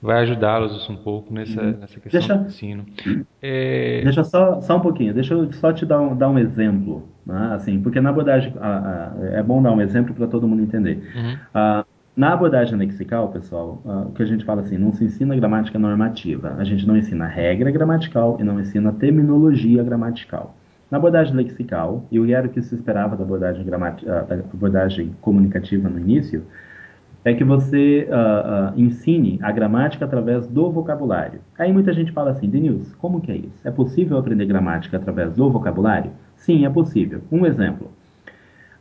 vai 0.00 0.22
ajudá-los 0.22 0.90
um 0.90 0.96
pouco 0.96 1.32
nessa, 1.32 1.62
uhum. 1.62 1.78
nessa 1.80 1.98
questão 1.98 2.20
deixa, 2.20 2.36
do 2.36 2.46
ensino. 2.46 2.84
É... 3.40 4.02
Deixa 4.04 4.22
só, 4.22 4.60
só 4.60 4.76
um 4.76 4.80
pouquinho, 4.80 5.14
deixa 5.14 5.32
eu 5.32 5.50
só 5.54 5.72
te 5.72 5.86
dar 5.86 5.98
um, 5.98 6.14
dar 6.14 6.28
um 6.28 6.38
exemplo, 6.38 7.08
né? 7.24 7.52
assim, 7.54 7.80
porque 7.80 8.02
na 8.02 8.10
abordagem, 8.10 8.52
é 9.32 9.42
bom 9.42 9.62
dar 9.62 9.72
um 9.72 9.80
exemplo 9.80 10.14
para 10.14 10.26
todo 10.26 10.46
mundo 10.46 10.62
entender. 10.62 11.02
Uhum. 11.14 11.84
na 12.14 12.34
abordagem 12.34 12.76
lexical, 12.76 13.28
pessoal, 13.30 13.80
o 14.06 14.12
que 14.12 14.22
a 14.22 14.26
gente 14.26 14.44
fala 14.44 14.60
assim, 14.60 14.76
não 14.76 14.92
se 14.92 15.04
ensina 15.04 15.34
gramática 15.34 15.78
normativa, 15.78 16.54
a 16.58 16.64
gente 16.64 16.86
não 16.86 16.98
ensina 16.98 17.26
regra 17.26 17.70
gramatical 17.70 18.36
e 18.38 18.44
não 18.44 18.60
ensina 18.60 18.92
terminologia 18.92 19.82
gramatical. 19.82 20.54
Na 20.90 20.98
abordagem 20.98 21.34
lexical, 21.34 22.06
e 22.10 22.32
era 22.32 22.46
o 22.46 22.50
que 22.50 22.62
se 22.62 22.74
esperava 22.74 23.16
da 23.16 23.24
abordagem, 23.24 23.64
da 23.64 24.34
abordagem 24.52 25.14
comunicativa 25.20 25.88
no 25.88 25.98
início, 25.98 26.44
é 27.24 27.32
que 27.32 27.42
você 27.42 28.06
uh, 28.10 28.76
uh, 28.76 28.80
ensine 28.80 29.38
a 29.42 29.50
gramática 29.50 30.04
através 30.04 30.46
do 30.46 30.70
vocabulário. 30.70 31.40
Aí 31.58 31.72
muita 31.72 31.92
gente 31.92 32.12
fala 32.12 32.30
assim, 32.30 32.50
Denils, 32.50 32.94
como 32.96 33.20
que 33.20 33.32
é 33.32 33.36
isso? 33.36 33.66
É 33.66 33.70
possível 33.70 34.18
aprender 34.18 34.44
gramática 34.44 34.98
através 34.98 35.32
do 35.34 35.50
vocabulário? 35.50 36.10
Sim, 36.36 36.66
é 36.66 36.70
possível. 36.70 37.22
Um 37.32 37.46
exemplo. 37.46 37.90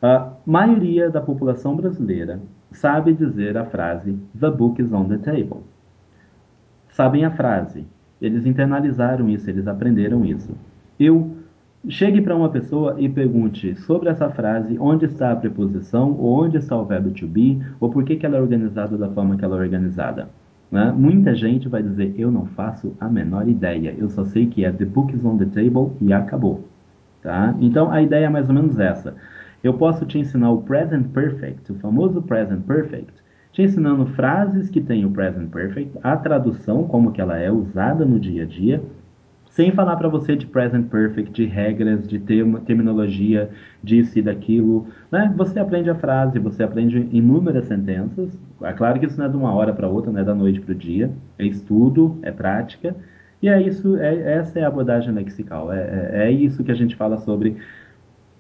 A 0.02 0.34
maioria 0.46 1.10
da 1.10 1.22
população 1.22 1.78
brasileira 1.78 2.42
sabe 2.72 3.14
dizer 3.14 3.58
a 3.58 3.64
frase 3.64 4.20
The 4.38 4.52
book 4.52 4.82
is 4.82 4.92
on 4.92 5.06
the 5.06 5.18
table. 5.20 5.62
Sabem 6.90 7.24
a 7.24 7.32
frase. 7.32 7.88
Eles 8.22 8.46
internalizaram 8.46 9.30
isso, 9.30 9.50
eles 9.50 9.68
aprenderam 9.68 10.26
isso. 10.26 10.54
Eu 11.00 11.38
Chegue 11.90 12.22
para 12.22 12.34
uma 12.34 12.48
pessoa 12.48 12.96
e 12.98 13.10
pergunte 13.10 13.76
sobre 13.76 14.08
essa 14.08 14.30
frase 14.30 14.78
onde 14.80 15.04
está 15.04 15.34
a 15.34 15.36
preposição, 15.36 16.14
ou 16.18 16.46
onde 16.46 16.56
está 16.56 16.78
o 16.78 16.86
verbo 16.86 17.12
to 17.12 17.28
be, 17.28 17.62
ou 17.78 17.90
por 17.90 18.06
que, 18.06 18.16
que 18.16 18.26
ela 18.26 18.38
é 18.38 18.42
organizada 18.42 18.98
da 18.98 19.10
forma 19.10 19.36
que 19.36 19.44
ela 19.44 19.58
é 19.58 19.60
organizada. 19.60 20.30
Né? 20.72 20.94
Muita 20.96 21.36
gente 21.36 21.68
vai 21.68 21.84
dizer: 21.84 22.16
Eu 22.18 22.32
não 22.32 22.46
faço 22.46 22.96
a 23.02 23.10
menor 23.10 23.50
ideia, 23.50 23.94
eu 23.98 24.10
só 24.10 24.24
sei 24.24 24.48
que 24.48 24.64
é 24.64 24.72
The 24.72 24.86
book 24.86 25.14
is 25.14 25.26
on 25.26 25.38
the 25.38 25.46
table 25.46 25.92
e 26.00 26.14
acabou. 26.14 26.64
Tá? 27.22 27.54
Então 27.60 27.92
a 27.92 28.02
ideia 28.02 28.28
é 28.28 28.30
mais 28.30 28.48
ou 28.48 28.56
menos 28.56 28.80
essa. 28.80 29.14
Eu 29.62 29.74
posso 29.74 30.06
te 30.06 30.18
ensinar 30.18 30.52
o 30.52 30.62
present 30.62 31.08
perfect, 31.10 31.70
o 31.70 31.76
famoso 31.76 32.22
present 32.22 32.62
perfect, 32.62 33.14
te 33.52 33.62
ensinando 33.62 34.06
frases 34.08 34.70
que 34.70 34.80
têm 34.80 35.04
o 35.04 35.12
present 35.12 35.50
perfect, 35.50 36.00
a 36.02 36.16
tradução, 36.16 36.86
como 36.86 37.12
que 37.12 37.20
ela 37.20 37.38
é 37.38 37.52
usada 37.52 38.06
no 38.06 38.20
dia 38.20 38.44
a 38.44 38.46
dia, 38.46 38.82
sem 39.54 39.72
falar 39.72 39.96
para 39.98 40.10
você 40.10 40.36
de 40.36 40.48
present 40.48 40.88
perfect, 40.90 41.32
de 41.32 41.46
regras, 41.46 42.08
de 42.08 42.18
termo, 42.18 42.60
terminologia, 42.60 43.52
disso 43.84 44.18
e 44.18 44.22
daquilo. 44.22 44.88
Né? 45.12 45.32
Você 45.38 45.60
aprende 45.60 45.92
a 45.92 45.96
frase, 45.96 46.40
você 46.40 46.64
aprende 46.64 47.08
inúmeras 47.12 47.66
sentenças. 47.66 48.36
É 48.64 48.74
claro 48.74 49.00
que 49.00 49.06
isso 49.06 49.18
não 49.18 49.28
é 49.28 49.30
de 49.30 49.38
uma 49.38 49.54
hora 49.54 49.72
para 49.72 49.88
outra, 49.88 50.12
não 50.12 50.20
é 50.20 50.24
da 50.24 50.34
noite 50.34 50.60
para 50.60 50.72
o 50.72 50.76
dia. 50.76 51.12
É 51.38 51.46
estudo, 51.46 52.18
é 52.24 52.32
prática. 52.32 52.96
E 53.44 53.48
é 53.48 53.62
isso, 53.62 53.96
é, 53.98 54.38
essa 54.40 54.60
é 54.60 54.64
a 54.64 54.68
abordagem 54.68 55.14
lexical. 55.14 55.72
É, 55.72 55.82
é, 56.14 56.28
é 56.28 56.32
isso 56.32 56.64
que 56.64 56.72
a 56.72 56.76
gente 56.76 56.96
fala 56.96 57.20
sobre 57.20 57.58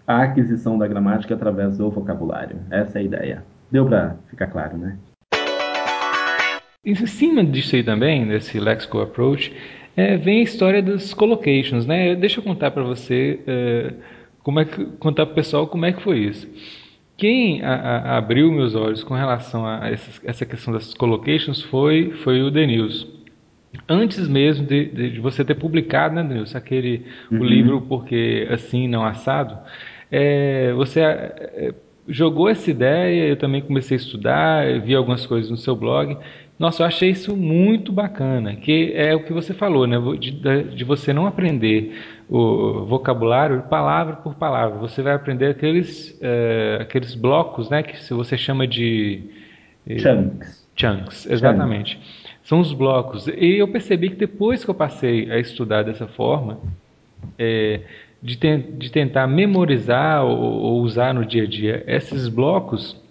a 0.07 0.23
aquisição 0.23 0.79
da 0.79 0.87
gramática 0.87 1.35
através 1.35 1.77
do 1.77 1.91
vocabulário. 1.91 2.57
Essa 2.71 2.97
é 2.97 3.01
a 3.01 3.05
ideia. 3.05 3.43
Deu 3.69 3.85
para 3.85 4.15
ficar 4.29 4.47
claro, 4.47 4.77
né? 4.79 4.97
Em 6.83 6.95
cima 6.95 7.45
disso 7.45 7.77
aí 7.77 7.83
também, 7.83 8.27
desse 8.27 8.59
lexical 8.59 9.03
approach, 9.03 9.53
é, 9.95 10.17
vem 10.17 10.39
a 10.39 10.43
história 10.43 10.81
dos 10.81 11.13
collocations, 11.13 11.85
né? 11.85 12.15
Deixa 12.15 12.39
eu 12.39 12.43
contar 12.43 12.71
para 12.71 12.83
você, 12.83 13.39
é, 13.45 13.93
como 14.41 14.59
é 14.59 14.65
que, 14.65 14.85
contar 14.97 15.25
para 15.25 15.33
o 15.33 15.35
pessoal 15.35 15.67
como 15.67 15.85
é 15.85 15.91
que 15.91 16.01
foi 16.01 16.19
isso. 16.19 16.47
Quem 17.15 17.61
a, 17.61 17.73
a, 17.73 18.17
abriu 18.17 18.51
meus 18.51 18.73
olhos 18.73 19.03
com 19.03 19.13
relação 19.13 19.65
a 19.65 19.87
essa, 19.89 20.21
essa 20.25 20.45
questão 20.45 20.73
das 20.73 20.93
collocations 20.93 21.61
foi, 21.61 22.11
foi 22.23 22.41
o 22.41 22.49
Denils. 22.49 23.07
Antes 23.87 24.27
mesmo 24.27 24.65
de, 24.65 24.85
de, 24.85 25.19
você 25.19 25.43
ter 25.45 25.55
publicado, 25.55 26.15
né, 26.15 26.23
Denils, 26.23 26.55
aquele 26.55 27.05
uhum. 27.31 27.39
o 27.39 27.43
livro 27.43 27.81
Porque 27.81 28.47
Assim 28.49 28.87
Não 28.87 29.05
Assado, 29.05 29.57
é, 30.11 30.73
você 30.73 31.01
é, 31.01 31.73
jogou 32.07 32.49
essa 32.49 32.69
ideia, 32.69 33.27
eu 33.27 33.37
também 33.37 33.61
comecei 33.61 33.97
a 33.97 33.99
estudar, 33.99 34.79
vi 34.81 34.95
algumas 34.95 35.25
coisas 35.25 35.49
no 35.49 35.57
seu 35.57 35.75
blog, 35.75 36.17
nossa, 36.57 36.83
eu 36.83 36.87
achei 36.87 37.09
isso 37.09 37.35
muito 37.35 37.91
bacana, 37.91 38.55
que 38.55 38.93
é 38.93 39.15
o 39.15 39.23
que 39.23 39.33
você 39.33 39.53
falou, 39.53 39.87
né? 39.87 39.97
De, 40.19 40.31
de, 40.75 40.83
você 40.83 41.11
não 41.11 41.25
aprender 41.25 41.99
o 42.29 42.85
vocabulário 42.85 43.63
palavra 43.63 44.17
por 44.17 44.35
palavra. 44.35 44.77
Você 44.79 45.01
vai 45.01 45.13
aprender 45.13 45.47
aqueles, 45.47 46.17
é, 46.21 46.77
aqueles 46.81 47.15
blocos, 47.15 47.69
né? 47.69 47.81
Que 47.81 47.97
se 47.97 48.13
você 48.13 48.37
chama 48.37 48.67
de 48.67 49.23
eh, 49.87 49.97
chunks. 49.97 50.67
Chunks, 50.75 51.25
exatamente. 51.25 51.93
Chunks. 51.93 52.23
São 52.43 52.59
os 52.59 52.71
blocos. 52.71 53.27
E 53.27 53.57
eu 53.57 53.67
percebi 53.67 54.11
que 54.11 54.15
depois 54.15 54.63
que 54.63 54.69
eu 54.69 54.75
passei 54.75 55.31
a 55.31 55.39
estudar 55.39 55.83
dessa 55.83 56.07
forma, 56.07 56.59
é, 57.37 57.81
de, 58.21 58.35
te, 58.35 58.57
de 58.57 58.91
tentar 58.91 59.25
memorizar 59.27 60.23
ou, 60.23 60.37
ou 60.39 60.81
usar 60.81 61.13
no 61.13 61.25
dia 61.25 61.43
a 61.43 61.47
dia 61.47 61.83
esses 61.87 62.27
blocos 62.27 63.01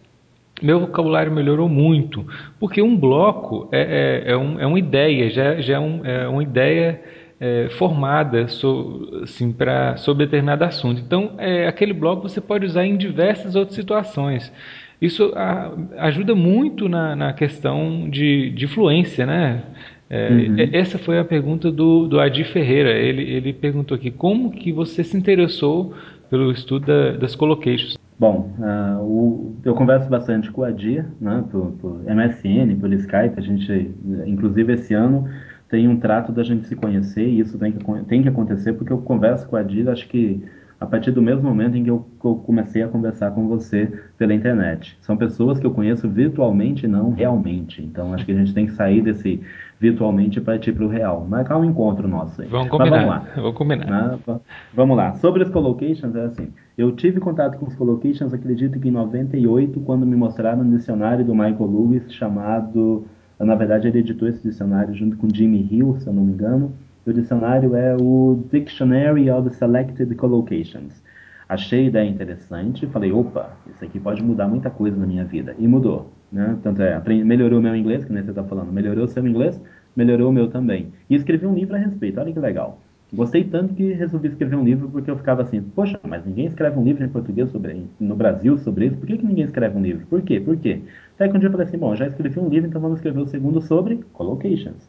meu 0.62 0.80
vocabulário 0.80 1.32
melhorou 1.32 1.68
muito, 1.68 2.26
porque 2.58 2.80
um 2.80 2.96
bloco 2.96 3.68
é, 3.72 4.22
é, 4.26 4.32
é, 4.32 4.36
um, 4.36 4.60
é 4.60 4.66
uma 4.66 4.78
ideia, 4.78 5.30
já, 5.30 5.60
já 5.60 5.74
é, 5.74 5.80
um, 5.80 6.04
é 6.04 6.28
uma 6.28 6.42
ideia 6.42 7.00
é, 7.40 7.68
formada 7.70 8.46
so, 8.46 9.20
assim, 9.24 9.52
pra, 9.52 9.96
sobre 9.96 10.26
determinado 10.26 10.64
assunto. 10.64 11.00
Então, 11.00 11.32
é, 11.38 11.66
aquele 11.66 11.92
bloco 11.92 12.28
você 12.28 12.40
pode 12.40 12.64
usar 12.64 12.86
em 12.86 12.96
diversas 12.96 13.56
outras 13.56 13.74
situações. 13.74 14.52
Isso 15.00 15.32
a, 15.34 15.72
ajuda 15.98 16.34
muito 16.36 16.88
na, 16.88 17.16
na 17.16 17.32
questão 17.32 18.08
de, 18.08 18.50
de 18.50 18.68
fluência, 18.68 19.26
né? 19.26 19.62
É, 20.08 20.28
uhum. 20.28 20.56
Essa 20.72 20.98
foi 20.98 21.18
a 21.18 21.24
pergunta 21.24 21.72
do, 21.72 22.06
do 22.06 22.20
Adi 22.20 22.44
Ferreira. 22.44 22.92
Ele, 22.92 23.22
ele 23.22 23.52
perguntou 23.52 23.96
aqui 23.96 24.10
como 24.10 24.52
que 24.52 24.70
você 24.70 25.02
se 25.02 25.16
interessou 25.16 25.94
pelo 26.30 26.52
estudo 26.52 26.86
da, 26.86 27.12
das 27.12 27.34
collocations. 27.34 27.96
Bom, 28.22 28.54
uh, 28.56 29.02
o, 29.02 29.56
eu 29.64 29.74
converso 29.74 30.08
bastante 30.08 30.48
com 30.48 30.62
a 30.62 30.70
Dia, 30.70 31.04
né, 31.20 31.42
por, 31.50 31.72
por 31.72 32.04
MSN, 32.04 32.78
pelo 32.80 32.94
Skype. 32.94 33.34
A 33.36 33.40
gente, 33.40 33.92
inclusive 34.24 34.74
esse 34.74 34.94
ano, 34.94 35.28
tem 35.68 35.88
um 35.88 35.98
trato 35.98 36.30
da 36.30 36.44
gente 36.44 36.68
se 36.68 36.76
conhecer 36.76 37.26
e 37.26 37.40
isso 37.40 37.58
tem 37.58 37.72
que, 37.72 38.04
tem 38.04 38.22
que 38.22 38.28
acontecer 38.28 38.74
porque 38.74 38.92
eu 38.92 38.98
converso 38.98 39.48
com 39.48 39.56
a 39.56 39.62
Dia, 39.64 39.90
acho 39.90 40.06
que 40.06 40.40
a 40.78 40.86
partir 40.86 41.10
do 41.10 41.20
mesmo 41.20 41.42
momento 41.42 41.76
em 41.76 41.82
que 41.82 41.90
eu, 41.90 42.06
que 42.20 42.24
eu, 42.24 42.36
comecei 42.36 42.84
a 42.84 42.88
conversar 42.88 43.32
com 43.32 43.48
você 43.48 43.92
pela 44.16 44.32
internet. 44.32 44.96
São 45.00 45.16
pessoas 45.16 45.58
que 45.58 45.66
eu 45.66 45.72
conheço 45.72 46.08
virtualmente 46.08 46.86
não 46.86 47.10
realmente. 47.10 47.82
Então 47.82 48.14
acho 48.14 48.24
que 48.24 48.30
a 48.30 48.36
gente 48.36 48.54
tem 48.54 48.66
que 48.66 48.72
sair 48.72 49.02
desse 49.02 49.40
virtualmente 49.82 50.38
e 50.38 50.40
partir 50.40 50.72
para 50.72 50.84
o 50.84 50.88
real. 50.88 51.26
Marcar 51.28 51.58
um 51.58 51.64
encontro 51.64 52.06
nosso 52.06 52.40
aí. 52.40 52.46
Vamos 52.46 52.68
combinar. 52.68 52.90
Mas 52.90 53.04
vamos 53.04 53.26
lá. 53.26 53.34
Vamos 53.34 53.58
combinar. 53.58 53.86
Né? 53.86 54.40
Vamos 54.72 54.96
lá. 54.96 55.14
Sobre 55.16 55.42
as 55.42 55.50
collocations, 55.50 56.14
é 56.14 56.24
assim. 56.24 56.52
Eu 56.78 56.92
tive 56.92 57.18
contato 57.18 57.58
com 57.58 57.66
os 57.66 57.74
collocations, 57.74 58.32
acredito 58.32 58.78
que 58.78 58.88
em 58.88 58.92
98, 58.92 59.80
quando 59.80 60.06
me 60.06 60.14
mostraram 60.14 60.60
um 60.62 60.70
dicionário 60.70 61.24
do 61.24 61.34
Michael 61.34 61.66
Lewis 61.66 62.12
chamado. 62.12 63.04
Na 63.40 63.56
verdade, 63.56 63.88
ele 63.88 63.98
editou 63.98 64.28
esse 64.28 64.40
dicionário 64.40 64.94
junto 64.94 65.16
com 65.16 65.28
Jimmy 65.28 65.66
Hill, 65.68 65.96
se 65.98 66.06
eu 66.06 66.12
não 66.12 66.22
me 66.22 66.32
engano. 66.32 66.72
O 67.04 67.12
dicionário 67.12 67.74
é 67.74 67.96
o 68.00 68.44
Dictionary 68.52 69.28
of 69.28 69.50
Selected 69.50 70.14
Collocations. 70.14 71.02
Achei 71.48 71.80
a 71.80 71.88
ideia 71.88 72.08
interessante, 72.08 72.86
falei, 72.86 73.10
opa, 73.10 73.50
isso 73.68 73.84
aqui 73.84 73.98
pode 73.98 74.22
mudar 74.22 74.46
muita 74.46 74.70
coisa 74.70 74.96
na 74.96 75.06
minha 75.06 75.24
vida. 75.24 75.56
E 75.58 75.66
mudou. 75.66 76.12
Né? 76.32 76.56
Tanto 76.62 76.80
é, 76.80 76.98
melhorou 77.22 77.60
meu 77.60 77.76
inglês, 77.76 78.04
que 78.06 78.12
nem 78.12 78.22
você 78.22 78.30
está 78.30 78.42
falando, 78.42 78.72
melhorou 78.72 79.06
seu 79.06 79.26
inglês, 79.26 79.60
melhorou 79.94 80.30
o 80.30 80.32
meu 80.32 80.48
também. 80.48 80.88
E 81.08 81.14
escrevi 81.14 81.46
um 81.46 81.54
livro 81.54 81.74
a 81.74 81.78
respeito, 81.78 82.20
olha 82.20 82.32
que 82.32 82.38
legal. 82.38 82.78
Gostei 83.12 83.44
tanto 83.44 83.74
que 83.74 83.92
resolvi 83.92 84.28
escrever 84.28 84.56
um 84.56 84.64
livro 84.64 84.88
porque 84.88 85.10
eu 85.10 85.16
ficava 85.16 85.42
assim, 85.42 85.60
poxa, 85.60 86.00
mas 86.02 86.24
ninguém 86.24 86.46
escreve 86.46 86.78
um 86.78 86.84
livro 86.84 87.04
em 87.04 87.08
português 87.08 87.50
sobre 87.50 87.84
no 88.00 88.16
Brasil 88.16 88.56
sobre 88.58 88.86
isso. 88.86 88.96
Por 88.96 89.06
que, 89.06 89.18
que 89.18 89.26
ninguém 89.26 89.44
escreve 89.44 89.76
um 89.76 89.82
livro? 89.82 90.06
Por 90.06 90.22
quê? 90.22 90.40
Por 90.40 90.56
quê? 90.56 90.80
Até 91.14 91.28
que 91.28 91.36
um 91.36 91.38
dia 91.38 91.48
eu 91.48 91.52
falei 91.52 91.66
assim, 91.66 91.76
bom, 91.76 91.94
já 91.94 92.06
escrevi 92.06 92.40
um 92.40 92.48
livro, 92.48 92.68
então 92.68 92.80
vamos 92.80 92.98
escrever 92.98 93.20
o 93.20 93.26
segundo 93.26 93.60
sobre 93.60 94.00
collocations. 94.14 94.88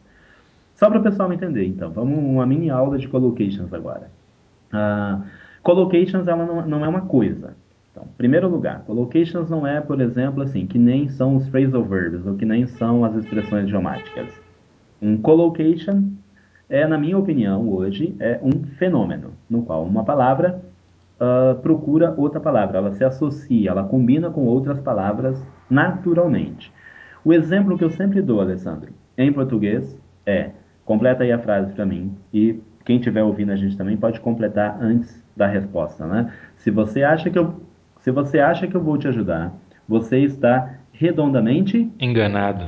Só 0.74 0.88
para 0.88 1.00
o 1.00 1.02
pessoal 1.02 1.32
entender, 1.32 1.66
então, 1.66 1.90
vamos 1.90 2.18
uma 2.18 2.46
mini 2.46 2.70
aula 2.70 2.98
de 2.98 3.06
collocations 3.08 3.72
agora. 3.72 4.10
Uh, 4.72 5.22
collocations 5.62 6.26
ela 6.26 6.44
não, 6.46 6.66
não 6.66 6.84
é 6.84 6.88
uma 6.88 7.02
coisa. 7.02 7.54
Então, 7.92 8.08
primeiro 8.16 8.48
lugar, 8.48 8.82
collocations 8.86 9.48
não 9.48 9.66
é, 9.66 9.80
por 9.80 10.00
exemplo, 10.00 10.42
assim, 10.42 10.66
que 10.66 10.78
nem 10.78 11.08
são 11.08 11.36
os 11.36 11.46
phrasal 11.48 11.84
verbs 11.84 12.26
ou 12.26 12.34
que 12.34 12.44
nem 12.44 12.66
são 12.66 13.04
as 13.04 13.14
expressões 13.14 13.64
idiomáticas. 13.64 14.43
Um 15.04 15.18
collocation 15.18 16.02
é, 16.66 16.86
na 16.86 16.96
minha 16.96 17.18
opinião, 17.18 17.68
hoje, 17.68 18.16
é 18.18 18.40
um 18.42 18.64
fenômeno 18.78 19.32
no 19.50 19.62
qual 19.62 19.84
uma 19.84 20.02
palavra 20.02 20.62
uh, 21.20 21.60
procura 21.60 22.14
outra 22.16 22.40
palavra, 22.40 22.78
ela 22.78 22.92
se 22.92 23.04
associa, 23.04 23.70
ela 23.70 23.84
combina 23.84 24.30
com 24.30 24.46
outras 24.46 24.80
palavras 24.80 25.44
naturalmente. 25.68 26.72
O 27.22 27.34
exemplo 27.34 27.76
que 27.76 27.84
eu 27.84 27.90
sempre 27.90 28.22
dou, 28.22 28.40
Alessandro, 28.40 28.92
em 29.16 29.30
português 29.30 29.94
é 30.24 30.52
completa 30.86 31.22
aí 31.22 31.32
a 31.32 31.38
frase 31.38 31.70
para 31.74 31.84
mim 31.84 32.16
e 32.32 32.58
quem 32.86 32.96
estiver 32.96 33.22
ouvindo 33.22 33.52
a 33.52 33.56
gente 33.56 33.76
também 33.76 33.98
pode 33.98 34.20
completar 34.20 34.78
antes 34.80 35.22
da 35.36 35.46
resposta, 35.46 36.06
né? 36.06 36.32
Se 36.56 36.70
você 36.70 37.02
acha 37.02 37.28
que 37.28 37.38
eu 37.38 37.62
se 38.00 38.10
você 38.10 38.38
acha 38.38 38.66
que 38.66 38.74
eu 38.74 38.82
vou 38.82 38.98
te 38.98 39.08
ajudar, 39.08 39.54
você 39.86 40.18
está 40.18 40.76
redondamente 40.92 41.90
enganado. 42.00 42.66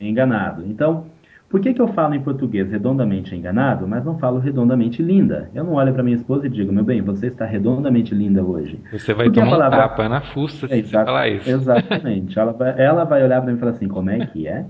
Enganado. 0.00 0.64
Então, 0.66 1.06
por 1.48 1.60
que, 1.60 1.72
que 1.72 1.80
eu 1.80 1.88
falo 1.88 2.14
em 2.14 2.20
português 2.20 2.70
redondamente 2.70 3.34
enganado, 3.34 3.86
mas 3.86 4.04
não 4.04 4.18
falo 4.18 4.38
redondamente 4.38 5.02
linda? 5.02 5.50
Eu 5.54 5.62
não 5.62 5.74
olho 5.74 5.92
para 5.92 6.02
minha 6.02 6.16
esposa 6.16 6.46
e 6.46 6.50
digo, 6.50 6.72
meu 6.72 6.82
bem, 6.82 7.00
você 7.00 7.28
está 7.28 7.44
redondamente 7.44 8.14
linda 8.14 8.42
hoje. 8.42 8.80
Você 8.90 9.14
vai 9.14 9.26
Porque 9.26 9.40
tomar 9.40 9.52
palavra... 9.52 9.78
um 9.78 9.80
tapa 9.82 10.08
na 10.08 10.20
fuça 10.20 10.66
se 10.66 10.74
Exato, 10.74 10.88
você 10.90 11.04
falar 11.04 11.28
isso. 11.28 11.48
Exatamente. 11.48 12.38
ela, 12.38 12.52
vai, 12.52 12.74
ela 12.82 13.04
vai 13.04 13.22
olhar 13.22 13.40
para 13.40 13.50
mim 13.50 13.56
e 13.56 13.60
falar 13.60 13.72
assim, 13.72 13.88
como 13.88 14.10
é 14.10 14.26
que 14.26 14.48
é? 14.48 14.64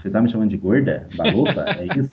Você 0.00 0.08
está 0.08 0.22
me 0.22 0.30
chamando 0.30 0.50
de 0.50 0.56
gorda? 0.56 1.06
Balufa? 1.16 1.64
É 1.78 1.86
isso? 1.98 2.10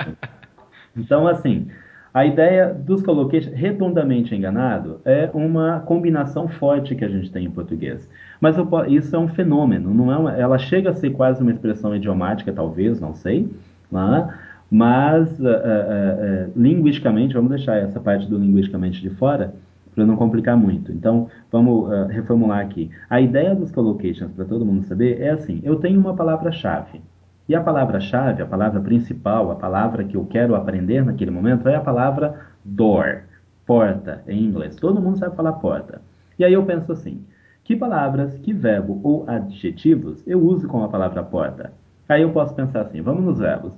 Então, 0.95 1.27
assim, 1.27 1.67
a 2.13 2.25
ideia 2.25 2.73
dos 2.73 3.03
collocations, 3.03 3.53
redondamente 3.53 4.35
enganado, 4.35 4.99
é 5.05 5.29
uma 5.35 5.81
combinação 5.81 6.47
forte 6.47 6.95
que 6.95 7.05
a 7.05 7.07
gente 7.07 7.31
tem 7.31 7.45
em 7.45 7.51
português. 7.51 8.09
Mas 8.41 8.57
eu, 8.57 8.67
isso 8.87 9.15
é 9.15 9.19
um 9.19 9.27
fenômeno, 9.27 9.93
não 9.93 10.11
é 10.11 10.17
uma, 10.17 10.35
ela 10.35 10.57
chega 10.57 10.89
a 10.89 10.93
ser 10.93 11.11
quase 11.11 11.41
uma 11.41 11.51
expressão 11.51 11.95
idiomática, 11.95 12.51
talvez, 12.51 12.99
não 12.99 13.13
sei, 13.13 13.47
né? 13.91 14.33
mas 14.69 15.39
uh, 15.39 15.43
uh, 15.43 15.47
uh, 15.47 16.51
linguisticamente, 16.55 17.33
vamos 17.33 17.49
deixar 17.49 17.77
essa 17.77 17.99
parte 17.99 18.27
do 18.27 18.37
linguisticamente 18.37 19.01
de 19.01 19.09
fora, 19.11 19.53
para 19.95 20.05
não 20.05 20.15
complicar 20.15 20.55
muito. 20.55 20.91
Então, 20.91 21.27
vamos 21.51 21.89
reformular 22.09 22.59
aqui. 22.59 22.91
A 23.09 23.19
ideia 23.19 23.55
dos 23.55 23.71
collocations, 23.71 24.31
para 24.31 24.45
todo 24.45 24.63
mundo 24.63 24.83
saber, 24.83 25.19
é 25.19 25.31
assim: 25.31 25.59
eu 25.63 25.77
tenho 25.77 25.99
uma 25.99 26.15
palavra-chave. 26.15 27.01
E 27.49 27.55
a 27.55 27.61
palavra-chave, 27.61 28.43
a 28.43 28.45
palavra 28.45 28.79
principal, 28.79 29.49
a 29.49 29.55
palavra 29.55 30.03
que 30.03 30.15
eu 30.15 30.25
quero 30.25 30.53
aprender 30.53 31.03
naquele 31.03 31.31
momento 31.31 31.67
é 31.67 31.75
a 31.75 31.81
palavra 31.81 32.35
door, 32.63 33.23
porta 33.65 34.21
em 34.27 34.43
inglês. 34.43 34.75
Todo 34.75 35.01
mundo 35.01 35.17
sabe 35.17 35.35
falar 35.35 35.53
porta. 35.53 35.99
E 36.37 36.45
aí 36.45 36.53
eu 36.53 36.63
penso 36.63 36.91
assim: 36.91 37.23
que 37.63 37.75
palavras, 37.75 38.37
que 38.37 38.53
verbo 38.53 38.99
ou 39.01 39.27
adjetivos 39.27 40.21
eu 40.27 40.39
uso 40.39 40.67
com 40.67 40.83
a 40.83 40.89
palavra 40.89 41.23
porta? 41.23 41.71
Aí 42.07 42.21
eu 42.21 42.31
posso 42.31 42.55
pensar 42.55 42.81
assim: 42.81 43.01
vamos 43.01 43.23
nos 43.23 43.39
verbos. 43.39 43.73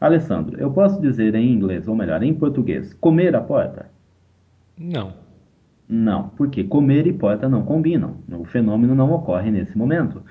Alessandro, 0.00 0.60
eu 0.60 0.70
posso 0.70 1.00
dizer 1.00 1.34
em 1.34 1.52
inglês, 1.52 1.88
ou 1.88 1.94
melhor, 1.94 2.22
em 2.22 2.34
português, 2.34 2.92
comer 2.94 3.34
a 3.34 3.40
porta? 3.40 3.86
Não. 4.78 5.12
Não, 5.88 6.30
porque 6.30 6.64
comer 6.64 7.06
e 7.06 7.12
porta 7.12 7.48
não 7.48 7.62
combinam. 7.62 8.16
O 8.30 8.44
fenômeno 8.44 8.94
não 8.94 9.12
ocorre 9.12 9.50
nesse 9.50 9.76
momento. 9.76 10.22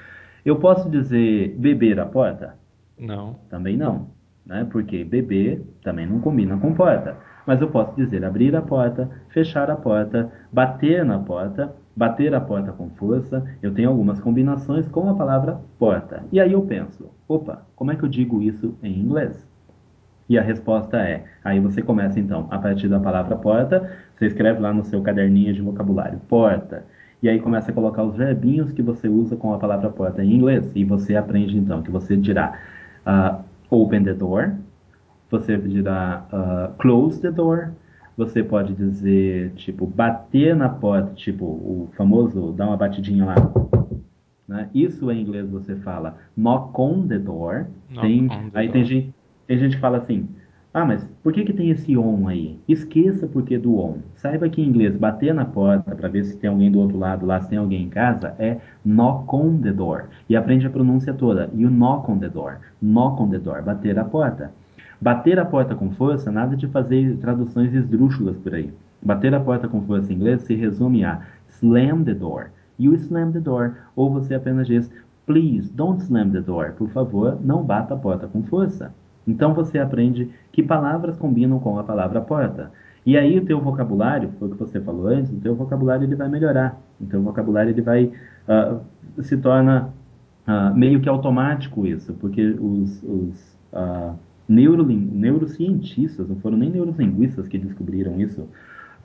Eu 0.43 0.57
posso 0.57 0.89
dizer 0.89 1.55
beber 1.57 1.99
a 1.99 2.05
porta? 2.05 2.55
Não. 2.99 3.35
Também 3.49 3.77
não, 3.77 4.07
né? 4.45 4.67
Porque 4.71 5.03
beber 5.03 5.61
também 5.83 6.05
não 6.05 6.19
combina 6.19 6.57
com 6.57 6.73
porta. 6.73 7.17
Mas 7.45 7.61
eu 7.61 7.69
posso 7.69 7.95
dizer 7.95 8.23
abrir 8.23 8.55
a 8.55 8.61
porta, 8.61 9.09
fechar 9.29 9.69
a 9.69 9.75
porta, 9.75 10.31
bater 10.51 11.05
na 11.05 11.19
porta, 11.19 11.73
bater 11.95 12.33
a 12.33 12.41
porta 12.41 12.71
com 12.71 12.89
força. 12.91 13.43
Eu 13.61 13.73
tenho 13.73 13.89
algumas 13.89 14.19
combinações 14.19 14.87
com 14.87 15.09
a 15.09 15.15
palavra 15.15 15.59
porta. 15.77 16.23
E 16.31 16.39
aí 16.39 16.53
eu 16.53 16.61
penso, 16.63 17.09
opa, 17.33 17.65
como 17.75 17.91
é 17.91 17.95
que 17.95 18.03
eu 18.03 18.09
digo 18.09 18.41
isso 18.41 18.75
em 18.83 18.99
inglês? 18.99 19.47
E 20.29 20.37
a 20.37 20.41
resposta 20.41 20.97
é, 20.97 21.25
aí 21.43 21.59
você 21.59 21.81
começa 21.81 22.19
então, 22.19 22.47
a 22.49 22.57
partir 22.57 22.87
da 22.87 22.99
palavra 22.99 23.35
porta, 23.35 23.91
você 24.15 24.27
escreve 24.27 24.59
lá 24.59 24.73
no 24.73 24.83
seu 24.85 25.01
caderninho 25.01 25.53
de 25.53 25.61
vocabulário, 25.61 26.19
porta. 26.29 26.85
E 27.21 27.29
aí 27.29 27.39
começa 27.39 27.71
a 27.71 27.73
colocar 27.73 28.03
os 28.03 28.15
verbinhos 28.15 28.71
que 28.71 28.81
você 28.81 29.07
usa 29.07 29.35
com 29.35 29.53
a 29.53 29.57
palavra 29.57 29.89
porta 29.89 30.23
em 30.23 30.33
inglês. 30.33 30.69
E 30.75 30.83
você 30.83 31.15
aprende 31.15 31.57
então 31.57 31.81
que 31.81 31.91
você 31.91 32.15
dirá 32.15 32.57
uh, 33.05 33.43
open 33.69 34.03
the 34.03 34.13
door, 34.13 34.53
você 35.29 35.57
dirá 35.57 36.25
uh, 36.31 36.73
close 36.77 37.21
the 37.21 37.31
door, 37.31 37.71
você 38.15 38.43
pode 38.43 38.73
dizer, 38.73 39.51
tipo, 39.55 39.85
bater 39.87 40.55
na 40.55 40.69
porta, 40.69 41.13
tipo, 41.15 41.45
o 41.45 41.89
famoso 41.97 42.51
dar 42.51 42.67
uma 42.67 42.77
batidinha 42.77 43.25
lá. 43.25 43.35
Né? 44.53 44.69
Isso 44.71 45.09
em 45.09 45.19
inglês 45.19 45.49
você 45.49 45.75
fala 45.77 46.15
knock 46.37 46.79
on 46.79 47.07
the 47.07 47.17
door. 47.17 47.65
Tem, 47.99 48.25
on 48.25 48.27
the 48.27 48.59
aí 48.59 48.67
door. 48.67 48.73
Tem, 48.73 48.85
gente, 48.85 49.15
tem 49.47 49.57
gente 49.57 49.75
que 49.77 49.81
fala 49.81 49.97
assim, 49.97 50.29
ah, 50.71 50.85
mas 50.85 51.03
por 51.23 51.33
que, 51.33 51.43
que 51.43 51.53
tem 51.53 51.71
esse 51.71 51.97
on 51.97 52.27
aí? 52.27 52.59
Esqueça 52.67 53.25
por 53.25 53.41
que 53.41 53.57
do 53.57 53.79
on. 53.79 53.97
Saiba 54.13 54.47
que 54.47 54.61
em 54.61 54.67
inglês 54.67 54.95
bater 54.95 55.33
na 55.33 55.43
porta 55.43 55.95
para 55.95 56.07
ver 56.07 56.23
se 56.25 56.37
tem 56.37 56.51
alguém 56.51 56.71
do 56.71 56.79
outro 56.79 56.99
lado 56.99 57.25
lá, 57.25 57.41
se 57.41 57.49
tem 57.49 57.57
alguém 57.57 57.81
em 57.81 57.89
casa, 57.89 58.35
é 58.37 58.59
knock 58.85 59.33
on 59.33 59.57
the 59.57 59.71
door. 59.71 60.05
E 60.29 60.35
aprende 60.35 60.67
a 60.67 60.69
pronúncia 60.69 61.15
toda. 61.15 61.49
You 61.55 61.71
knock 61.71 62.07
on 62.11 62.19
the 62.19 62.29
door. 62.29 62.59
Knock 62.79 63.19
on 63.23 63.29
the 63.31 63.39
door. 63.39 63.63
Bater 63.63 63.97
a 63.97 64.05
porta. 64.05 64.51
Bater 65.01 65.39
a 65.39 65.45
porta 65.45 65.73
com 65.73 65.89
força, 65.89 66.31
nada 66.31 66.55
de 66.55 66.67
fazer 66.67 67.17
traduções 67.17 67.73
esdrúxulas 67.73 68.37
por 68.37 68.53
aí. 68.53 68.71
Bater 69.01 69.33
a 69.33 69.39
porta 69.39 69.67
com 69.67 69.81
força 69.81 70.13
em 70.13 70.15
inglês 70.15 70.43
se 70.43 70.53
resume 70.53 71.03
a 71.03 71.21
slam 71.49 72.03
the 72.03 72.13
door. 72.13 72.51
You 72.79 72.95
slam 72.95 73.31
the 73.31 73.39
door. 73.39 73.75
Ou 73.95 74.11
você 74.11 74.35
apenas 74.35 74.67
diz, 74.67 74.89
please 75.25 75.71
don't 75.73 76.01
slam 76.03 76.31
the 76.31 76.41
door. 76.41 76.73
Por 76.77 76.89
favor, 76.89 77.37
não 77.43 77.63
bata 77.63 77.93
a 77.93 77.97
porta 77.97 78.27
com 78.27 78.43
força. 78.43 78.93
Então 79.27 79.53
você 79.53 79.79
aprende 79.79 80.29
que 80.51 80.61
palavras 80.61 81.17
combinam 81.17 81.59
com 81.59 81.79
a 81.79 81.83
palavra 81.83 82.21
porta. 82.21 82.71
E 83.05 83.17
aí 83.17 83.37
o 83.37 83.45
teu 83.45 83.59
vocabulário, 83.59 84.29
foi 84.39 84.47
o 84.47 84.51
que 84.51 84.57
você 84.57 84.79
falou 84.79 85.07
antes, 85.07 85.31
o 85.31 85.39
teu 85.39 85.55
vocabulário 85.55 86.05
ele 86.05 86.15
vai 86.15 86.29
melhorar. 86.29 86.79
O 86.99 87.05
teu 87.05 87.21
vocabulário 87.21 87.71
ele 87.71 87.81
vai 87.81 88.05
uh, 88.05 88.79
se 89.21 89.35
torna 89.37 89.89
uh, 90.47 90.75
meio 90.75 91.01
que 91.01 91.09
automático 91.09 91.85
isso, 91.85 92.13
porque 92.13 92.41
os, 92.59 93.03
os 93.03 93.57
uh, 93.73 94.15
neurocientistas, 94.47 96.27
não 96.27 96.37
foram 96.37 96.57
nem 96.57 96.69
neurolinguistas 96.69 97.47
que 97.47 97.57
descobriram 97.57 98.19
isso, 98.19 98.47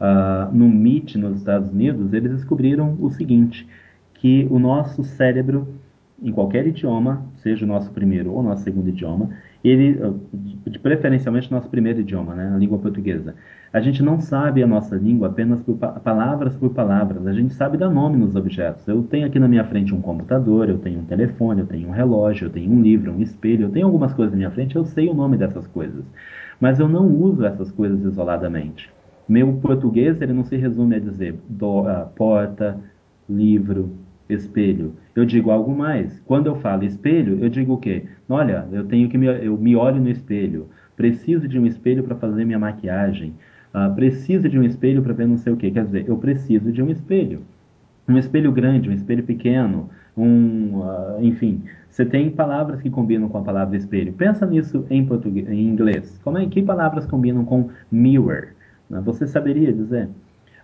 uh, 0.01 0.55
no 0.55 0.67
MIT 0.67 1.19
nos 1.19 1.39
Estados 1.39 1.71
Unidos, 1.71 2.13
eles 2.13 2.33
descobriram 2.33 2.97
o 3.01 3.11
seguinte, 3.11 3.67
que 4.15 4.47
o 4.51 4.59
nosso 4.59 5.05
cérebro, 5.05 5.69
em 6.21 6.33
qualquer 6.33 6.67
idioma, 6.67 7.23
seja 7.37 7.65
o 7.65 7.69
nosso 7.69 7.91
primeiro 7.93 8.33
ou 8.33 8.43
nosso 8.43 8.65
segundo 8.65 8.89
idioma, 8.89 9.31
ele, 9.63 9.99
de 10.67 10.79
preferencialmente 10.79 11.51
nosso 11.51 11.69
primeiro 11.69 12.01
idioma, 12.01 12.35
né, 12.35 12.53
a 12.55 12.57
língua 12.57 12.79
portuguesa. 12.79 13.35
A 13.73 13.81
gente 13.81 14.03
não 14.03 14.21
sabe 14.21 14.63
a 14.63 14.67
nossa 14.67 14.97
língua 14.97 15.29
apenas 15.29 15.61
por 15.61 15.77
pa 15.77 15.89
palavras 15.93 16.57
por 16.57 16.71
palavras, 16.71 17.27
a 17.27 17.33
gente 17.33 17.53
sabe 17.55 17.77
dar 17.77 17.91
nome 17.91 18.17
nos 18.17 18.35
objetos. 18.35 18.87
Eu 18.89 19.03
tenho 19.03 19.27
aqui 19.27 19.39
na 19.39 19.47
minha 19.47 19.65
frente 19.65 19.95
um 19.95 20.01
computador, 20.01 20.69
eu 20.69 20.79
tenho 20.79 21.01
um 21.01 21.05
telefone, 21.05 21.61
eu 21.61 21.67
tenho 21.67 21.89
um 21.89 21.93
relógio, 21.93 22.47
eu 22.47 22.51
tenho 22.51 22.73
um 22.73 22.81
livro, 22.81 23.13
um 23.13 23.21
espelho, 23.21 23.67
eu 23.67 23.71
tenho 23.71 23.87
algumas 23.87 24.13
coisas 24.15 24.33
na 24.33 24.39
minha 24.39 24.51
frente, 24.51 24.75
eu 24.75 24.85
sei 24.85 25.09
o 25.09 25.15
nome 25.15 25.37
dessas 25.37 25.67
coisas. 25.67 26.05
Mas 26.61 26.81
eu 26.81 26.89
não 26.89 27.07
uso 27.07 27.45
essas 27.45 27.71
coisas 27.71 28.03
isoladamente. 28.05 28.91
Meu 29.29 29.53
português 29.55 30.21
ele 30.23 30.33
não 30.33 30.45
se 30.45 30.57
resume 30.57 30.97
a 30.97 30.99
dizer 30.99 31.37
do, 31.49 31.85
porta, 32.17 32.81
livro, 33.29 33.93
espelho. 34.29 34.95
Eu 35.15 35.25
digo 35.25 35.51
algo 35.51 35.75
mais. 35.77 36.21
Quando 36.21 36.47
eu 36.47 36.57
falo 36.57 36.85
espelho, 36.85 37.39
eu 37.43 37.49
digo 37.49 37.75
o 37.75 37.79
quê? 37.79 38.05
Olha, 38.29 38.67
eu 38.73 38.85
tenho 38.85 39.09
que 39.09 39.19
me, 39.19 39.27
eu 39.27 39.57
me 39.57 39.77
olho 39.77 40.01
no 40.01 40.09
espelho. 40.09 40.69
Preciso 40.97 41.47
de 41.47 41.59
um 41.59 41.67
espelho 41.67 42.03
para 42.03 42.17
fazer 42.17 42.45
minha 42.45 42.59
maquiagem. 42.59 43.35
Uh, 43.75 43.95
preciso 43.95 44.49
de 44.49 44.59
um 44.59 44.63
espelho 44.63 45.03
para 45.03 45.13
ver 45.13 45.27
não 45.27 45.37
sei 45.37 45.53
o 45.53 45.57
quê. 45.57 45.71
Quer 45.71 45.85
dizer, 45.85 46.09
eu 46.09 46.17
preciso 46.17 46.73
de 46.73 46.83
um 46.83 46.91
espelho. 46.91 47.43
Um 48.09 48.17
espelho 48.17 48.51
grande, 48.51 48.89
um 48.89 48.93
espelho 48.93 49.23
pequeno, 49.23 49.91
um, 50.17 50.79
uh, 50.79 51.19
enfim. 51.23 51.63
Você 51.91 52.07
tem 52.07 52.31
palavras 52.31 52.81
que 52.81 52.89
combinam 52.89 53.29
com 53.29 53.39
a 53.39 53.43
palavra 53.43 53.77
espelho. 53.77 54.13
Pensa 54.15 54.47
nisso 54.47 54.87
em 54.89 55.05
português, 55.05 55.49
em 55.49 55.69
inglês. 55.69 56.19
Como 56.25 56.39
é 56.39 56.47
que 56.47 56.63
palavras 56.63 57.05
combinam 57.07 57.45
com 57.45 57.69
mirror? 57.91 58.49
Uh, 58.91 59.01
você 59.03 59.27
saberia 59.27 59.73
dizer? 59.73 60.09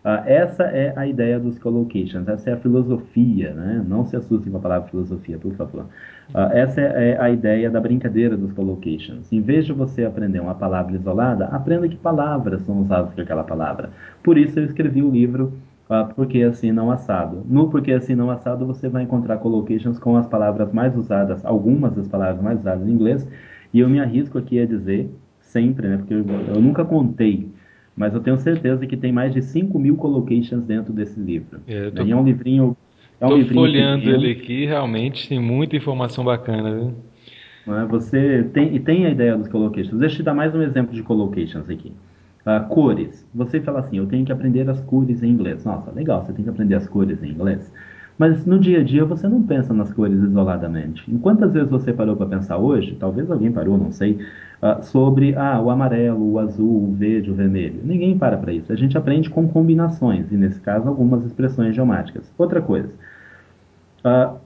Uh, 0.04 0.20
essa 0.26 0.64
é 0.64 0.92
a 0.96 1.06
ideia 1.06 1.40
dos 1.40 1.58
collocations, 1.58 2.28
essa 2.28 2.50
é 2.50 2.52
a 2.52 2.58
filosofia, 2.58 3.54
né? 3.54 3.82
Não 3.88 4.04
se 4.04 4.14
assustem 4.14 4.52
com 4.52 4.58
a 4.58 4.60
palavra 4.60 4.88
filosofia, 4.90 5.38
por 5.38 5.54
favor. 5.54 5.86
Uh, 6.34 6.52
essa 6.52 6.78
é 6.78 7.18
a 7.18 7.30
ideia 7.30 7.70
da 7.70 7.80
brincadeira 7.80 8.36
dos 8.36 8.52
collocations. 8.52 9.32
Em 9.32 9.40
vez 9.40 9.64
de 9.64 9.72
você 9.72 10.04
aprender 10.04 10.40
uma 10.40 10.54
palavra 10.54 10.94
isolada, 10.94 11.46
aprenda 11.46 11.88
que 11.88 11.96
palavras 11.96 12.60
são 12.62 12.82
usadas 12.82 13.14
para 13.14 13.22
aquela 13.22 13.44
palavra. 13.44 13.88
Por 14.22 14.36
isso 14.36 14.60
eu 14.60 14.66
escrevi 14.66 15.02
o 15.02 15.10
livro 15.10 15.54
uh, 15.88 16.12
Porque 16.14 16.42
Assim 16.42 16.70
Não 16.70 16.90
Assado. 16.90 17.42
No 17.48 17.70
Porque 17.70 17.90
Assim 17.90 18.14
Não 18.14 18.30
Assado 18.30 18.66
você 18.66 18.90
vai 18.90 19.04
encontrar 19.04 19.38
collocations 19.38 19.98
com 19.98 20.18
as 20.18 20.26
palavras 20.26 20.70
mais 20.70 20.94
usadas, 20.94 21.42
algumas 21.46 21.94
das 21.94 22.08
palavras 22.08 22.42
mais 22.42 22.60
usadas 22.60 22.86
em 22.86 22.92
inglês, 22.92 23.26
e 23.72 23.80
eu 23.80 23.88
me 23.88 24.00
arrisco 24.00 24.36
aqui 24.36 24.60
a 24.60 24.66
dizer, 24.66 25.10
sempre, 25.40 25.88
né? 25.88 25.96
Porque 25.96 26.12
eu, 26.12 26.26
eu 26.54 26.60
nunca 26.60 26.84
contei 26.84 27.48
mas 27.96 28.14
eu 28.14 28.20
tenho 28.20 28.36
certeza 28.38 28.86
que 28.86 28.96
tem 28.96 29.12
mais 29.12 29.32
de 29.32 29.42
5 29.42 29.78
mil 29.78 29.96
collocations 29.96 30.64
dentro 30.64 30.92
desse 30.92 31.18
livro. 31.18 31.60
É, 31.66 31.90
tô... 31.90 32.02
E 32.02 32.10
é 32.10 32.16
um 32.16 32.24
livrinho. 32.24 32.76
É 33.20 33.26
um 33.26 33.36
livrinho 33.36 33.54
folheando 33.54 34.02
pequeno. 34.02 34.24
ele 34.24 34.32
aqui, 34.32 34.66
realmente 34.66 35.28
tem 35.28 35.40
muita 35.40 35.76
informação 35.76 36.24
bacana, 36.24 36.74
viu? 36.74 36.94
É? 37.76 37.86
Você 37.86 38.44
tem, 38.52 38.74
e 38.74 38.80
tem 38.80 39.06
a 39.06 39.10
ideia 39.10 39.36
dos 39.36 39.48
collocations. 39.48 39.98
Deixa 39.98 40.16
eu 40.16 40.18
te 40.18 40.22
dar 40.24 40.34
mais 40.34 40.54
um 40.54 40.62
exemplo 40.62 40.94
de 40.94 41.02
collocations 41.02 41.70
aqui. 41.70 41.92
Uh, 42.44 42.68
cores. 42.68 43.26
Você 43.34 43.60
fala 43.60 43.80
assim, 43.80 43.96
eu 43.96 44.06
tenho 44.06 44.24
que 44.26 44.32
aprender 44.32 44.68
as 44.68 44.80
cores 44.80 45.22
em 45.22 45.30
inglês. 45.30 45.64
Nossa, 45.64 45.90
legal, 45.92 46.24
você 46.24 46.32
tem 46.32 46.44
que 46.44 46.50
aprender 46.50 46.74
as 46.74 46.86
cores 46.86 47.22
em 47.22 47.30
inglês. 47.30 47.72
Mas 48.16 48.46
no 48.46 48.58
dia 48.58 48.80
a 48.80 48.84
dia 48.84 49.04
você 49.04 49.26
não 49.26 49.42
pensa 49.42 49.74
nas 49.74 49.92
cores 49.92 50.18
isoladamente. 50.22 51.10
Em 51.10 51.18
quantas 51.18 51.52
vezes 51.52 51.68
você 51.68 51.92
parou 51.92 52.14
para 52.14 52.26
pensar 52.26 52.58
hoje? 52.58 52.96
Talvez 52.98 53.30
alguém 53.30 53.50
parou, 53.50 53.76
não 53.76 53.90
sei 53.90 54.20
uh, 54.62 54.82
sobre 54.82 55.34
ah, 55.34 55.60
o 55.60 55.68
amarelo, 55.68 56.32
o 56.32 56.38
azul, 56.38 56.90
o 56.90 56.92
verde, 56.92 57.30
o 57.30 57.34
vermelho. 57.34 57.80
Ninguém 57.82 58.16
para 58.16 58.36
para 58.36 58.52
isso. 58.52 58.72
A 58.72 58.76
gente 58.76 58.96
aprende 58.96 59.28
com 59.28 59.48
combinações, 59.48 60.30
e 60.30 60.36
nesse 60.36 60.60
caso, 60.60 60.88
algumas 60.88 61.24
expressões 61.24 61.74
geomáticas. 61.74 62.32
Outra 62.38 62.62
coisa, 62.62 62.88
uh, 64.04 64.38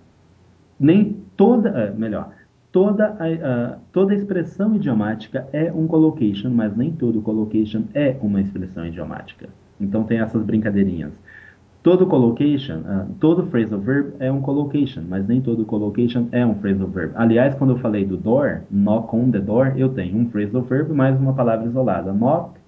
nem 0.81 1.19
toda, 1.37 1.93
uh, 1.93 1.99
melhor, 1.99 2.31
toda 2.73 3.17
a, 3.19 3.79
toda 3.93 4.15
expressão 4.15 4.77
idiomática 4.77 5.47
é 5.53 5.73
um 5.73 5.87
collocation, 5.87 6.51
mas 6.51 6.77
nem 6.77 6.93
todo 6.93 7.21
collocation 7.21 7.85
é 7.95 8.17
uma 8.23 8.41
expressão 8.41 8.87
idiomática. 8.87 9.49
Então 9.81 10.05
tem 10.05 10.21
essas 10.21 10.43
brincadeirinhas. 10.43 11.13
Todo 11.83 12.07
collocation, 12.07 12.79
uh, 12.81 13.15
todo 13.21 13.47
phrasal 13.47 13.79
verb 13.79 14.13
é 14.19 14.31
um 14.31 14.41
collocation, 14.41 15.03
mas 15.09 15.27
nem 15.27 15.41
todo 15.41 15.65
collocation 15.65 16.27
é 16.33 16.45
um 16.45 16.57
phrasal 16.57 16.89
verb. 16.89 17.13
Aliás, 17.15 17.55
quando 17.55 17.71
eu 17.71 17.79
falei 17.79 18.05
do 18.05 18.17
door, 18.17 18.63
knock 18.71 19.15
on 19.15 19.31
the 19.31 19.39
door, 19.39 19.73
eu 19.77 19.89
tenho 19.89 20.19
um 20.19 20.29
phrasal 20.29 20.63
verb 20.63 20.93
mais 20.93 21.19
uma 21.19 21.33
palavra 21.33 21.67
isolada. 21.67 22.13
Knock 22.13 22.59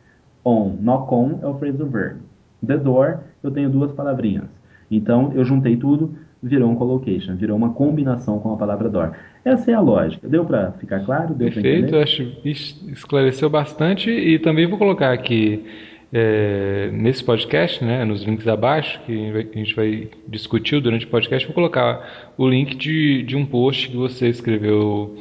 on, 0.44 0.76
knock 0.80 1.12
on 1.12 1.40
é 1.42 1.46
o 1.46 1.54
phrasal 1.54 1.88
verb. 1.88 2.20
The 2.64 2.76
door, 2.76 3.18
eu 3.42 3.50
tenho 3.50 3.68
duas 3.68 3.90
palavrinhas. 3.92 4.44
Então, 4.88 5.32
eu 5.34 5.44
juntei 5.44 5.76
tudo, 5.76 6.14
virou 6.42 6.70
um 6.70 6.76
collocation, 6.76 7.34
virou 7.34 7.56
uma 7.56 7.70
combinação 7.70 8.38
com 8.38 8.52
a 8.52 8.56
palavra 8.56 8.88
door. 8.88 9.12
Essa 9.44 9.70
é 9.72 9.74
a 9.74 9.80
lógica. 9.80 10.28
Deu 10.28 10.44
para 10.44 10.72
ficar 10.72 11.00
claro? 11.04 11.34
Deu 11.34 11.50
Perfeito, 11.50 11.96
acho 11.96 12.24
que 12.42 12.50
esclareceu 12.50 13.50
bastante 13.50 14.10
e 14.10 14.38
também 14.38 14.68
vou 14.68 14.78
colocar 14.78 15.12
aqui 15.12 15.64
é, 16.12 16.90
nesse 16.92 17.22
podcast, 17.22 17.84
né, 17.84 18.04
nos 18.04 18.22
links 18.22 18.48
abaixo, 18.48 19.00
que 19.06 19.30
a 19.30 19.58
gente 19.58 19.74
vai 19.74 20.08
discutir 20.26 20.80
durante 20.80 21.06
o 21.06 21.08
podcast, 21.08 21.46
vou 21.46 21.54
colocar 21.54 22.32
o 22.36 22.48
link 22.48 22.76
de, 22.76 23.22
de 23.22 23.36
um 23.36 23.46
post 23.46 23.88
que 23.88 23.96
você 23.96 24.28
escreveu 24.28 25.16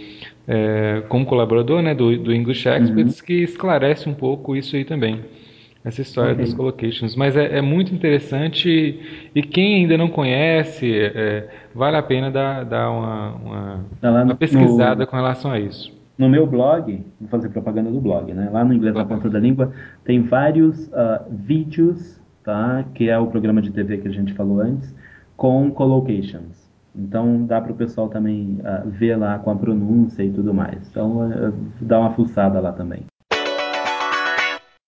é, 0.47 1.03
como 1.07 1.25
colaborador 1.25 1.81
né, 1.81 1.93
do, 1.93 2.17
do 2.17 2.33
English 2.33 2.67
Experts, 2.67 3.19
uhum. 3.19 3.25
que 3.25 3.33
esclarece 3.43 4.09
um 4.09 4.15
pouco 4.15 4.55
isso 4.55 4.75
aí 4.75 4.83
também, 4.83 5.21
essa 5.85 6.01
história 6.01 6.33
okay. 6.33 6.43
das 6.43 6.53
collocations. 6.55 7.15
Mas 7.15 7.37
é, 7.37 7.59
é, 7.59 7.61
muito 7.61 7.93
interessante 7.93 8.99
e 9.35 9.41
quem 9.43 9.81
ainda 9.81 9.95
não 9.95 10.07
conhece, 10.07 10.91
é, 10.91 11.47
vale 11.73 11.97
a 11.97 12.01
pena 12.01 12.31
dar, 12.31 12.65
dar 12.65 12.89
uma, 12.89 13.35
uma, 13.35 13.85
tá 14.01 14.09
uma 14.09 14.35
pesquisada 14.35 15.01
no... 15.01 15.07
com 15.07 15.15
relação 15.15 15.51
a 15.51 15.59
isso. 15.59 15.98
No 16.19 16.27
meu 16.27 16.45
blog, 16.45 17.01
vou 17.17 17.29
fazer 17.29 17.47
propaganda 17.47 17.89
do 17.89 18.01
blog, 18.01 18.33
né? 18.33 18.49
Lá 18.51 18.65
no 18.65 18.73
Inglês 18.73 18.93
na 18.93 19.05
Ponta 19.05 19.29
da 19.29 19.39
Língua, 19.39 19.71
tem 20.03 20.21
vários 20.21 20.87
uh, 20.87 21.23
vídeos, 21.31 22.21
tá? 22.43 22.83
Que 22.93 23.09
é 23.09 23.17
o 23.17 23.27
programa 23.27 23.61
de 23.61 23.71
TV 23.71 23.99
que 23.99 24.09
a 24.09 24.11
gente 24.11 24.33
falou 24.33 24.59
antes, 24.59 24.93
com 25.37 25.71
collocations. 25.71 26.69
Então 26.93 27.45
dá 27.45 27.61
para 27.61 27.71
o 27.71 27.75
pessoal 27.75 28.09
também 28.09 28.59
uh, 28.59 28.89
ver 28.89 29.15
lá 29.15 29.39
com 29.39 29.49
a 29.49 29.55
pronúncia 29.55 30.21
e 30.21 30.29
tudo 30.29 30.53
mais. 30.53 30.89
Então 30.89 31.29
uh, 31.29 31.53
dá 31.79 32.01
uma 32.01 32.11
fuçada 32.11 32.59
lá 32.59 32.73
também. 32.73 33.05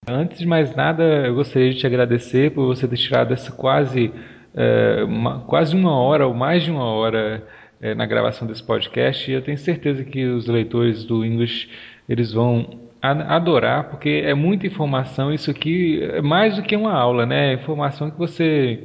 Antes 0.10 0.38
de 0.38 0.46
mais 0.46 0.76
nada, 0.76 1.02
eu 1.28 1.36
gostaria 1.36 1.72
de 1.72 1.78
te 1.78 1.88
agradecer 1.88 2.54
por 2.54 2.68
você 2.68 2.86
ter 2.90 2.98
tirado 2.98 3.32
essa 3.32 3.54
quase, 3.54 4.12
uh, 4.54 5.06
uma, 5.06 5.40
quase 5.46 5.78
uma 5.78 5.98
hora 5.98 6.28
ou 6.28 6.34
mais 6.34 6.62
de 6.62 6.72
uma 6.72 6.84
hora 6.84 7.42
é, 7.82 7.96
na 7.96 8.06
gravação 8.06 8.48
desse 8.48 8.64
podcast. 8.64 9.30
E 9.30 9.34
eu 9.34 9.42
tenho 9.42 9.58
certeza 9.58 10.04
que 10.04 10.26
os 10.26 10.46
leitores 10.48 11.04
do 11.04 11.26
English 11.26 11.68
eles 12.08 12.32
vão 12.32 12.80
adorar 13.02 13.90
porque 13.90 14.22
é 14.24 14.34
muita 14.34 14.68
informação. 14.68 15.34
Isso 15.34 15.50
aqui 15.50 16.00
é 16.04 16.22
mais 16.22 16.56
do 16.56 16.62
que 16.62 16.76
uma 16.76 16.94
aula 16.94 17.26
né? 17.26 17.52
É 17.52 17.54
informação 17.56 18.12
que 18.12 18.18
você 18.18 18.84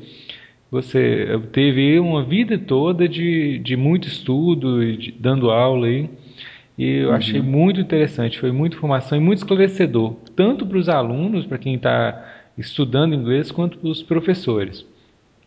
você 0.70 1.40
teve 1.52 1.98
uma 2.00 2.24
vida 2.24 2.58
toda 2.58 3.08
de, 3.08 3.58
de 3.60 3.76
muito 3.76 4.08
estudo 4.08 4.84
de, 4.96 5.12
dando 5.12 5.50
aula 5.50 5.86
aí. 5.86 6.10
E 6.78 6.98
eu 6.98 7.08
uhum. 7.10 7.14
achei 7.14 7.40
muito 7.40 7.80
interessante 7.80 8.38
foi 8.38 8.52
muita 8.52 8.76
informação 8.76 9.16
e 9.16 9.20
muito 9.20 9.38
esclarecedor 9.38 10.14
tanto 10.34 10.66
para 10.66 10.78
os 10.78 10.88
alunos 10.88 11.46
para 11.46 11.58
quem 11.58 11.74
está 11.74 12.24
estudando 12.56 13.14
inglês 13.14 13.50
quanto 13.50 13.78
para 13.78 13.88
os 13.88 14.02
professores 14.02 14.86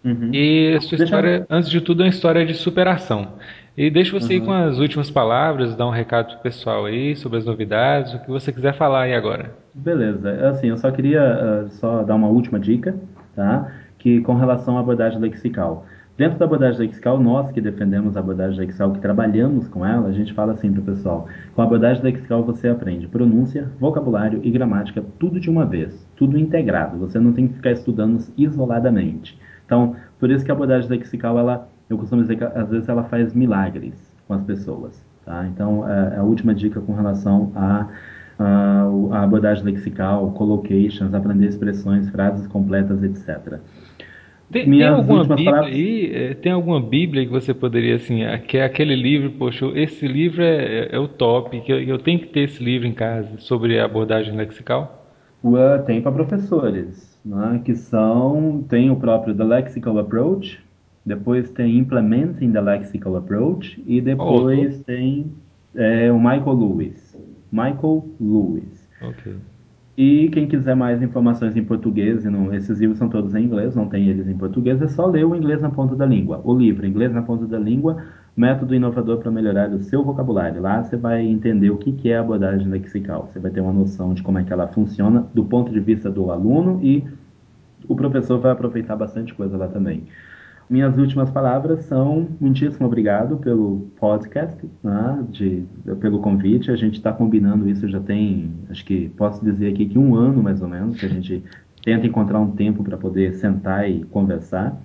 Uhum. 0.03 0.29
E 0.33 0.75
a 0.75 0.81
sua 0.81 0.97
Deixa 0.97 1.03
história, 1.03 1.37
eu... 1.39 1.45
antes 1.49 1.69
de 1.69 1.81
tudo, 1.81 2.01
é 2.01 2.05
uma 2.05 2.09
história 2.09 2.45
de 2.45 2.53
superação. 2.53 3.33
E 3.77 3.89
deixa 3.89 4.17
você 4.17 4.37
uhum. 4.37 4.43
ir 4.43 4.45
com 4.45 4.51
as 4.51 4.77
últimas 4.77 5.09
palavras, 5.09 5.75
dar 5.75 5.87
um 5.87 5.91
recado 5.91 6.33
pro 6.33 6.43
pessoal 6.43 6.85
aí 6.85 7.15
sobre 7.15 7.37
as 7.37 7.45
novidades, 7.45 8.13
o 8.13 8.19
que 8.19 8.29
você 8.29 8.51
quiser 8.51 8.73
falar 8.73 9.03
aí 9.03 9.13
agora. 9.13 9.53
Beleza. 9.73 10.49
Assim, 10.49 10.67
eu 10.67 10.77
só 10.77 10.91
queria 10.91 11.65
uh, 11.65 11.69
só 11.69 12.03
dar 12.03 12.15
uma 12.15 12.27
última 12.27 12.59
dica, 12.59 12.95
tá? 13.35 13.71
Que 13.97 14.21
com 14.21 14.35
relação 14.35 14.77
à 14.77 14.81
abordagem 14.81 15.19
lexical. 15.19 15.85
Dentro 16.17 16.37
da 16.37 16.43
abordagem 16.43 16.81
lexical, 16.81 17.17
nós 17.17 17.49
que 17.53 17.61
defendemos 17.61 18.17
a 18.17 18.19
abordagem 18.19 18.59
lexical, 18.59 18.91
que 18.91 18.99
trabalhamos 18.99 19.69
com 19.69 19.85
ela, 19.85 20.09
a 20.09 20.11
gente 20.11 20.33
fala 20.33 20.51
assim 20.51 20.69
para 20.69 20.81
o 20.81 20.83
pessoal: 20.83 21.29
com 21.55 21.61
a 21.61 21.63
abordagem 21.63 22.03
lexical 22.03 22.43
você 22.43 22.67
aprende 22.67 23.07
pronúncia, 23.07 23.69
vocabulário 23.79 24.41
e 24.43 24.51
gramática, 24.51 25.01
tudo 25.17 25.39
de 25.39 25.49
uma 25.49 25.65
vez, 25.65 26.05
tudo 26.17 26.37
integrado. 26.37 26.97
Você 26.97 27.17
não 27.17 27.31
tem 27.31 27.47
que 27.47 27.53
ficar 27.53 27.71
estudando 27.71 28.21
isoladamente. 28.37 29.39
Então, 29.69 29.95
por 30.19 30.31
isso 30.31 30.43
que 30.43 30.49
a 30.49 30.53
abordagem 30.55 30.89
lexical, 30.89 31.37
ela, 31.37 31.69
eu 31.87 31.95
costumo 31.95 32.23
dizer 32.23 32.37
que 32.37 32.43
às 32.43 32.67
vezes 32.71 32.89
ela 32.89 33.03
faz 33.03 33.35
milagres 33.35 33.93
com 34.27 34.33
as 34.33 34.41
pessoas. 34.41 34.99
Tá? 35.23 35.45
Então, 35.45 35.87
é, 35.87 36.15
é 36.15 36.17
a 36.17 36.23
última 36.23 36.55
dica 36.55 36.81
com 36.81 36.91
relação 36.95 37.51
a, 37.55 37.87
a, 38.39 38.89
a 39.11 39.23
abordagem 39.23 39.63
lexical, 39.63 40.31
collocations, 40.31 41.13
aprender 41.13 41.45
expressões, 41.45 42.09
frases 42.09 42.47
completas, 42.47 43.03
etc. 43.03 43.59
Tem, 44.51 44.67
tem, 44.67 44.83
alguma 44.87 45.23
Bíblia 45.23 45.51
palavras... 45.51 45.71
aí? 45.71 46.11
É, 46.15 46.33
tem 46.33 46.51
alguma 46.51 46.81
Bíblia 46.81 47.23
que 47.27 47.31
você 47.31 47.53
poderia, 47.53 47.97
assim, 47.97 48.21
que 48.47 48.57
é 48.57 48.63
aquele 48.63 48.95
livro, 48.95 49.29
poxa, 49.37 49.67
esse 49.75 50.07
livro 50.07 50.41
é, 50.41 50.89
é, 50.91 50.97
o 50.97 51.07
top, 51.07 51.61
que 51.61 51.71
eu, 51.71 51.79
eu, 51.79 51.99
tenho 51.99 52.17
que 52.17 52.29
ter 52.29 52.45
esse 52.45 52.63
livro 52.63 52.87
em 52.87 52.93
casa 52.93 53.37
sobre 53.37 53.79
a 53.79 53.85
abordagem 53.85 54.35
lexical? 54.35 55.05
Uh, 55.43 55.85
tem 55.85 56.01
para 56.01 56.11
professores 56.11 57.08
né, 57.23 57.61
que 57.63 57.75
são, 57.75 58.63
tem 58.67 58.89
o 58.89 58.95
próprio 58.95 59.35
The 59.35 59.43
Lexical 59.43 59.97
Approach, 59.99 60.59
depois 61.05 61.49
tem 61.51 61.77
Implementing 61.77 62.51
the 62.51 62.61
Lexical 62.61 63.15
Approach 63.15 63.81
e 63.85 64.01
depois 64.01 64.79
oh, 64.79 64.83
tem 64.83 65.31
é, 65.75 66.11
o 66.11 66.19
Michael 66.19 66.53
Lewis. 66.53 67.17
Michael 67.51 68.05
Lewis. 68.19 68.87
Okay. 69.01 69.35
E 69.97 70.29
quem 70.29 70.47
quiser 70.47 70.75
mais 70.75 71.01
informações 71.01 71.57
em 71.57 71.63
português, 71.63 72.23
e 72.23 72.29
não, 72.29 72.53
esses 72.53 72.79
livros 72.79 72.97
são 72.97 73.09
todos 73.09 73.35
em 73.35 73.43
inglês, 73.43 73.75
não 73.75 73.85
tem 73.85 74.07
eles 74.07 74.29
em 74.29 74.37
português, 74.37 74.81
é 74.81 74.87
só 74.87 75.05
ler 75.05 75.25
o 75.25 75.35
Inglês 75.35 75.61
na 75.61 75.69
Ponta 75.69 75.93
da 75.93 76.05
Língua. 76.05 76.39
O 76.45 76.53
livro 76.53 76.85
Inglês 76.85 77.11
na 77.11 77.21
Ponta 77.21 77.45
da 77.45 77.59
Língua, 77.59 78.01
método 78.39 78.73
inovador 78.73 79.17
para 79.17 79.29
melhorar 79.29 79.69
o 79.69 79.83
seu 79.83 80.01
vocabulário. 80.01 80.61
Lá 80.61 80.81
você 80.81 80.95
vai 80.95 81.27
entender 81.27 81.69
o 81.71 81.77
que, 81.77 82.09
é 82.09 82.15
a 82.15 82.21
abordagem 82.21 82.69
lexical. 82.69 83.27
Você 83.27 83.37
vai 83.37 83.51
ter 83.51 83.59
uma 83.59 83.73
noção 83.73 84.13
de 84.13 84.23
como 84.23 84.39
é 84.39 84.43
que 84.45 84.53
ela 84.53 84.65
funciona 84.69 85.27
do 85.33 85.43
ponto 85.43 85.73
de 85.73 85.79
vista 85.81 86.09
do 86.09 86.31
aluno 86.31 86.79
e 86.81 87.03
o 87.85 87.97
professor 87.97 88.39
vai 88.39 88.53
aproveitar 88.53 88.95
bastante 88.95 89.33
coisa 89.33 89.57
lá 89.57 89.67
também. 89.67 90.05
Minhas 90.69 90.97
últimas 90.97 91.29
palavras 91.29 91.83
são 91.85 92.29
muitíssimo 92.39 92.85
obrigado 92.85 93.35
pelo 93.37 93.89
podcast, 93.99 94.57
né, 94.81 95.25
de, 95.29 95.65
pelo 95.99 96.19
convite. 96.19 96.71
A 96.71 96.77
gente 96.77 96.93
está 96.93 97.11
combinando 97.11 97.67
isso 97.67 97.89
já 97.89 97.99
tem, 97.99 98.53
acho 98.69 98.85
que 98.85 99.09
posso 99.17 99.43
dizer 99.43 99.73
aqui 99.73 99.85
que 99.85 99.99
um 99.99 100.15
ano 100.15 100.41
mais 100.41 100.61
ou 100.61 100.69
menos, 100.69 100.97
que 100.97 101.05
a 101.05 101.09
gente 101.09 101.43
tenta 101.83 102.07
encontrar 102.07 102.39
um 102.39 102.51
tempo 102.51 102.85
para 102.85 102.97
poder 102.97 103.33
sentar 103.33 103.89
e 103.89 104.05
conversar. 104.05 104.79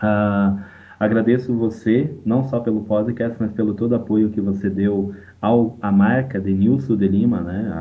Uh, 0.00 0.71
agradeço 1.04 1.52
você, 1.52 2.14
não 2.24 2.44
só 2.44 2.60
pelo 2.60 2.82
podcast, 2.84 3.36
mas 3.40 3.50
pelo 3.52 3.74
todo 3.74 3.94
apoio 3.94 4.30
que 4.30 4.40
você 4.40 4.70
deu 4.70 5.12
ao, 5.40 5.76
à 5.82 5.90
marca 5.90 6.38
Denilson 6.38 6.96
de 6.96 7.08
Lima, 7.08 7.40
né, 7.40 7.72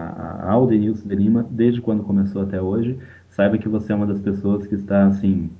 ao 0.41 0.65
Denilson 0.65 1.07
de 1.07 1.15
Lima, 1.15 1.45
desde 1.51 1.81
quando 1.81 2.03
começou 2.03 2.41
até 2.41 2.59
hoje 2.59 2.97
saiba 3.29 3.57
que 3.57 3.69
você 3.69 3.93
é 3.93 3.95
uma 3.95 4.07
das 4.07 4.19
pessoas 4.19 4.65
que 4.65 4.75
está 4.75 5.05
assim 5.05 5.51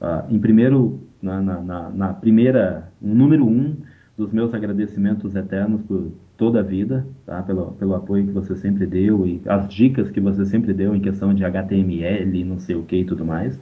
uh, 0.00 0.24
em 0.28 0.38
primeiro 0.38 1.00
na, 1.22 1.40
na, 1.40 1.90
na, 1.90 2.12
primeira 2.12 2.92
número 3.00 3.46
um 3.46 3.76
dos 4.16 4.32
meus 4.32 4.52
agradecimentos 4.52 5.34
eternos 5.34 5.82
por 5.82 6.12
toda 6.36 6.60
a 6.60 6.62
vida, 6.62 7.06
tá? 7.24 7.42
Pelo, 7.42 7.72
pelo 7.72 7.94
apoio 7.94 8.26
que 8.26 8.32
você 8.32 8.54
sempre 8.56 8.86
deu 8.86 9.26
e 9.26 9.40
as 9.46 9.68
dicas 9.68 10.10
que 10.10 10.20
você 10.20 10.44
sempre 10.44 10.72
deu 10.74 10.94
em 10.94 11.00
questão 11.00 11.32
de 11.32 11.44
HTML, 11.44 12.44
não 12.44 12.58
sei 12.58 12.76
o 12.76 12.82
que 12.82 12.96
e 12.96 13.04
tudo 13.04 13.24
mais. 13.24 13.58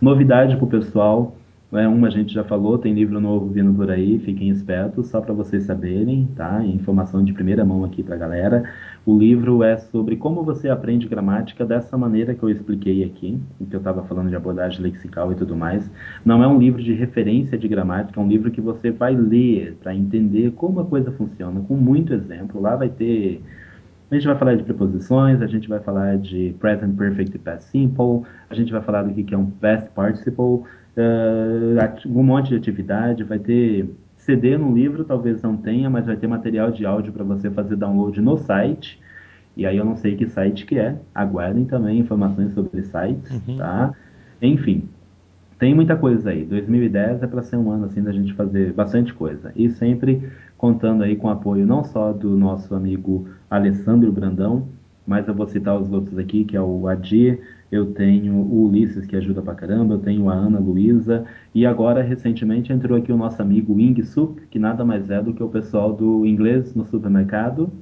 Novidade 0.00 0.56
para 0.56 0.64
o 0.64 0.68
pessoal, 0.68 1.36
é, 1.76 1.88
uma 1.88 2.08
a 2.08 2.10
gente 2.10 2.32
já 2.32 2.44
falou, 2.44 2.78
tem 2.78 2.94
livro 2.94 3.20
novo 3.20 3.46
vindo 3.48 3.74
por 3.74 3.90
aí, 3.90 4.18
fiquem 4.18 4.48
espertos, 4.48 5.08
só 5.08 5.20
para 5.20 5.32
vocês 5.32 5.64
saberem, 5.64 6.28
tá? 6.36 6.64
Informação 6.64 7.24
de 7.24 7.32
primeira 7.32 7.64
mão 7.64 7.84
aqui 7.84 8.02
para 8.02 8.14
a 8.14 8.18
galera. 8.18 8.64
O 9.04 9.18
livro 9.18 9.62
é 9.62 9.76
sobre 9.76 10.16
como 10.16 10.42
você 10.42 10.68
aprende 10.68 11.08
gramática 11.08 11.64
dessa 11.64 11.96
maneira 11.98 12.34
que 12.34 12.42
eu 12.42 12.50
expliquei 12.50 13.04
aqui, 13.04 13.38
que 13.68 13.74
eu 13.74 13.78
estava 13.78 14.02
falando 14.04 14.28
de 14.28 14.36
abordagem 14.36 14.80
lexical 14.80 15.32
e 15.32 15.34
tudo 15.34 15.56
mais. 15.56 15.90
Não 16.24 16.42
é 16.42 16.46
um 16.46 16.58
livro 16.58 16.82
de 16.82 16.92
referência 16.92 17.58
de 17.58 17.68
gramática, 17.68 18.20
é 18.20 18.22
um 18.22 18.28
livro 18.28 18.50
que 18.50 18.60
você 18.60 18.90
vai 18.90 19.14
ler 19.14 19.76
para 19.82 19.94
entender 19.94 20.52
como 20.52 20.80
a 20.80 20.84
coisa 20.84 21.10
funciona, 21.12 21.60
com 21.60 21.74
muito 21.74 22.14
exemplo. 22.14 22.60
Lá 22.60 22.76
vai 22.76 22.88
ter 22.88 23.42
a 24.10 24.14
gente 24.14 24.26
vai 24.26 24.38
falar 24.38 24.54
de 24.54 24.62
preposições, 24.62 25.42
a 25.42 25.46
gente 25.46 25.68
vai 25.68 25.80
falar 25.80 26.18
de 26.18 26.54
present 26.60 26.94
perfect 26.96 27.34
e 27.34 27.38
past 27.38 27.64
simple, 27.64 28.22
a 28.48 28.54
gente 28.54 28.70
vai 28.70 28.80
falar 28.82 29.02
do 29.02 29.12
que 29.12 29.34
é 29.34 29.36
um 29.36 29.50
past 29.50 29.90
participle, 29.90 30.62
um 32.06 32.22
monte 32.22 32.50
de 32.50 32.56
atividade, 32.56 33.24
vai 33.24 33.38
ter 33.38 33.88
CD 34.16 34.56
no 34.56 34.74
livro, 34.74 35.04
talvez 35.04 35.42
não 35.42 35.56
tenha, 35.56 35.90
mas 35.90 36.06
vai 36.06 36.16
ter 36.16 36.26
material 36.26 36.70
de 36.70 36.86
áudio 36.86 37.12
para 37.12 37.24
você 37.24 37.50
fazer 37.50 37.76
download 37.76 38.20
no 38.20 38.38
site. 38.38 39.00
E 39.56 39.66
aí 39.66 39.76
eu 39.76 39.84
não 39.84 39.96
sei 39.96 40.16
que 40.16 40.26
site 40.26 40.66
que 40.66 40.78
é. 40.78 40.96
Aguardem 41.14 41.64
também 41.64 41.98
informações 41.98 42.52
sobre 42.52 42.82
sites, 42.82 43.30
uhum. 43.46 43.58
tá? 43.58 43.92
Enfim, 44.40 44.88
tem 45.58 45.74
muita 45.74 45.96
coisa 45.96 46.30
aí. 46.30 46.44
2010 46.44 47.22
é 47.22 47.26
para 47.26 47.42
ser 47.42 47.56
um 47.56 47.70
ano 47.70 47.86
assim 47.86 48.02
da 48.02 48.12
gente 48.12 48.32
fazer 48.34 48.72
bastante 48.72 49.12
coisa. 49.14 49.52
E 49.54 49.70
sempre 49.70 50.28
contando 50.56 51.04
aí 51.04 51.16
com 51.16 51.28
o 51.28 51.30
apoio 51.30 51.66
não 51.66 51.84
só 51.84 52.12
do 52.12 52.36
nosso 52.36 52.74
amigo 52.74 53.28
Alessandro 53.50 54.10
Brandão, 54.10 54.68
mas 55.06 55.28
eu 55.28 55.34
vou 55.34 55.46
citar 55.46 55.78
os 55.78 55.92
outros 55.92 56.18
aqui, 56.18 56.44
que 56.44 56.56
é 56.56 56.60
o 56.60 56.88
Adir, 56.88 57.40
eu 57.74 57.86
tenho 57.86 58.34
o 58.34 58.66
Ulisses, 58.66 59.06
que 59.06 59.16
ajuda 59.16 59.42
pra 59.42 59.54
caramba, 59.54 59.94
eu 59.94 59.98
tenho 59.98 60.30
a 60.30 60.34
Ana 60.34 60.58
Luísa, 60.58 61.24
e 61.54 61.66
agora, 61.66 62.02
recentemente, 62.02 62.72
entrou 62.72 62.96
aqui 62.96 63.10
o 63.12 63.16
nosso 63.16 63.40
amigo 63.42 63.74
Wing 63.74 64.02
Sup, 64.04 64.38
que 64.50 64.58
nada 64.58 64.84
mais 64.84 65.10
é 65.10 65.20
do 65.20 65.34
que 65.34 65.42
o 65.42 65.48
pessoal 65.48 65.92
do 65.92 66.24
inglês 66.24 66.74
no 66.74 66.84
supermercado, 66.84 67.72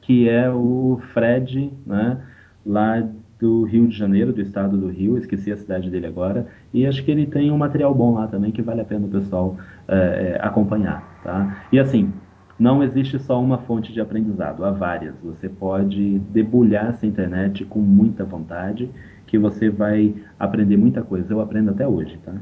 que 0.00 0.28
é 0.28 0.50
o 0.50 1.00
Fred, 1.12 1.70
né, 1.86 2.18
lá 2.64 3.06
do 3.38 3.64
Rio 3.64 3.86
de 3.86 3.96
Janeiro, 3.96 4.32
do 4.32 4.40
estado 4.40 4.76
do 4.76 4.88
Rio, 4.88 5.18
esqueci 5.18 5.52
a 5.52 5.56
cidade 5.56 5.90
dele 5.90 6.06
agora, 6.06 6.46
e 6.72 6.86
acho 6.86 7.04
que 7.04 7.10
ele 7.10 7.26
tem 7.26 7.50
um 7.50 7.58
material 7.58 7.94
bom 7.94 8.14
lá 8.14 8.26
também 8.26 8.50
que 8.50 8.62
vale 8.62 8.80
a 8.80 8.84
pena 8.84 9.06
o 9.06 9.10
pessoal 9.10 9.56
é, 9.86 10.38
acompanhar, 10.42 11.20
tá? 11.22 11.64
E 11.70 11.78
assim, 11.78 12.12
não 12.58 12.82
existe 12.82 13.18
só 13.18 13.40
uma 13.40 13.58
fonte 13.58 13.92
de 13.92 14.00
aprendizado, 14.00 14.64
há 14.64 14.70
várias. 14.70 15.14
Você 15.22 15.48
pode 15.48 16.18
debulhar 16.30 16.88
essa 16.88 17.06
internet 17.06 17.64
com 17.66 17.80
muita 17.80 18.24
vontade, 18.24 18.90
que 19.26 19.38
você 19.38 19.68
vai 19.68 20.14
aprender 20.38 20.76
muita 20.76 21.02
coisa. 21.02 21.32
Eu 21.32 21.40
aprendo 21.40 21.70
até 21.70 21.86
hoje, 21.86 22.18
tá? 22.24 22.32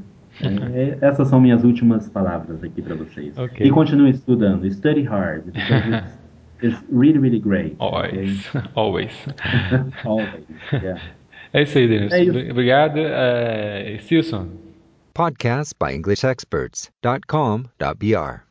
É, 0.42 0.46
é 0.78 0.98
essas 1.00 1.28
são 1.28 1.40
minhas 1.40 1.64
últimas 1.64 2.08
palavras 2.08 2.62
aqui 2.62 2.82
para 2.82 2.94
vocês. 2.94 3.36
Okay. 3.36 3.66
E 3.66 3.70
continue 3.70 4.10
estudando. 4.10 4.70
Study 4.70 5.02
hard, 5.02 5.48
it's, 5.48 6.18
it's 6.62 6.80
really, 6.92 7.18
really 7.18 7.40
great. 7.40 7.74
Always. 7.78 8.46
Okay? 8.48 8.60
Always. 8.74 9.12
Always, 10.04 10.44
yeah. 10.72 11.00
É 11.52 11.62
isso 11.62 11.78
aí, 11.78 11.86
Denis. 11.86 12.12
É 12.12 12.50
Obrigado. 12.50 12.98
Uh, 12.98 14.00
Silson. 14.00 14.48
Podcast 15.14 15.72
by 15.78 15.94
EnglishExperts.com.br 15.94 18.43